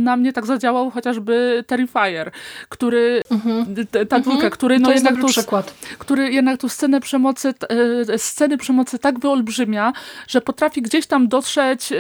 [0.03, 2.31] na mnie tak zadziałał chociażby Terrifier,
[2.69, 3.65] który, mhm.
[4.09, 4.51] ta dwójka, mhm.
[4.51, 5.73] który no jednak tu, przykład.
[5.97, 7.53] który jednak tu scenę przemocy,
[8.09, 9.93] e, sceny przemocy tak wyolbrzymia,
[10.27, 11.97] że potrafi gdzieś tam dotrzeć e,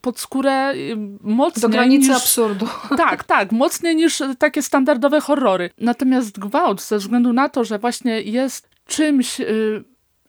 [0.00, 0.74] pod skórę
[1.20, 2.66] mocniej Do granicy niż, absurdu.
[2.96, 5.70] Tak, tak, mocniej niż takie standardowe horrory.
[5.78, 9.40] Natomiast gwałt, ze względu na to, że właśnie jest czymś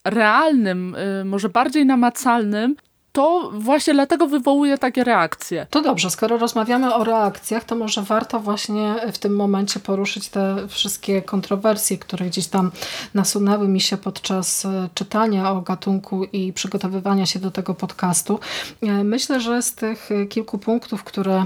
[0.06, 0.96] realnym,
[1.26, 2.76] może bardziej namacalnym,
[3.12, 5.68] to właśnie dlatego wywołuje takie reakcje.
[5.70, 10.68] To dobrze, skoro rozmawiamy o reakcjach, to może warto właśnie w tym momencie poruszyć te
[10.68, 12.72] wszystkie kontrowersje, które gdzieś tam
[13.14, 18.40] nasunęły mi się podczas e, czytania o gatunku i przygotowywania się do tego podcastu.
[18.82, 21.46] E, myślę, że z tych kilku punktów, które e,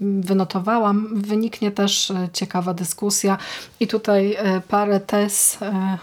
[0.00, 3.38] wynotowałam, wyniknie też ciekawa dyskusja
[3.80, 4.36] i tutaj
[4.68, 5.58] parę tez,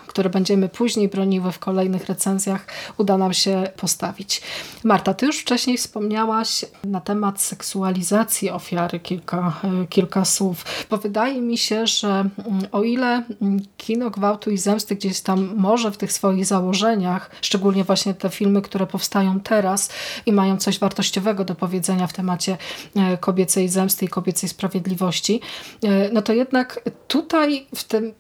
[0.08, 4.42] które będziemy później broniły w kolejnych recenzjach, uda nam się postawić.
[4.84, 11.42] Marta, ty już wcześniej wspomniałaś na temat seksualizacji ofiary kilka, e, kilka słów, bo wydaje
[11.42, 12.32] mi się, że mm,
[12.72, 17.84] o ile mm, kino gwałtu i zemsty gdzieś tam może w tych swoich założeniach, szczególnie
[17.84, 19.90] właśnie te filmy, które powstają teraz
[20.26, 22.58] i mają coś wartościowego do powiedzenia w temacie
[22.96, 25.42] e, kobiecej zemsty i kobiecej sprawiedliwości,
[25.84, 28.14] e, no to jednak tutaj w tym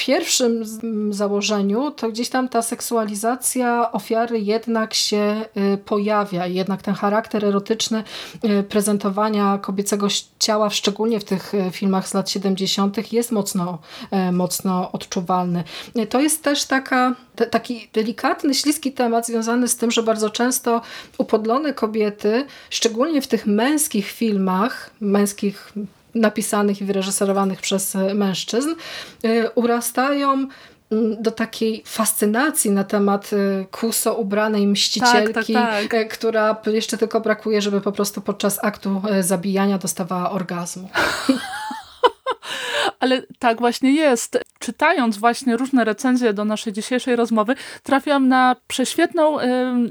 [0.00, 0.64] pierwszym
[1.10, 5.44] założeniu to gdzieś tam ta seksualizacja ofiary jednak się
[5.74, 8.04] y, pojawia jednak ten charakter erotyczny
[8.44, 13.12] y, prezentowania kobiecego ciała, szczególnie w tych y, filmach z lat 70.
[13.12, 13.78] jest mocno,
[14.32, 15.64] mocno odczuwalny.
[16.08, 17.14] To jest też taka,
[17.50, 20.80] taki delikatny, śliski temat związany z tym, że bardzo często
[21.18, 25.72] upodlone kobiety, szczególnie w tych męskich filmach, męskich
[26.14, 28.68] napisanych i wyreżyserowanych przez e, mężczyzn,
[29.24, 36.08] e, urastają mm, do takiej fascynacji na temat e, kuso ubranej mścicielki, tak, tak, tak.
[36.08, 40.88] która jeszcze tylko brakuje, żeby po prostu podczas aktu zabijania dostawała orgazmu.
[43.00, 44.38] Ale tak właśnie jest.
[44.58, 49.36] Czytając właśnie różne recenzje do naszej dzisiejszej rozmowy, trafiłam na prześwietną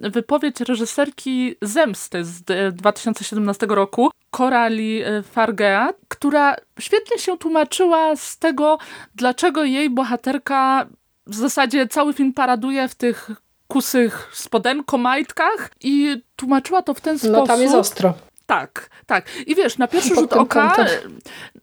[0.02, 2.42] wypowiedź reżyserki Zemsty z
[2.76, 8.78] 2017 roku, Korali e, Fargea, która świetnie się tłumaczyła z tego,
[9.16, 10.88] dlaczego jej bohaterka
[11.28, 13.32] w zasadzie cały film paraduje w tych
[13.68, 17.36] kusych spodenko-majtkach i tłumaczyła to w ten sposób.
[17.36, 18.14] No tam jest ostro.
[18.50, 19.26] Tak, tak.
[19.48, 20.76] I wiesz, na pierwszy rzut oka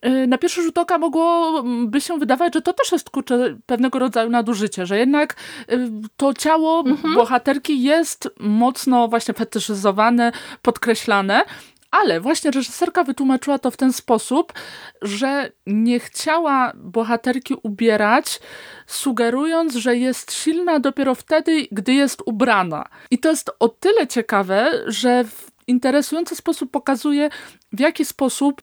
[0.05, 4.29] y, na pierwszy rzut oka mogłoby się wydawać, że to też jest kurczę, pewnego rodzaju
[4.29, 5.35] nadużycie, że jednak
[5.71, 7.15] y, to ciało mhm.
[7.15, 10.31] bohaterki jest mocno właśnie fetyszyzowane,
[10.61, 11.45] podkreślane,
[11.91, 14.53] ale właśnie reżyserka wytłumaczyła to w ten sposób,
[15.01, 18.39] że nie chciała bohaterki ubierać,
[18.87, 22.85] sugerując, że jest silna dopiero wtedy, gdy jest ubrana.
[23.11, 27.29] I to jest o tyle ciekawe, że w interesujący sposób pokazuje,
[27.73, 28.61] w jaki sposób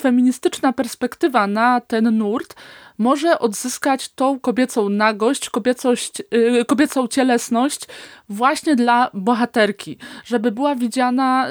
[0.00, 2.54] feministyczna perspektywa na ten nurt
[2.98, 7.80] może odzyskać tą kobiecą nagość, kobiecość, yy, kobiecą cielesność
[8.28, 11.48] właśnie dla bohaterki, żeby była widziana,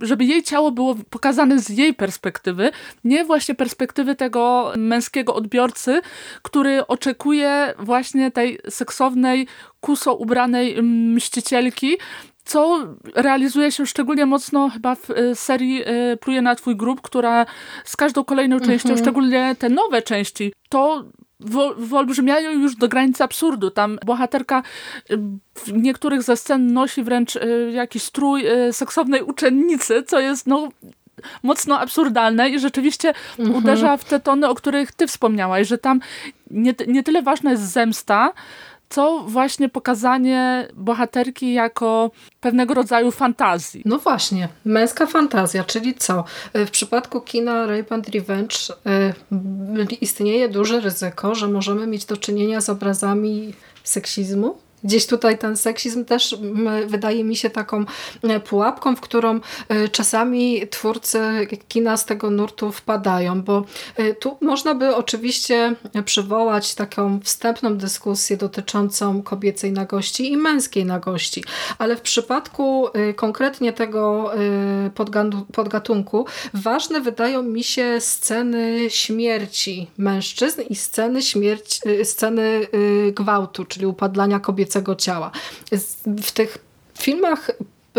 [0.00, 2.70] yy, żeby jej ciało było pokazane z jej perspektywy,
[3.04, 6.00] nie właśnie perspektywy tego męskiego odbiorcy,
[6.42, 9.46] który oczekuje właśnie tej seksownej,
[9.80, 11.96] kuso ubranej mścicielki,
[12.46, 17.46] co realizuje się szczególnie mocno chyba w y, serii y, Pluje na twój grób, która
[17.84, 19.04] z każdą kolejną częścią, mhm.
[19.04, 21.04] szczególnie te nowe części, to
[21.76, 23.70] wyolbrzymiają już do granicy absurdu.
[23.70, 24.62] Tam bohaterka
[25.10, 25.18] y,
[25.54, 27.38] w niektórych ze scen nosi wręcz
[27.72, 30.68] jakiś strój seksownej uczennicy, co jest no
[31.42, 33.58] mocno absurdalne i rzeczywiście mhm.
[33.58, 36.00] uderza w te tony, o których ty wspomniałaś, że tam
[36.50, 38.32] nie, nie tyle ważna jest zemsta,
[38.88, 42.10] co właśnie pokazanie bohaterki jako
[42.40, 43.82] pewnego rodzaju fantazji.
[43.84, 46.24] No właśnie, męska fantazja, czyli co?
[46.54, 48.56] W przypadku kina Rape and Revenge
[49.90, 55.56] y, istnieje duże ryzyko, że możemy mieć do czynienia z obrazami seksizmu, gdzieś tutaj ten
[55.56, 56.36] seksizm też
[56.86, 57.84] wydaje mi się taką
[58.44, 59.40] pułapką, w którą
[59.92, 61.20] czasami twórcy
[61.68, 63.64] kina z tego nurtu wpadają, bo
[64.20, 65.74] tu można by oczywiście
[66.04, 71.44] przywołać taką wstępną dyskusję dotyczącą kobiecej nagości i męskiej nagości,
[71.78, 74.30] ale w przypadku konkretnie tego
[75.52, 82.66] podgatunku ważne wydają mi się sceny śmierci mężczyzn i sceny, śmierci, sceny
[83.12, 85.30] gwałtu, czyli upadlania kobiecego ciała.
[86.22, 86.58] W tych
[86.98, 87.50] filmach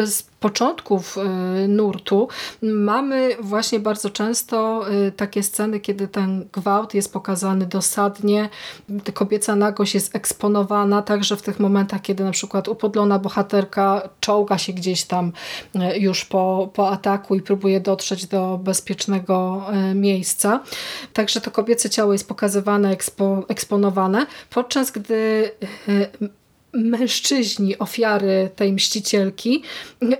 [0.06, 2.28] z początków y, nurtu
[2.62, 8.50] mamy właśnie bardzo często y, takie sceny, kiedy ten gwałt jest pokazany dosadnie,
[9.14, 14.74] kobieca nagość jest eksponowana, także w tych momentach, kiedy na przykład upodlona bohaterka czołga się
[14.74, 15.32] gdzieś tam
[15.76, 19.66] y, już po, po ataku i próbuje dotrzeć do bezpiecznego
[19.96, 20.64] miejsca.
[21.14, 25.52] Także to kobiece ciało jest pokazywane, ekspo, eksponowane, podczas gdy
[26.78, 29.64] mężczyźni, ofiary tej mścicielki,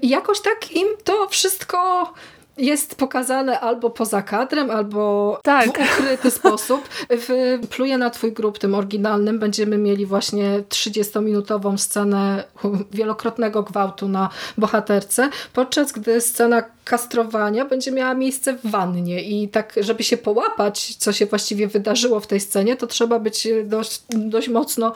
[0.01, 2.14] jakoś tak im to wszystko
[2.58, 5.66] jest pokazane albo poza kadrem, albo tak.
[5.66, 6.89] w ukryty sposób.
[7.10, 12.43] W Pluje na twój grób, tym oryginalnym, będziemy mieli właśnie 30-minutową scenę
[12.91, 19.73] wielokrotnego gwałtu na bohaterce, podczas gdy scena kastrowania będzie miała miejsce w wannie i tak,
[19.81, 24.49] żeby się połapać, co się właściwie wydarzyło w tej scenie, to trzeba być dość, dość
[24.49, 24.93] mocno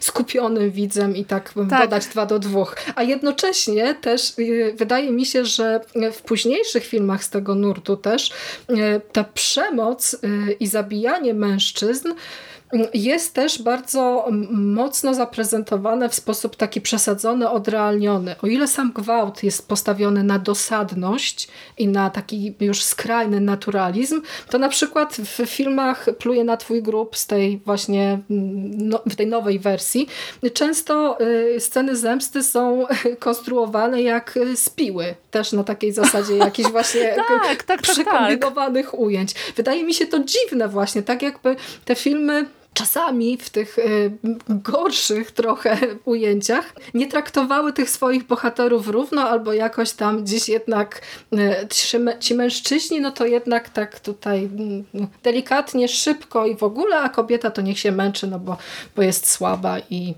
[0.00, 2.76] skupionym widzem i tak, tak dodać dwa do dwóch.
[2.94, 5.80] A jednocześnie też y, wydaje mi się, że
[6.12, 10.18] w późniejszych filmach z tego nurtu też y, ta przemoc y,
[10.60, 12.08] i zabijanie mężczyzn
[12.94, 18.34] jest też bardzo mocno zaprezentowane w sposób taki przesadzony, odrealniony.
[18.42, 21.48] O ile sam gwałt jest postawiony na dosadność
[21.78, 27.16] i na taki już skrajny naturalizm, to na przykład w filmach Pluje na twój grób
[27.16, 30.08] z tej właśnie no, w tej nowej wersji
[30.54, 32.86] często y, sceny zemsty są
[33.18, 35.14] konstruowane jak z piły.
[35.30, 39.00] Też na takiej zasadzie jakichś właśnie tak, tak, tak, przekombinowanych tak.
[39.00, 39.34] ujęć.
[39.56, 44.10] Wydaje mi się to dziwne właśnie, tak jakby te filmy czasami w tych y,
[44.48, 51.02] gorszych trochę ujęciach nie traktowały tych swoich bohaterów równo, albo jakoś tam gdzieś jednak
[51.34, 54.84] y, ci mężczyźni, no to jednak tak tutaj mm,
[55.22, 58.56] delikatnie, szybko i w ogóle, a kobieta to niech się męczy, no bo,
[58.96, 60.14] bo jest słaba i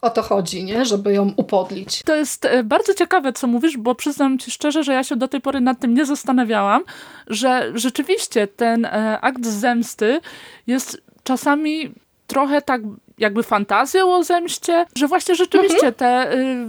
[0.00, 0.84] o to chodzi, nie?
[0.84, 2.02] żeby ją upodlić.
[2.02, 5.28] To jest e, bardzo ciekawe, co mówisz, bo przyznam ci szczerze, że ja się do
[5.28, 6.82] tej pory nad tym nie zastanawiałam,
[7.26, 8.88] że rzeczywiście ten
[9.20, 10.20] akt zemsty
[10.66, 11.92] jest czasami
[12.26, 12.80] trochę tak
[13.18, 15.94] jakby fantazją o zemście, że właśnie rzeczywiście mhm.
[15.94, 16.66] te y,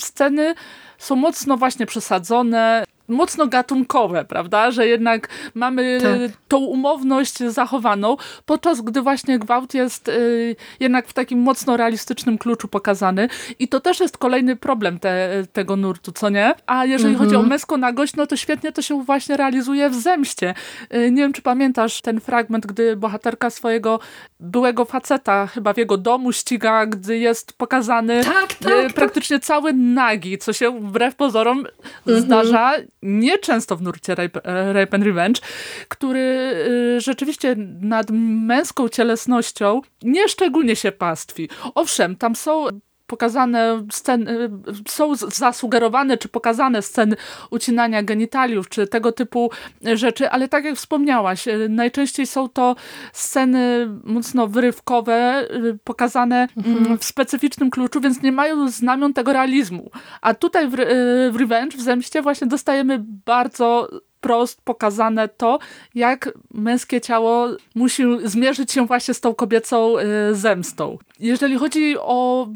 [0.00, 0.54] sceny
[0.98, 4.70] są mocno właśnie przesadzone, mocno gatunkowe, prawda?
[4.70, 6.38] Że jednak mamy tak.
[6.48, 12.68] tą umowność zachowaną, podczas gdy właśnie gwałt jest y, jednak w takim mocno realistycznym kluczu
[12.68, 13.28] pokazany
[13.58, 16.54] i to też jest kolejny problem te, tego nurtu, co nie?
[16.66, 17.30] A jeżeli mhm.
[17.30, 20.54] chodzi o męską nagość, no to świetnie to się właśnie realizuje w Zemście.
[20.94, 24.00] Y, nie wiem, czy pamiętasz ten fragment, gdy bohaterka swojego
[24.40, 29.46] byłego faceta chyba w jego domu ściga, gdy jest pokazany tak, tak, y, praktycznie tak.
[29.46, 31.58] cały nagi, co się wbrew pozorom
[32.06, 32.20] mhm.
[32.20, 35.40] zdarza nieczęsto w nurcie Rape, e, Rape and Revenge,
[35.88, 36.20] który
[36.96, 38.10] y, rzeczywiście nad
[38.46, 41.48] męską cielesnością nieszczególnie się pastwi.
[41.74, 42.66] Owszem, tam są
[43.08, 44.50] pokazane sceny,
[44.88, 47.16] są zasugerowane czy pokazane sceny
[47.50, 49.50] ucinania genitaliów, czy tego typu
[49.94, 52.76] rzeczy, ale tak jak wspomniałaś, e, najczęściej są to
[53.12, 55.46] sceny mocno wyrywkowe, e,
[55.84, 56.98] pokazane mhm.
[56.98, 59.90] w specyficznym kluczu, więc nie mają znamion tego realizmu.
[60.20, 60.86] A tutaj w, e,
[61.30, 63.88] w Revenge, w Zemście właśnie dostajemy bardzo
[64.18, 65.58] wprost pokazane to,
[65.94, 70.98] jak męskie ciało musi zmierzyć się właśnie z tą kobiecą y, zemstą.
[71.20, 72.48] Jeżeli chodzi o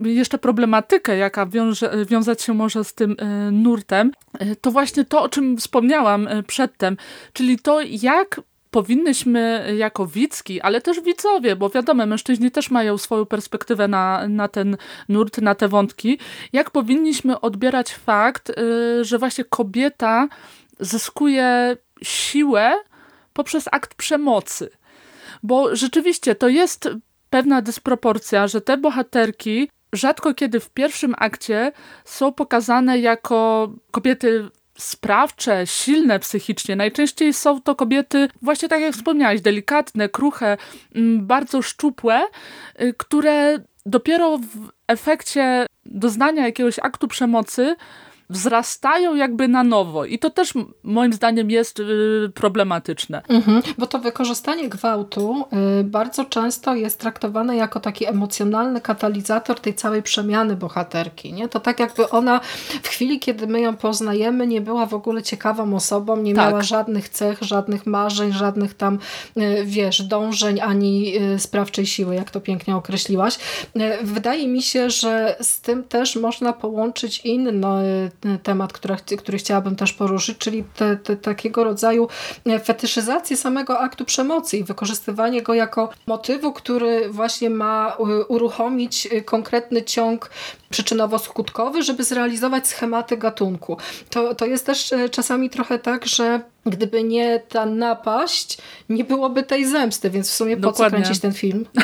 [0.00, 5.22] jeszcze problematykę, jaka wiąże, wiązać się może z tym y, nurtem, y, to właśnie to,
[5.22, 6.96] o czym wspomniałam przedtem,
[7.32, 8.40] czyli to, jak
[8.70, 14.48] powinnyśmy jako widzki, ale też widzowie, bo wiadomo, mężczyźni też mają swoją perspektywę na, na
[14.48, 14.76] ten
[15.08, 16.18] nurt, na te wątki,
[16.52, 18.52] jak powinniśmy odbierać fakt,
[19.00, 20.28] że właśnie kobieta
[20.80, 22.74] zyskuje siłę
[23.32, 24.70] poprzez akt przemocy.
[25.42, 26.88] Bo rzeczywiście to jest
[27.30, 31.72] pewna dysproporcja, że te bohaterki rzadko kiedy w pierwszym akcie
[32.04, 34.48] są pokazane jako kobiety
[34.78, 36.76] sprawcze, silne psychicznie.
[36.76, 40.56] Najczęściej są to kobiety, właśnie tak jak wspomniałaś, delikatne, kruche,
[40.94, 42.26] mm, bardzo szczupłe,
[42.82, 47.76] y, które dopiero w efekcie doznania jakiegoś aktu przemocy
[48.30, 51.84] wzrastają jakby na nowo i to też moim zdaniem jest y,
[52.34, 53.22] problematyczne.
[53.28, 55.44] Mhm, bo to wykorzystanie gwałtu
[55.80, 61.32] y, bardzo często jest traktowane jako taki emocjonalny katalizator tej całej przemiany bohaterki.
[61.32, 61.48] Nie?
[61.48, 62.40] To tak jakby ona
[62.82, 66.50] w chwili, kiedy my ją poznajemy, nie była w ogóle ciekawą osobą, nie tak.
[66.50, 68.98] miała żadnych cech, żadnych marzeń, żadnych tam,
[69.36, 73.38] y, wiesz, dążeń ani sprawczej siły, jak to pięknie określiłaś.
[74.02, 77.52] Wydaje mi się, że z tym też można połączyć inny
[78.42, 82.08] temat, który, który chciałabym też poruszyć, czyli te, te, takiego rodzaju
[82.64, 87.96] fetyszyzację samego aktu przemocy i wykorzystywanie go jako motywu, który właśnie ma
[88.28, 90.30] uruchomić konkretny ciąg
[90.70, 93.76] przyczynowo-skutkowy, żeby zrealizować schematy gatunku.
[94.10, 96.40] To, to jest też czasami trochę tak, że
[96.70, 98.58] gdyby nie ta napaść,
[98.88, 100.98] nie byłoby tej zemsty, więc w sumie po Dokładnie.
[100.98, 101.66] co kręcić ten film?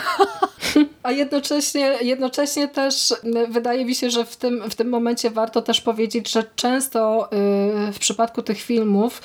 [1.03, 3.14] A jednocześnie, jednocześnie też
[3.49, 7.28] wydaje mi się, że w tym, w tym momencie warto też powiedzieć, że często
[7.89, 9.22] y, w przypadku tych filmów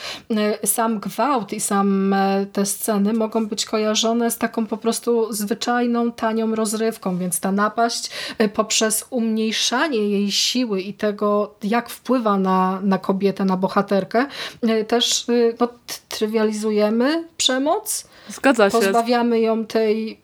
[0.63, 6.11] y, sam gwałt i same te sceny mogą być kojarzone z taką po prostu zwyczajną,
[6.11, 8.09] tanią rozrywką, więc ta napaść
[8.41, 14.25] y, poprzez umniejszanie jej siły i tego, jak wpływa na, na kobietę, na bohaterkę,
[14.87, 15.25] też
[15.59, 15.69] no,
[16.09, 18.07] trywializujemy przemoc.
[18.29, 18.77] Zgadza się.
[18.79, 20.19] Pozbawiamy ją tej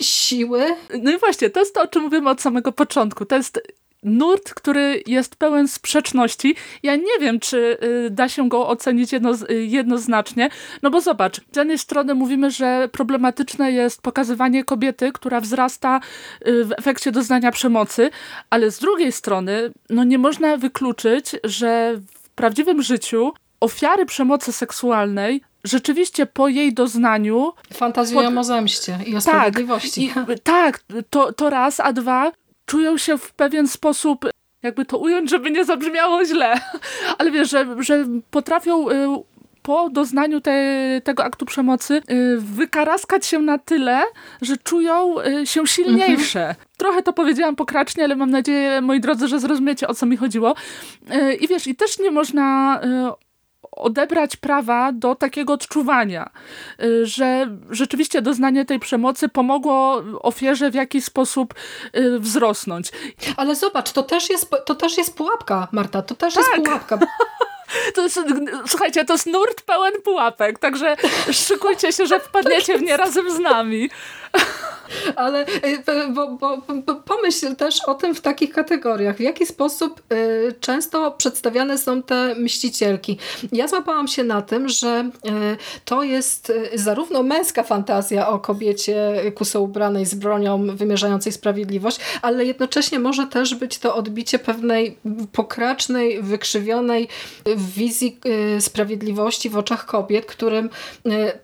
[0.00, 0.64] siły.
[1.02, 3.24] No i właśnie, to jest to, o czym mówimy od samego początku.
[3.24, 3.60] To jest
[4.02, 6.54] nurt, który jest pełen sprzeczności.
[6.82, 10.50] Ja nie wiem, czy y, da się go ocenić jedno, y, jednoznacznie,
[10.82, 16.00] no bo zobacz, z jednej strony mówimy, że problematyczne jest pokazywanie kobiety, która wzrasta
[16.46, 18.10] y, w efekcie doznania przemocy,
[18.50, 25.42] ale z drugiej strony, no nie można wykluczyć, że w prawdziwym życiu ofiary przemocy seksualnej
[25.64, 27.52] rzeczywiście po jej doznaniu...
[27.72, 28.38] Fantazjują pod...
[28.38, 30.04] o zemście i o tak, sprawiedliwości.
[30.04, 30.80] I, tak,
[31.10, 32.32] to, to raz, a dwa
[32.66, 34.26] czują się w pewien sposób
[34.62, 36.60] jakby to ująć, żeby nie zabrzmiało źle,
[37.18, 38.94] ale wiesz, że, że potrafią y,
[39.62, 44.02] po doznaniu te, tego aktu przemocy y, wykaraskać się na tyle,
[44.42, 46.40] że czują y, się silniejsze.
[46.40, 46.66] Mhm.
[46.76, 50.54] Trochę to powiedziałam pokracznie, ale mam nadzieję, moi drodzy, że zrozumiecie, o co mi chodziło.
[51.40, 52.80] I wiesz, i też nie można
[53.72, 56.30] odebrać prawa do takiego odczuwania,
[56.82, 61.54] y, że rzeczywiście doznanie tej przemocy pomogło ofierze w jakiś sposób
[61.96, 62.90] y, wzrosnąć.
[63.36, 66.44] Ale zobacz, to też jest, to też jest pułapka, Marta, to też tak.
[66.46, 66.98] jest pułapka.
[67.94, 68.20] To jest,
[68.66, 70.96] słuchajcie, to jest nurt pełen pułapek, także
[71.32, 73.90] szykujcie się, że wpadniecie w nie razem z nami.
[75.16, 79.16] Ale y, bo, bo, bo, pomyśl też o tym w takich kategoriach.
[79.16, 83.18] W jaki sposób y, często przedstawiane są te mścicielki.
[83.52, 85.30] Ja złapałam się na tym, że y,
[85.84, 92.98] to jest zarówno męska fantazja o kobiecie kuso ubranej z bronią wymierzającej sprawiedliwość, ale jednocześnie
[92.98, 94.98] może też być to odbicie pewnej
[95.32, 97.08] pokracznej, wykrzywionej
[97.56, 98.20] wizji
[98.60, 100.70] sprawiedliwości w oczach kobiet, którym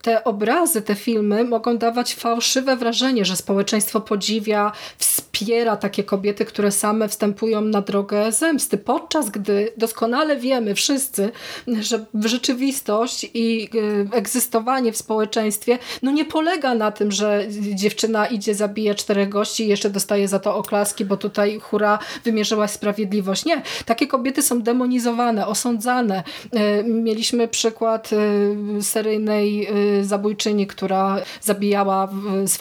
[0.02, 6.72] te obrazy, te filmy mogą dawać fałszywe wrażenie, że społeczeństwo podziwia, wspiera takie kobiety, które
[6.72, 11.30] same wstępują na drogę zemsty, podczas gdy doskonale wiemy wszyscy,
[11.80, 18.54] że rzeczywistość i y, egzystowanie w społeczeństwie no nie polega na tym, że dziewczyna idzie,
[18.54, 23.44] zabija czterech gości i jeszcze dostaje za to oklaski, bo tutaj hura, wymierzyłaś sprawiedliwość.
[23.44, 23.62] Nie.
[23.86, 26.22] Takie kobiety są demonizowane, osądzane.
[26.44, 29.68] Y, mieliśmy przykład y, seryjnej
[30.02, 32.08] zabójczyni, która zabijała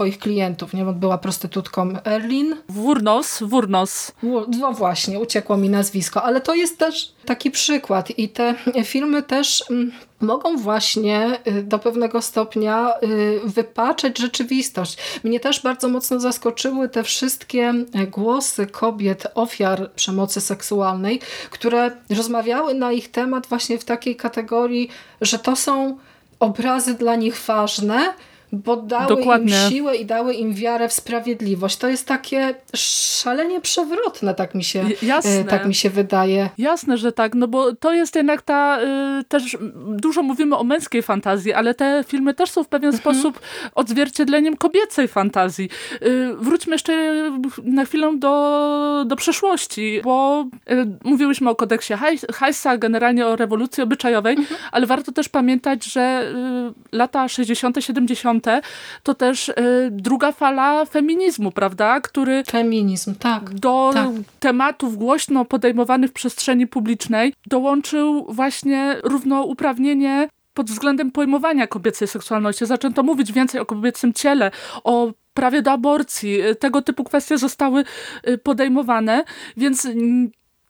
[0.03, 0.73] swoich klientów.
[0.73, 0.85] Nie?
[0.85, 2.55] Była prostytutką Erlin.
[2.69, 4.11] Wurnos, Wurnos.
[4.59, 9.63] No właśnie, uciekło mi nazwisko, ale to jest też taki przykład i te filmy też
[9.69, 9.91] mm,
[10.21, 14.97] mogą właśnie y, do pewnego stopnia y, wypaczać rzeczywistość.
[15.23, 22.73] Mnie też bardzo mocno zaskoczyły te wszystkie e, głosy kobiet, ofiar przemocy seksualnej, które rozmawiały
[22.73, 24.89] na ich temat właśnie w takiej kategorii,
[25.21, 25.97] że to są
[26.39, 28.13] obrazy dla nich ważne,
[28.53, 29.63] bo dały Dokładnie.
[29.65, 31.77] im siłę i dały im wiarę w sprawiedliwość.
[31.77, 35.43] To jest takie szalenie przewrotne, tak mi się, e, Jasne.
[35.43, 36.49] tak mi się wydaje.
[36.57, 38.79] Jasne, że tak, no bo to jest jednak ta,
[39.19, 43.01] y, też dużo mówimy o męskiej fantazji, ale te filmy też są w pewien mhm.
[43.01, 43.39] sposób
[43.75, 45.69] odzwierciedleniem kobiecej fantazji.
[46.01, 47.23] Y, wróćmy jeszcze
[47.63, 51.93] na chwilę do, do przeszłości, bo y, mówiłyśmy o kodeksie
[52.33, 54.59] Heissa, generalnie o rewolucji obyczajowej, mhm.
[54.71, 56.33] ale warto też pamiętać, że
[56.91, 58.42] lata 60., 70
[59.03, 59.53] to też y,
[59.91, 62.01] druga fala feminizmu, prawda?
[62.01, 63.53] Który Feminizm, tak.
[63.53, 64.09] Do tak.
[64.39, 72.65] tematów głośno podejmowanych w przestrzeni publicznej dołączył właśnie równouprawnienie pod względem pojmowania kobiecej seksualności.
[72.65, 74.51] Zaczęto mówić więcej o kobiecym ciele,
[74.83, 76.39] o prawie do aborcji.
[76.59, 77.83] Tego typu kwestie zostały
[78.27, 79.23] y, podejmowane,
[79.57, 79.87] więc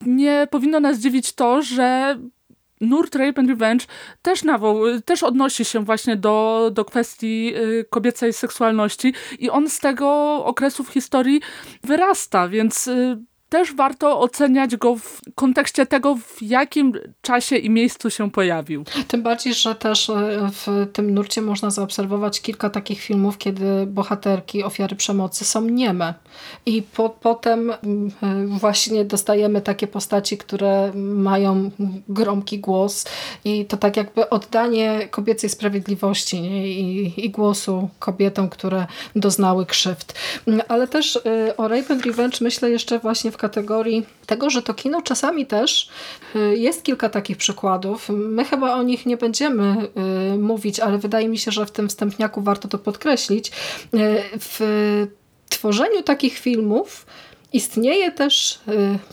[0.06, 2.18] nie powinno nas dziwić to, że
[2.84, 3.86] nurt Rape and Revenge
[4.22, 9.80] też, nawoł, też odnosi się właśnie do, do kwestii y, kobiecej seksualności i on z
[9.80, 10.10] tego
[10.46, 11.42] okresu w historii
[11.84, 13.18] wyrasta, więc y,
[13.54, 18.84] też warto oceniać go w kontekście tego, w jakim czasie i miejscu się pojawił.
[19.08, 24.64] Tym bardziej, że też e, w tym nurcie można zaobserwować kilka takich filmów, kiedy bohaterki,
[24.64, 26.14] ofiary przemocy są nieme.
[26.66, 31.72] I po, potem mm, e, właśnie dostajemy takie postaci, które mają
[32.10, 33.06] gromki głos
[33.46, 36.68] i to tak jakby oddanie kobiecej sprawiedliwości nie?
[36.68, 40.14] I, i głosu kobietom, które doznały krzywd.
[40.48, 44.62] Mm, ale też e, o Rape and Revenge myślę jeszcze właśnie w kategorii tego, że
[44.62, 45.90] to kino czasami też
[46.36, 48.10] y, jest kilka takich przykładów.
[48.10, 49.76] My chyba o nich nie będziemy
[50.34, 53.48] y, mówić, ale wydaje mi się, że w tym wstępniaku warto to podkreślić.
[53.50, 53.52] Y,
[54.40, 54.58] w
[55.50, 57.06] tworzeniu takich filmów
[57.54, 58.60] istnieje też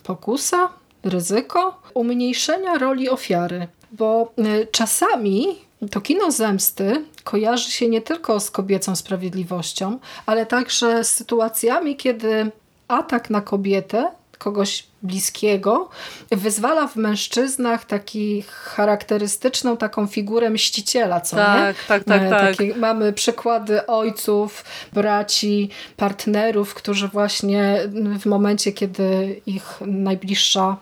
[0.02, 0.68] pokusa,
[1.04, 4.32] ryzyko umniejszenia roli ofiary, bo
[4.72, 5.58] czasami
[5.90, 12.50] to kino zemsty kojarzy się nie tylko z kobiecą sprawiedliwością, ale także z sytuacjami, kiedy
[12.88, 14.10] atak na kobietę
[14.40, 15.88] kogoś bliskiego,
[16.30, 21.74] wyzwala w mężczyznach taki charakterystyczną taką figurę mściciela, co tak, nie?
[21.88, 22.56] Tak, tak, e, tak.
[22.76, 27.78] Mamy przykłady ojców, braci, partnerów, którzy właśnie
[28.20, 30.76] w momencie, kiedy ich najbliższa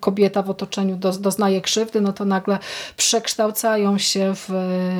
[0.00, 2.58] kobieta w otoczeniu do, doznaje krzywdy, no to nagle
[2.96, 4.50] przekształcają się w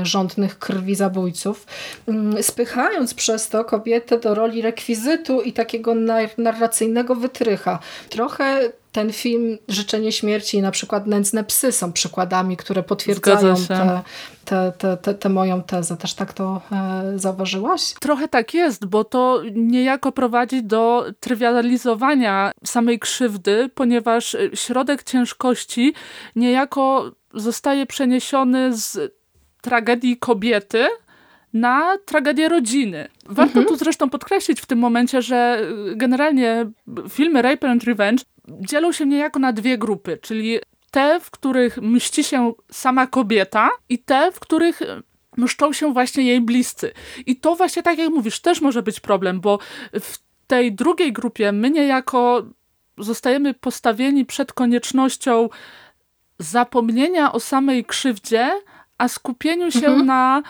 [0.03, 1.67] rządnych krwi zabójców,
[2.09, 5.95] mm, spychając przez to kobietę do roli rekwizytu i takiego
[6.39, 7.79] narracyjnego wytrycha.
[8.09, 13.55] Trochę trochę ten film Życzenie Śmierci i na przykład Nędzne Psy są przykładami, które potwierdzają
[13.69, 14.03] tę
[14.45, 15.97] te, te, te, te, moją tezę.
[15.97, 17.95] Też tak to e, zauważyłaś?
[18.01, 25.95] Trochę tak jest, bo to niejako prowadzi do trywializowania samej krzywdy, ponieważ środek ciężkości
[26.37, 29.13] niejako zostaje przeniesiony z
[29.63, 30.89] tragedii kobiety
[31.61, 33.09] na tragedię rodziny.
[33.25, 33.67] Warto mhm.
[33.67, 36.71] tu zresztą podkreślić w tym momencie, że generalnie
[37.09, 40.59] filmy Rape and Revenge dzielą się niejako na dwie grupy, czyli
[40.91, 44.83] te, w których mści się sama kobieta i te, w których
[45.37, 46.93] mszczą się właśnie jej bliscy.
[47.27, 49.59] I to właśnie, tak jak mówisz, też może być problem, bo
[50.01, 52.47] w tej drugiej grupie my niejako
[52.99, 55.49] zostajemy postawieni przed koniecznością
[56.39, 58.51] zapomnienia o samej krzywdzie,
[58.99, 60.07] a skupieniu się mhm.
[60.07, 60.43] na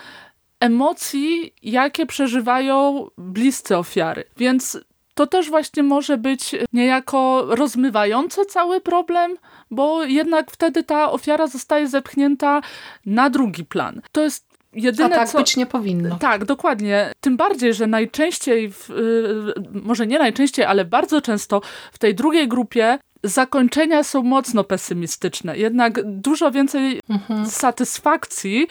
[0.61, 4.25] emocji, jakie przeżywają bliscy ofiary.
[4.37, 4.79] Więc
[5.15, 9.37] to też właśnie może być niejako rozmywające cały problem,
[9.71, 12.61] bo jednak wtedy ta ofiara zostaje zepchnięta
[13.07, 14.01] na drugi plan.
[14.13, 15.39] To jest jedyne, A tak co...
[15.39, 16.19] być nie powinno.
[16.19, 17.13] Tak, dokładnie.
[17.21, 21.61] Tym bardziej, że najczęściej, w, yy, może nie najczęściej, ale bardzo często
[21.93, 25.59] w tej drugiej grupie zakończenia są mocno pesymistyczne.
[25.59, 27.47] Jednak dużo więcej mhm.
[27.47, 28.67] satysfakcji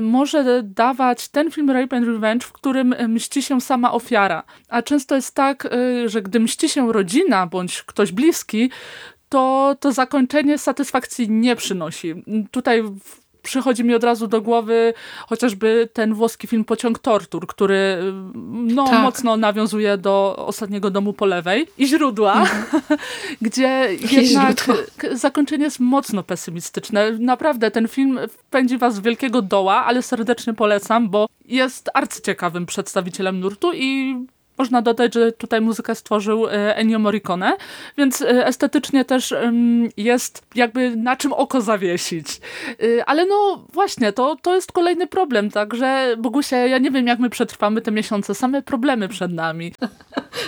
[0.00, 4.42] może dawać ten film Rape and Revenge, w którym mści się sama ofiara.
[4.68, 8.70] A często jest tak, y, że gdy mści się rodzina bądź ktoś bliski,
[9.28, 12.24] to, to zakończenie satysfakcji nie przynosi.
[12.50, 12.82] Tutaj
[13.46, 14.94] przychodzi mi od razu do głowy
[15.28, 17.98] chociażby ten włoski film Pociąg Tortur, który
[18.52, 19.02] no, tak.
[19.02, 22.82] mocno nawiązuje do ostatniego domu po lewej i źródła, mhm.
[23.42, 24.84] gdzie jednak źródła.
[25.12, 27.12] zakończenie jest mocno pesymistyczne.
[27.18, 33.40] Naprawdę ten film wpędzi was z wielkiego doła, ale serdecznie polecam, bo jest arcyciekawym przedstawicielem
[33.40, 34.16] nurtu i
[34.58, 37.56] można dodać, że tutaj muzykę stworzył e, Ennio Morricone,
[37.98, 39.34] więc e, estetycznie też
[39.96, 42.40] jest jakby na czym oko zawiesić.
[42.98, 47.18] E, ale no właśnie, to, to jest kolejny problem, także Bogusia, ja nie wiem jak
[47.18, 49.72] my przetrwamy te miesiące, same problemy przed nami.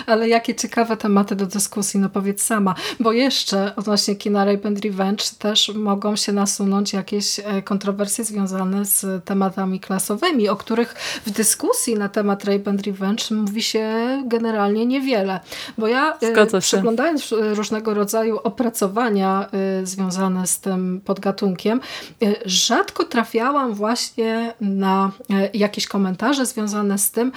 [0.07, 4.85] Ale jakie ciekawe tematy do dyskusji, no powiedz sama, bo jeszcze odnośnie kina Rape and
[4.85, 10.93] Revenge też mogą się nasunąć jakieś kontrowersje związane z tematami klasowymi, o których
[11.25, 15.39] w dyskusji na temat Rape and Revenge mówi się generalnie niewiele.
[15.77, 21.81] Bo ja e, przeglądając różnego rodzaju opracowania e, związane z tym podgatunkiem,
[22.23, 25.11] e, rzadko trafiałam właśnie na
[25.53, 27.31] jakieś komentarze związane z tym,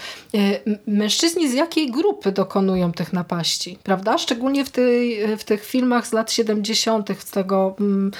[0.86, 4.18] mężczyźni z jakiej grupy dokonują tych napaści, prawda?
[4.18, 7.08] Szczególnie w, tej, w tych filmach z lat 70.
[7.18, 8.10] z tego mm,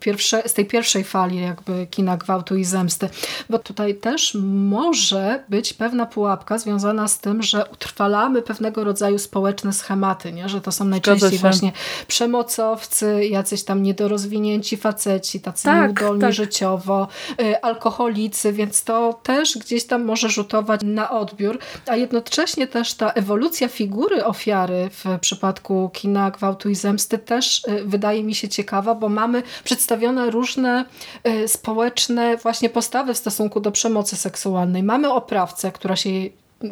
[0.00, 3.08] pierwsze, z tej pierwszej fali jakby kina gwałtu i zemsty.
[3.50, 9.18] Bo tutaj też może być pewna pułapka związana z tym, że że utrwalamy pewnego rodzaju
[9.18, 10.48] społeczne schematy, nie?
[10.48, 11.72] że to są najczęściej właśnie
[12.06, 16.32] przemocowcy, jacyś tam niedorozwinięci faceci, tacy tak, nieudolni tak.
[16.32, 17.08] życiowo,
[17.40, 23.10] y, alkoholicy, więc to też gdzieś tam może rzutować na odbiór, a jednocześnie też ta
[23.10, 28.94] ewolucja figury ofiary w przypadku kina gwałtu i zemsty też y, wydaje mi się ciekawa,
[28.94, 30.84] bo mamy przedstawione różne
[31.28, 34.82] y, społeczne właśnie postawy w stosunku do przemocy seksualnej.
[34.82, 36.10] Mamy oprawcę, która się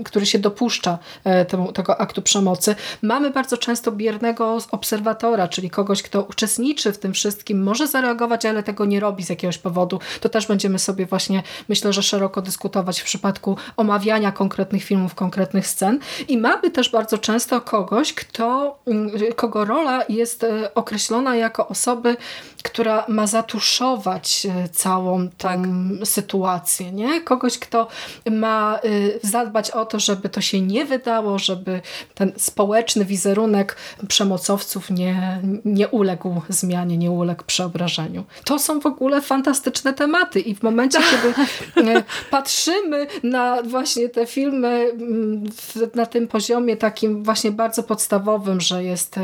[0.05, 2.75] który się dopuszcza e, temu, tego aktu przemocy.
[3.03, 8.63] Mamy bardzo często biernego obserwatora, czyli kogoś, kto uczestniczy w tym wszystkim, może zareagować, ale
[8.63, 10.01] tego nie robi z jakiegoś powodu.
[10.21, 15.67] To też będziemy sobie właśnie, myślę, że szeroko dyskutować w przypadku omawiania konkretnych filmów, konkretnych
[15.67, 15.99] scen.
[16.29, 22.17] I mamy też bardzo często kogoś, kto, mm, kogo rola jest e, określona jako osoby,
[22.65, 25.61] która ma zatuszować e, całą tą tak.
[26.05, 26.93] sytuację.
[26.93, 27.21] Nie?
[27.21, 27.89] Kogoś, kto
[28.31, 28.81] ma
[29.23, 31.81] zadbać o to, żeby to się nie wydało, żeby
[32.15, 33.77] ten społeczny wizerunek
[34.09, 38.25] przemocowców nie, nie uległ zmianie, nie uległ przeobrażeniu.
[38.45, 44.27] To są w ogóle fantastyczne tematy i w momencie, kiedy e, patrzymy na właśnie te
[44.27, 45.45] filmy mm,
[45.95, 49.19] na tym poziomie takim właśnie bardzo podstawowym, że jest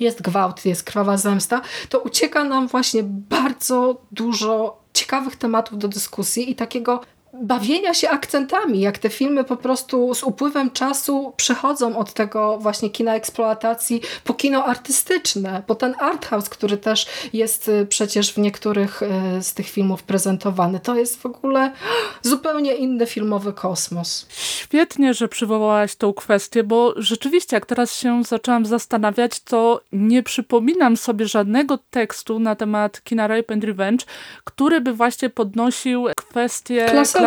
[0.00, 6.50] jest gwałt, jest krwawa zemsta, to ucieka nam właśnie bardzo dużo ciekawych tematów do dyskusji
[6.50, 7.00] i takiego
[7.42, 12.90] bawienia się akcentami, jak te filmy po prostu z upływem czasu przechodzą od tego właśnie
[12.90, 18.38] kina eksploatacji po kino artystyczne, po ten art house, który też jest y, przecież w
[18.38, 19.06] niektórych y,
[19.42, 20.80] z tych filmów prezentowany.
[20.80, 21.72] To jest w ogóle
[22.22, 24.26] zupełnie inny filmowy kosmos.
[24.30, 30.96] Świetnie, że przywołałaś tą kwestię, bo rzeczywiście jak teraz się zaczęłam zastanawiać, to nie przypominam
[30.96, 34.04] sobie żadnego tekstu na temat kina Rape and Revenge,
[34.44, 36.06] który by właśnie podnosił
[36.90, 37.25] Klasowe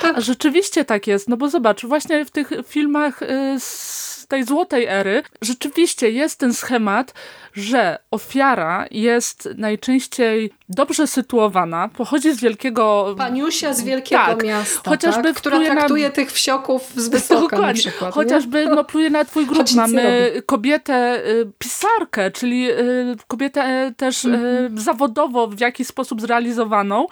[0.00, 0.18] Tak.
[0.18, 4.86] A rzeczywiście tak jest, no bo zobacz, właśnie w tych filmach y, z tej złotej
[4.86, 7.14] ery rzeczywiście jest ten schemat,
[7.54, 13.14] że ofiara jest najczęściej dobrze sytuowana, pochodzi z wielkiego...
[13.18, 15.36] Paniusia z wielkiego tak, miasta, chociażby tak?
[15.36, 16.14] która traktuje na...
[16.14, 18.14] tych wsioków z wysoka na przykład.
[18.14, 19.66] Chociażby no, pluje na twój grup.
[19.74, 24.78] Mamy kobietę y, pisarkę, czyli y, kobietę też mm -hmm.
[24.78, 27.06] zawodowo w jakiś sposób zrealizowaną,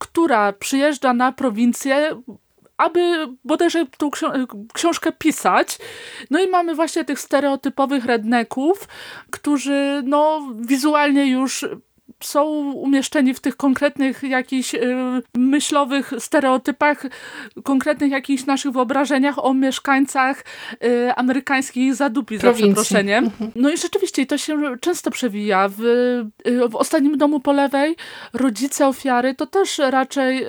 [0.00, 2.22] która przyjeżdża na prowincję,
[2.76, 4.10] aby bodajże tą
[4.74, 5.78] książkę pisać.
[6.30, 8.88] No i mamy właśnie tych stereotypowych redneków,
[9.30, 11.66] którzy no wizualnie już
[12.22, 14.96] są umieszczeni w tych konkretnych jakichś y,
[15.34, 17.06] myślowych stereotypach,
[17.62, 20.44] konkretnych jakichś naszych wyobrażeniach o mieszkańcach
[20.84, 23.24] y, amerykańskich zadupi za przeproszeniem.
[23.24, 23.50] Mhm.
[23.54, 25.68] No i rzeczywiście to się często przewija.
[25.68, 25.80] W,
[26.46, 27.96] y, w Ostatnim Domu po lewej
[28.32, 30.46] rodzice ofiary to też raczej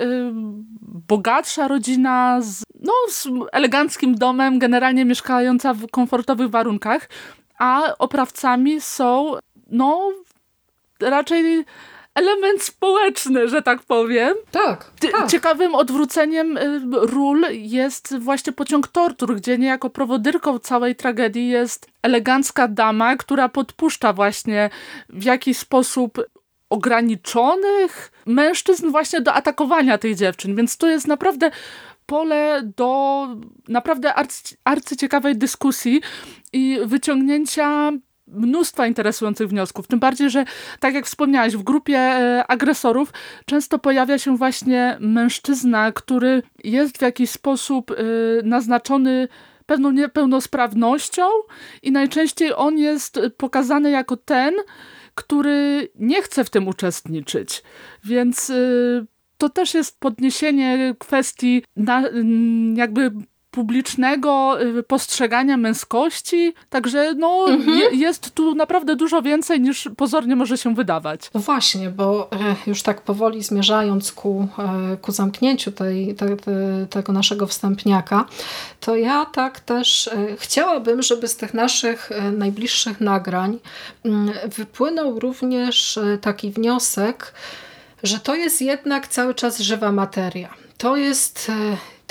[1.08, 7.08] bogatsza rodzina z, no, z eleganckim domem, generalnie mieszkająca w komfortowych warunkach,
[7.58, 9.32] a oprawcami są
[9.70, 10.12] no
[11.02, 11.64] raczej
[12.14, 14.34] element społeczny, że tak powiem.
[14.50, 15.30] Tak, tak.
[15.30, 22.68] Ciekawym odwróceniem y, ról jest właśnie pociąg tortur, gdzie niejako prowodyrką całej tragedii jest elegancka
[22.68, 24.70] dama, która podpuszcza właśnie
[25.08, 26.18] w jakiś sposób
[26.70, 30.56] ograniczonych mężczyzn właśnie do atakowania tych dziewczyn.
[30.56, 31.50] Więc tu jest naprawdę
[32.06, 33.28] pole do
[33.68, 36.00] naprawdę arcy, arcyciekawej dyskusji
[36.52, 37.92] i wyciągnięcia
[38.32, 39.86] mnóstwa interesujących wniosków.
[39.86, 40.44] Tym bardziej, że
[40.80, 43.12] tak jak wspomniałaś, w grupie e, agresorów
[43.46, 47.94] często pojawia się właśnie mężczyzna, który jest w jakiś sposób e,
[48.44, 49.28] naznaczony
[49.66, 51.22] pewną niepełnosprawnością
[51.82, 54.54] i najczęściej on jest pokazany jako ten,
[55.14, 57.62] który nie chce w tym uczestniczyć.
[58.04, 58.54] Więc e,
[59.38, 62.02] to też jest podniesienie kwestii na,
[62.74, 63.10] jakby
[63.52, 67.94] publicznego y, postrzegania męskości, także no mhm.
[67.94, 71.30] jest tu naprawdę dużo więcej niż pozornie może się wydawać.
[71.34, 76.86] No właśnie, bo e, już tak powoli zmierzając ku, e, ku zamknięciu tej, te, te,
[76.90, 78.24] tego naszego wstępniaka,
[78.80, 83.58] to ja tak też e, chciałabym, żeby z tych naszych najbliższych nagrań
[84.04, 87.34] mm, wypłynął również taki wniosek,
[88.02, 90.54] że to jest jednak cały czas żywa materia.
[90.78, 91.50] To jest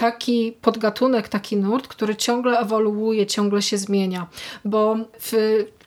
[0.01, 4.27] taki podgatunek, taki nurt, który ciągle ewoluuje, ciągle się zmienia.
[4.65, 5.33] Bo w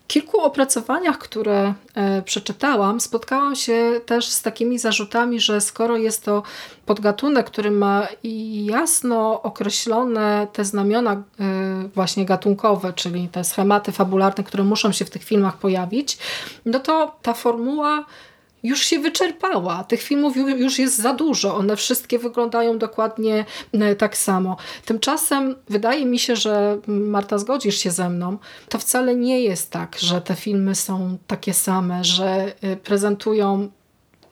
[0.07, 6.43] kilku opracowaniach, które e, przeczytałam, spotkałam się też z takimi zarzutami, że skoro jest to
[6.87, 8.09] podgatunek, który ma
[8.65, 11.23] jasno określone te znamiona e,
[11.95, 16.19] właśnie gatunkowe, czyli te schematy fabularne, które muszą się w tych filmach pojawić,
[16.65, 18.05] no to ta formuła
[18.65, 19.85] już się wyczerpała.
[19.85, 21.57] Tych filmów już jest za dużo.
[21.57, 24.57] One wszystkie wyglądają dokładnie e, tak samo.
[24.85, 28.39] Tymczasem wydaje mi się, że Marta zgodzisz się ze mną,
[28.69, 33.69] to wcale nie jest tak, że te filmy są takie same, że e, prezentują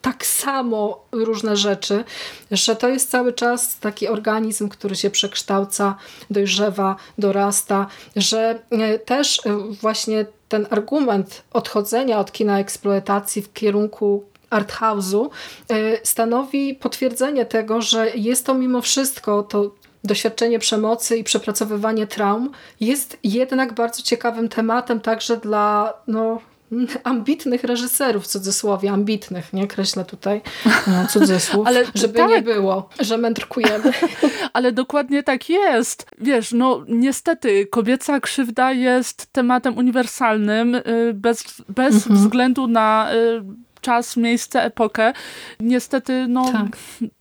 [0.02, 2.04] tak samo różne rzeczy,
[2.50, 5.96] że to jest cały czas taki organizm, który się przekształca,
[6.30, 9.40] dojrzewa, dorasta, że e, też
[9.80, 15.30] właśnie ten argument odchodzenia od kina eksploatacji w kierunku arthouse'u
[15.70, 19.70] e, stanowi potwierdzenie tego, że jest to mimo wszystko to
[20.04, 22.50] doświadczenie przemocy i przepracowywanie traum
[22.80, 26.40] jest jednak bardzo ciekawym tematem także dla no,
[27.04, 30.40] ambitnych reżyserów, w cudzysłowie, ambitnych, nie kreślę tutaj
[30.86, 32.30] no, cudzysłów, Ale żeby tak.
[32.30, 33.92] nie było, że mędrkujemy.
[34.52, 36.06] Ale dokładnie tak jest.
[36.18, 40.82] Wiesz, no niestety kobieca krzywda jest tematem uniwersalnym y,
[41.14, 42.16] bez, bez mhm.
[42.16, 43.42] względu na y,
[43.80, 45.12] czas, miejsce, epokę.
[45.60, 46.52] Niestety, no...
[46.52, 46.76] Tak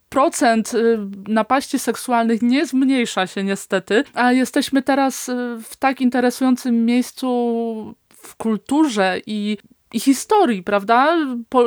[0.09, 5.29] procent y, napaści seksualnych nie zmniejsza się niestety, a jesteśmy teraz
[5.63, 9.57] w tak interesującym miejscu w kulturze i
[9.93, 11.17] i historii, prawda?
[11.49, 11.65] Po,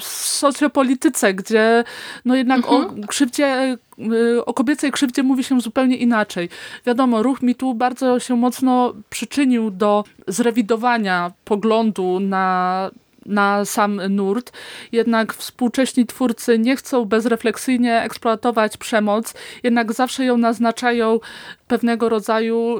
[0.00, 1.84] socjopolityce, gdzie
[2.24, 3.04] no jednak mhm.
[3.04, 6.48] o krzywdzie, y, o kobiecej krzywdzie mówi się zupełnie inaczej.
[6.86, 12.90] Wiadomo, ruch mi tu bardzo się mocno przyczynił do zrewidowania poglądu na
[13.26, 14.52] na sam nurt.
[14.92, 21.20] Jednak współcześni twórcy nie chcą bezrefleksyjnie eksploatować przemoc, jednak zawsze ją naznaczają
[21.68, 22.78] pewnego rodzaju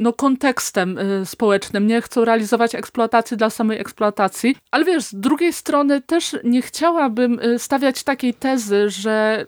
[0.00, 4.56] no, kontekstem y, społecznym, nie chcą realizować eksploatacji dla samej eksploatacji.
[4.70, 9.46] Ale wiesz, z drugiej strony też nie chciałabym y, stawiać takiej tezy, że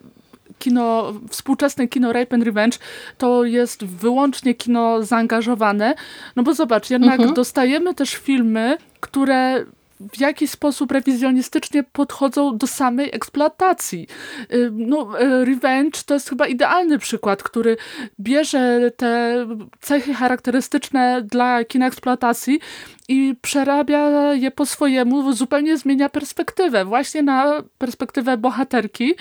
[0.58, 2.78] kino, współczesne kino Rape and Revenge
[3.18, 5.94] to jest wyłącznie kino zaangażowane,
[6.36, 7.34] no bo zobacz, jednak mhm.
[7.34, 9.64] dostajemy też filmy, które
[10.12, 14.06] w jaki sposób rewizjonistycznie podchodzą do samej eksploatacji.
[14.52, 17.76] Y, no, y, Revenge to jest chyba idealny przykład, który
[18.20, 19.46] bierze te
[19.80, 22.60] cechy charakterystyczne dla kina eksploatacji
[23.08, 29.14] i przerabia je po swojemu, zupełnie zmienia perspektywę, właśnie na perspektywę bohaterki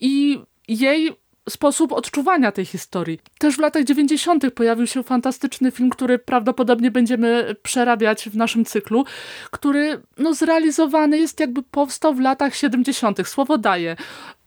[0.00, 1.19] i jej
[1.50, 3.20] sposób odczuwania tej historii.
[3.38, 4.54] Też w latach 90.
[4.54, 9.04] pojawił się fantastyczny film, który prawdopodobnie będziemy przerabiać w naszym cyklu,
[9.50, 13.28] który no, zrealizowany jest jakby powstał w latach 70.
[13.28, 13.96] Słowo daje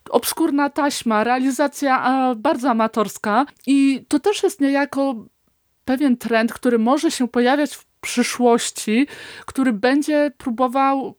[0.09, 5.15] obskurna taśma, realizacja bardzo amatorska i to też jest niejako
[5.85, 9.07] pewien trend, który może się pojawiać w przyszłości,
[9.45, 11.15] który będzie próbował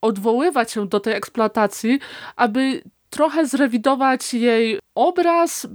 [0.00, 2.00] odwoływać się do tej eksploatacji,
[2.36, 2.82] aby
[3.14, 5.66] trochę zrewidować jej obraz,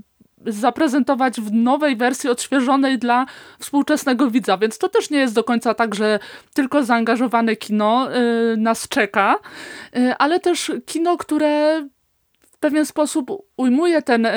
[0.45, 3.25] zaprezentować w nowej wersji odświeżonej dla
[3.59, 6.19] współczesnego widza, więc to też nie jest do końca tak, że
[6.53, 9.35] tylko zaangażowane kino y, nas czeka,
[9.97, 11.83] y, ale też kino, które
[12.59, 14.31] pewien sposób ujmuje ten y,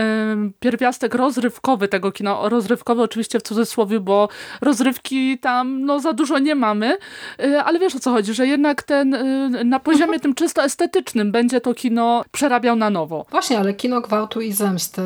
[0.61, 2.39] pierwiastek rozrywkowy tego kina.
[2.43, 4.29] Rozrywkowy oczywiście w cudzysłowie, bo
[4.61, 6.97] rozrywki tam no, za dużo nie mamy,
[7.45, 11.33] y, ale wiesz o co chodzi, że jednak ten y, na poziomie tym czysto estetycznym
[11.33, 13.27] będzie to kino przerabiał na nowo.
[13.31, 15.03] Właśnie, ale kino gwałtu i zemsty,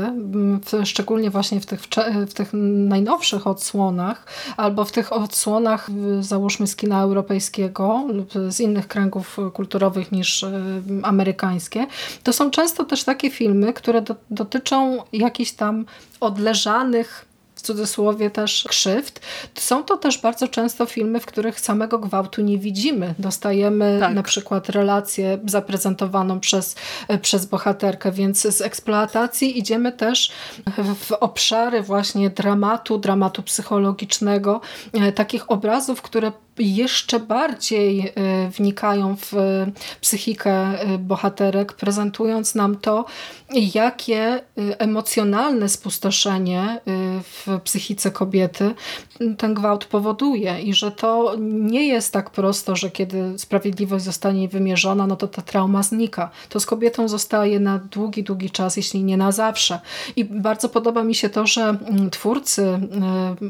[0.67, 1.81] w, szczególnie właśnie w tych,
[2.29, 2.49] w tych
[2.89, 4.27] najnowszych odsłonach,
[4.57, 5.89] albo w tych odsłonach
[6.21, 10.45] załóżmy z kina europejskiego lub z innych kręgów kulturowych niż
[11.03, 11.87] amerykańskie,
[12.23, 15.87] to są często też takie filmy, które do, dotyczą jakichś tam
[16.21, 19.21] odleżanych w cudzysłowie też krzywd.
[19.55, 23.15] Są to też bardzo często filmy, w których samego gwałtu nie widzimy.
[23.19, 24.15] Dostajemy tak.
[24.15, 26.77] na przykład relację zaprezentowaną przez,
[27.23, 30.33] przez bohaterkę, więc z eksploatacji idziemy też
[30.77, 34.61] w obszary właśnie dramatu, dramatu psychologicznego,
[34.93, 38.13] e, takich obrazów, które jeszcze bardziej y,
[38.51, 39.33] wnikają w
[40.01, 43.05] psychikę y, bohaterek, prezentując nam to,
[43.75, 46.81] jakie y, emocjonalne spustoszenie
[47.23, 48.75] w psychice kobiety
[49.39, 55.07] ten gwałt powoduje i że to nie jest tak prosto, że kiedy sprawiedliwość zostanie wymierzona,
[55.07, 56.31] no to ta trauma znika.
[56.49, 59.81] To z kobietą zostaje na długi, długi czas, jeśli nie na zawsze.
[60.17, 62.79] I bardzo podoba mi się to, że mm, twórcy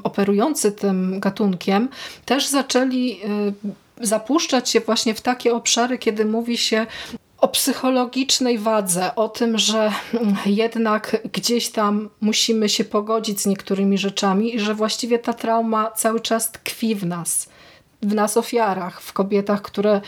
[0.03, 1.89] operujący tym gatunkiem
[2.25, 6.87] też zaczęli Y, zapuszczać się właśnie w takie obszary, kiedy mówi się
[7.39, 9.93] o psychologicznej wadze, o tym, że
[10.47, 16.21] jednak gdzieś tam musimy się pogodzić z niektórymi rzeczami i że właściwie ta trauma cały
[16.21, 17.49] czas tkwi w nas
[18.03, 20.01] w nas ofiarach, w kobietach, które,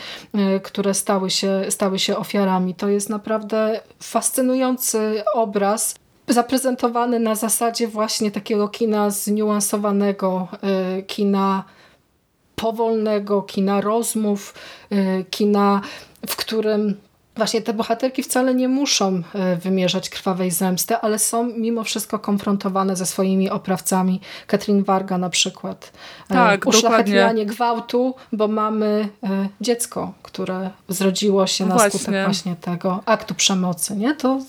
[0.55, 2.75] y, które stały, się, stały się ofiarami.
[2.75, 5.95] To jest naprawdę fascynujący obraz,
[6.27, 10.47] zaprezentowany na zasadzie właśnie takiego kina zniuansowanego,
[10.99, 11.63] y, kina
[12.61, 14.53] powolnego, kina rozmów,
[14.91, 15.81] y, kina
[16.27, 16.95] w którym
[17.35, 22.95] właśnie te bohaterki wcale nie muszą e, wymierzać krwawej zemsty, ale są mimo wszystko konfrontowane
[22.95, 24.21] ze swoimi oprawcami.
[24.47, 25.91] Katrin Warga na przykład.
[26.29, 29.09] E, tak, Uszlachetnianie gwałtu, bo mamy
[29.61, 31.99] dziecko, które zrodziło się na właśnie.
[31.99, 33.95] skutek właśnie tego aktu przemocy.
[33.95, 34.15] Nie?
[34.15, 34.41] To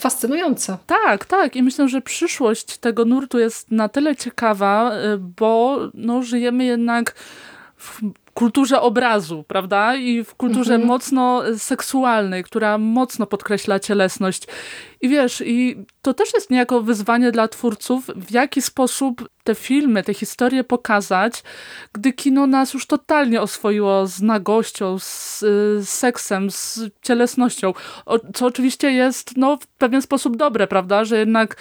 [0.00, 0.78] fascynujące.
[0.86, 1.56] Tak, tak.
[1.56, 7.14] I myślę, że przyszłość tego nurtu jest na tyle ciekawa, bo no, żyjemy jednak
[7.76, 8.00] w
[8.34, 9.96] kulturze obrazu, prawda?
[9.96, 10.88] I w kulturze mhm.
[10.88, 14.46] mocno seksualnej, która mocno podkreśla cielesność.
[15.00, 20.02] I wiesz, i to też jest niejako wyzwanie dla twórców, w jaki sposób te filmy,
[20.02, 21.42] te historie pokazać,
[21.92, 25.38] gdy kino nas już totalnie oswoiło z nagością, z,
[25.80, 27.72] z seksem, z cielesnością.
[28.06, 31.04] O, co oczywiście jest no, w pewien sposób dobre, prawda?
[31.04, 31.56] Że jednak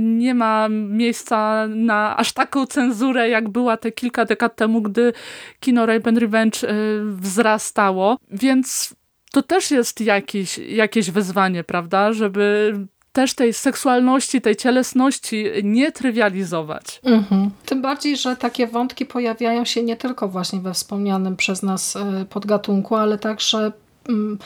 [0.00, 5.12] nie ma miejsca na aż taką cenzurę, jak była te kilka dekad temu, gdy
[5.60, 8.18] kino Rape and Revenge y, wzrastało.
[8.30, 8.94] Więc
[9.32, 12.12] to też jest jakiś, jakieś wyzwanie, prawda?
[12.12, 12.74] Żeby
[13.12, 17.00] też tej seksualności, tej cielesności nie trywializować.
[17.04, 17.50] Mhm.
[17.66, 22.24] Tym bardziej, że takie wątki pojawiają się nie tylko właśnie we wspomnianym przez nas e,
[22.30, 23.72] podgatunku, ale także
[24.08, 24.38] mm,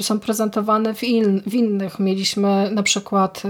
[0.00, 1.98] są prezentowane w, in, w, innych.
[1.98, 3.48] Mieliśmy na przykład y,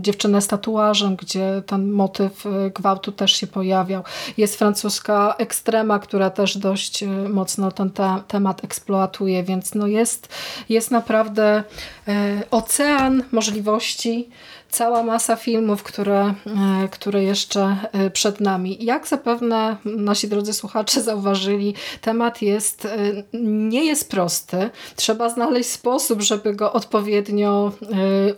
[0.00, 4.02] dziewczynę z tatuażem, gdzie ten motyw y, gwałtu też się pojawiał.
[4.36, 10.28] Jest francuska ekstrema, która też dość y, mocno ten te, temat eksploatuje, więc no jest,
[10.68, 11.64] jest naprawdę
[12.08, 12.12] y,
[12.50, 14.28] ocean możliwości
[14.70, 18.78] cała masa filmów, które, e, które jeszcze e, przed nami.
[18.80, 22.98] Jak zapewne nasi drodzy słuchacze zauważyli, temat jest, e,
[23.42, 24.70] nie jest prosty.
[24.96, 27.72] Trzeba znaleźć sposób, żeby go odpowiednio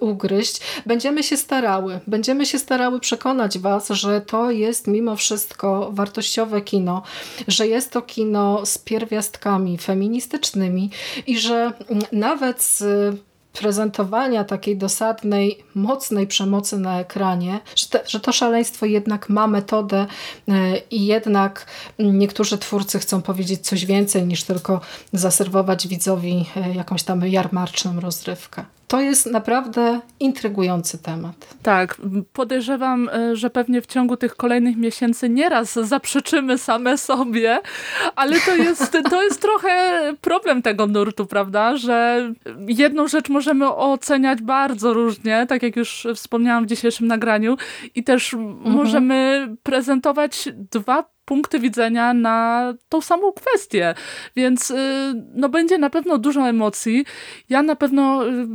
[0.01, 0.61] ugryźć.
[0.87, 2.01] Będziemy się starały.
[2.07, 7.03] Będziemy się starały przekonać Was, że to jest mimo wszystko wartościowe kino,
[7.49, 10.91] że jest to kino z pierwiastkami feministycznymi
[11.27, 11.73] i że
[12.13, 12.83] nawet z
[13.53, 20.07] prezentowania takiej dosadnej, mocnej przemocy na ekranie, że, te, że to szaleństwo jednak ma metodę
[20.49, 21.67] e, i jednak
[21.99, 24.81] niektórzy twórcy chcą powiedzieć coś więcej niż tylko
[25.13, 28.65] zaserwować widzowi e, jakąś tam jarmarczną rozrywkę.
[28.89, 31.55] To jest naprawdę intrygujący temat.
[31.63, 31.97] Tak,
[32.33, 37.61] podejrzewam, e, że pewnie w ciągu tych kolejnych miesięcy nieraz zaprzeczymy same sobie,
[38.17, 42.29] ale to jest, to jest trochę problem tego nurtu, prawda, że
[42.69, 47.57] jedną rzecz możemy oceniać bardzo różnie, tak jak już wspomniałam w dzisiejszym nagraniu
[47.95, 48.77] i też mhm.
[48.77, 53.95] możemy prezentować dwa punkty widzenia na tą samą kwestię.
[54.37, 54.75] Więc y,
[55.35, 57.05] no, będzie na pewno dużo emocji.
[57.49, 58.47] Ja na pewno y,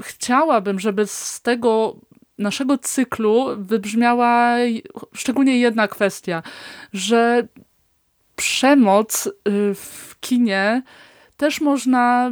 [0.00, 1.96] chciałabym, żeby z tego
[2.38, 4.56] naszego cyklu wybrzmiała
[5.14, 6.42] szczególnie jedna kwestia,
[6.92, 7.48] że
[8.36, 9.30] przemoc y,
[9.74, 10.82] w kinie
[11.36, 12.30] też można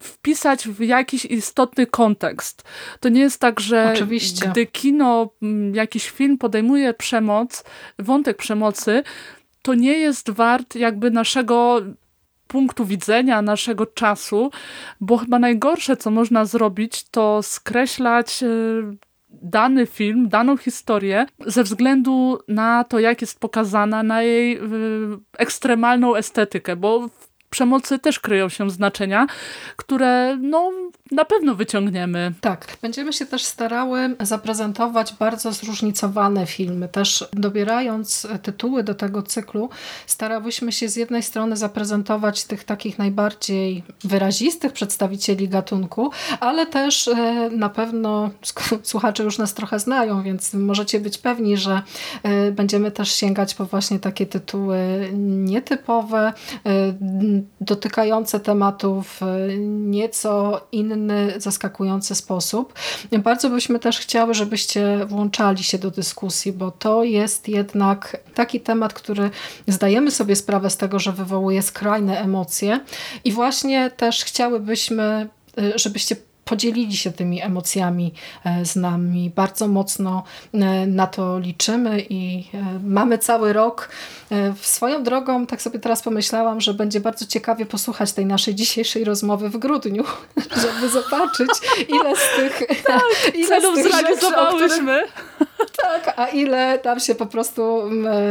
[0.00, 2.64] wpisać w jakiś istotny kontekst.
[3.00, 4.48] To nie jest tak, że Oczywiście.
[4.48, 5.30] gdy kino,
[5.72, 7.64] jakiś film podejmuje przemoc,
[7.98, 9.02] wątek przemocy,
[9.62, 11.82] to nie jest wart jakby naszego
[12.48, 14.50] punktu widzenia, naszego czasu,
[15.00, 18.82] bo chyba najgorsze, co można zrobić, to skreślać y,
[19.30, 24.60] dany film, daną historię ze względu na to, jak jest pokazana, na jej y,
[25.38, 27.08] ekstremalną estetykę, bo
[27.50, 29.26] przemocy też kryją się znaczenia,
[29.76, 30.72] które no,
[31.10, 32.32] na pewno wyciągniemy.
[32.40, 36.88] Tak, będziemy się też starały zaprezentować bardzo zróżnicowane filmy.
[36.88, 39.70] Też dobierając tytuły do tego cyklu,
[40.06, 46.10] starałyśmy się z jednej strony zaprezentować tych takich najbardziej wyrazistych przedstawicieli gatunku,
[46.40, 48.30] ale też e, na pewno
[48.82, 51.82] słuchacze już nas trochę znają, więc możecie być pewni, że
[52.22, 54.78] e, będziemy też sięgać po właśnie takie tytuły
[55.14, 56.32] nietypowe,
[56.66, 56.94] e,
[57.60, 62.74] dotykające tematów w nieco inny, zaskakujący sposób.
[63.18, 68.92] Bardzo byśmy też chciały, żebyście włączali się do dyskusji, bo to jest jednak taki temat,
[68.92, 69.30] który
[69.68, 72.80] zdajemy sobie sprawę z tego, że wywołuje skrajne emocje
[73.24, 75.28] i właśnie też chciałybyśmy
[75.74, 76.16] żebyście
[76.48, 78.12] podzielili się tymi emocjami
[78.44, 79.30] e, z nami.
[79.36, 83.88] Bardzo mocno e, na to liczymy i e, mamy cały rok.
[84.60, 89.48] Swoją drogą, tak sobie teraz pomyślałam, że będzie bardzo ciekawie posłuchać tej naszej dzisiejszej rozmowy
[89.48, 90.04] w grudniu,
[90.62, 91.50] żeby zobaczyć,
[91.88, 93.02] ile z tych, tak,
[93.34, 95.00] ile z tych zrealizowałyśmy.
[95.00, 95.12] Rzeczy,
[95.82, 97.82] tak, Tak, a ile tam się po prostu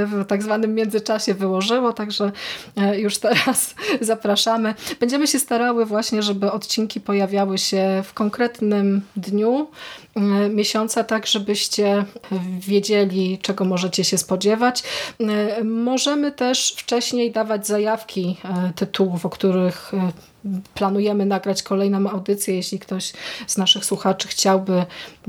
[0.06, 2.32] w tak zwanym międzyczasie wyłożyło, także
[2.78, 4.74] e, już teraz zapraszamy.
[5.00, 9.68] Będziemy się starały właśnie, żeby odcinki pojawiały się w konkretnym dniu
[10.50, 12.06] miesiąca, tak żebyście
[12.60, 14.84] wiedzieli, czego możecie się spodziewać.
[15.64, 20.12] Możemy też wcześniej dawać zajawki e, tytułów, o których e,
[20.74, 23.14] planujemy nagrać kolejną audycję, jeśli ktoś
[23.48, 24.86] z naszych słuchaczy chciałby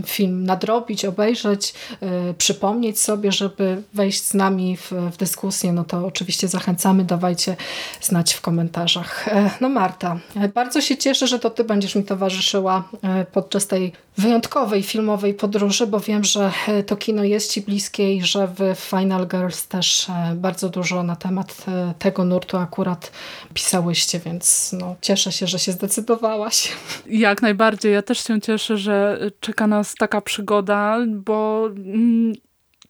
[0.06, 6.06] film nadrobić, obejrzeć, yy, przypomnieć sobie, żeby wejść z nami w, w, dyskusję, no to
[6.06, 7.56] oczywiście zachęcamy, dawajcie
[8.00, 9.26] znać w komentarzach.
[9.26, 10.18] Yy, no Marta,
[10.54, 15.86] bardzo się cieszę, że to ty będziesz mi towarzyszyła yy, podczas tej wyjątkowej filmowej podróży,
[15.86, 16.52] bo wiem, że
[16.86, 21.66] to kino jest ci bliskie i że w Final Girls też bardzo dużo na temat
[21.98, 23.12] tego nurtu akurat
[23.54, 26.72] pisałyście, więc no, cieszę się, że się zdecydowałaś.
[27.06, 27.92] Jak najbardziej.
[27.92, 32.32] Ja też się cieszę, że czeka nas taka przygoda, bo mm,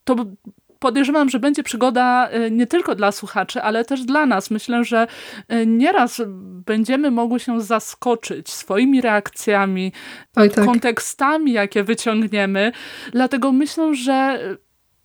[0.05, 0.17] to
[0.79, 4.51] podejrzewam, że będzie przygoda e, nie tylko dla słuchaczy, ale też dla nas.
[4.51, 5.07] Myślę, że
[5.49, 6.23] e, nieraz
[6.67, 9.93] będziemy mogły się zaskoczyć swoimi reakcjami,
[10.37, 10.65] Oj, tak.
[10.65, 12.73] kontekstami, jakie wyciągniemy.
[13.13, 14.39] Dlatego myślę, że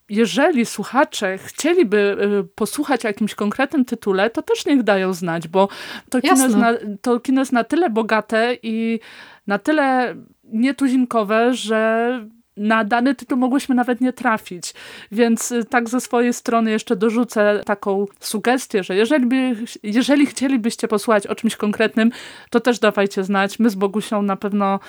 [0.09, 5.67] jeżeli słuchacze chcieliby y, posłuchać o jakimś konkretnym tytule, to też niech dają znać, bo
[6.09, 8.99] to kino, jest na, to kino jest na tyle bogate i
[9.47, 12.19] na tyle nietuzinkowe, że
[12.57, 14.73] na dany tytuł mogłyśmy nawet nie trafić.
[15.11, 20.87] Więc y, tak ze swojej strony jeszcze dorzucę taką sugestię, że jeżeli, by, jeżeli chcielibyście
[20.87, 22.11] posłuchać o czymś konkretnym,
[22.49, 23.59] to też dawajcie znać.
[23.59, 24.79] My z Bogusią na pewno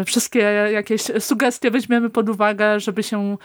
[0.00, 0.40] y, wszystkie
[0.72, 3.36] jakieś sugestie weźmiemy pod uwagę, żeby się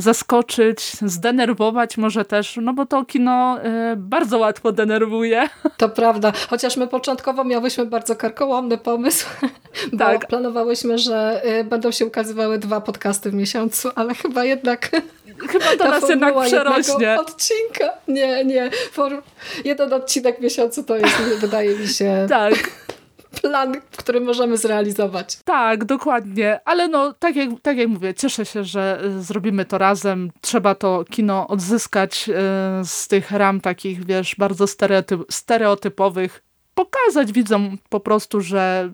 [0.00, 3.58] zaskoczyć, zdenerwować może też, no bo to kino
[3.92, 5.48] y, bardzo łatwo denerwuje.
[5.76, 9.26] To prawda, chociaż my początkowo miałyśmy bardzo karkołomny pomysł,
[9.92, 10.26] bo tak.
[10.26, 14.90] planowałyśmy, że y, będą się ukazywały dwa podcasty w miesiącu, ale chyba jednak
[15.48, 17.20] Chyba to nas jednak przerośnie.
[17.20, 17.92] odcinka.
[18.08, 18.70] Nie, nie.
[19.64, 22.26] Jeden odcinek w miesiącu to jest, wydaje mi się...
[22.28, 22.54] Tak
[23.42, 25.38] plan, który możemy zrealizować.
[25.44, 26.60] Tak, dokładnie.
[26.64, 30.30] Ale no, tak jak, tak jak mówię, cieszę się, że y, zrobimy to razem.
[30.40, 32.32] Trzeba to kino odzyskać y,
[32.84, 36.42] z tych ram takich, wiesz, bardzo stereotyp stereotypowych.
[36.74, 38.92] Pokazać widzom po prostu, że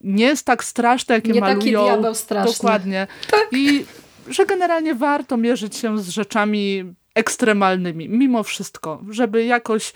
[0.00, 1.56] nie jest tak straszne, jakie nie malują.
[1.56, 2.52] Nie taki diabeł straszny.
[2.52, 3.06] Dokładnie.
[3.30, 3.48] Tak.
[3.52, 3.84] I
[4.28, 9.92] że generalnie warto mierzyć się z rzeczami ekstremalnymi, mimo wszystko, żeby jakoś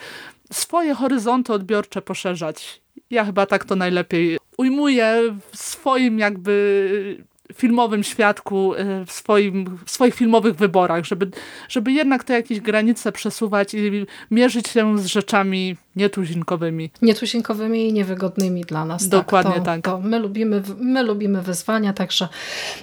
[0.53, 2.83] swoje horyzonty odbiorcze poszerzać.
[3.11, 9.91] Ja chyba tak to najlepiej ujmuję w swoim jakby filmowym świadku, y, w, swoim, w
[9.91, 11.31] swoich filmowych wyborach, żeby,
[11.69, 16.91] żeby jednak te jakieś granice przesuwać i mierzyć się z rzeczami nietuzinkowymi.
[17.03, 19.03] Nietuzinkowymi i niewygodnymi dla nas.
[19.03, 19.11] Tak.
[19.11, 19.63] Dokładnie tak.
[19.63, 19.83] To, tak.
[19.83, 22.29] To my, lubimy, my lubimy wyzwania, także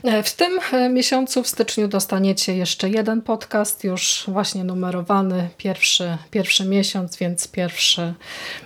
[0.03, 6.17] e, w tym e, miesiącu, w styczniu dostaniecie jeszcze jeden podcast, już właśnie numerowany, pierwszy,
[6.31, 8.13] pierwszy miesiąc, więc pierwszy,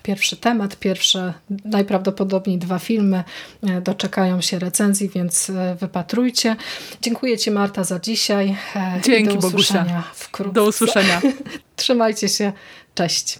[0.03, 1.33] pierwszy temat, pierwsze
[1.65, 3.23] najprawdopodobniej dwa filmy
[3.63, 6.55] e, doczekają się recenzji, więc wypatrujcie.
[7.01, 8.57] Dziękuję Ci Marta za dzisiaj.
[9.03, 10.03] Dzięki do usłyszenia Bogusia.
[10.13, 10.53] wkrótce.
[10.53, 11.21] Do usłyszenia.
[11.75, 12.53] Trzymajcie się.
[12.95, 13.39] Cześć.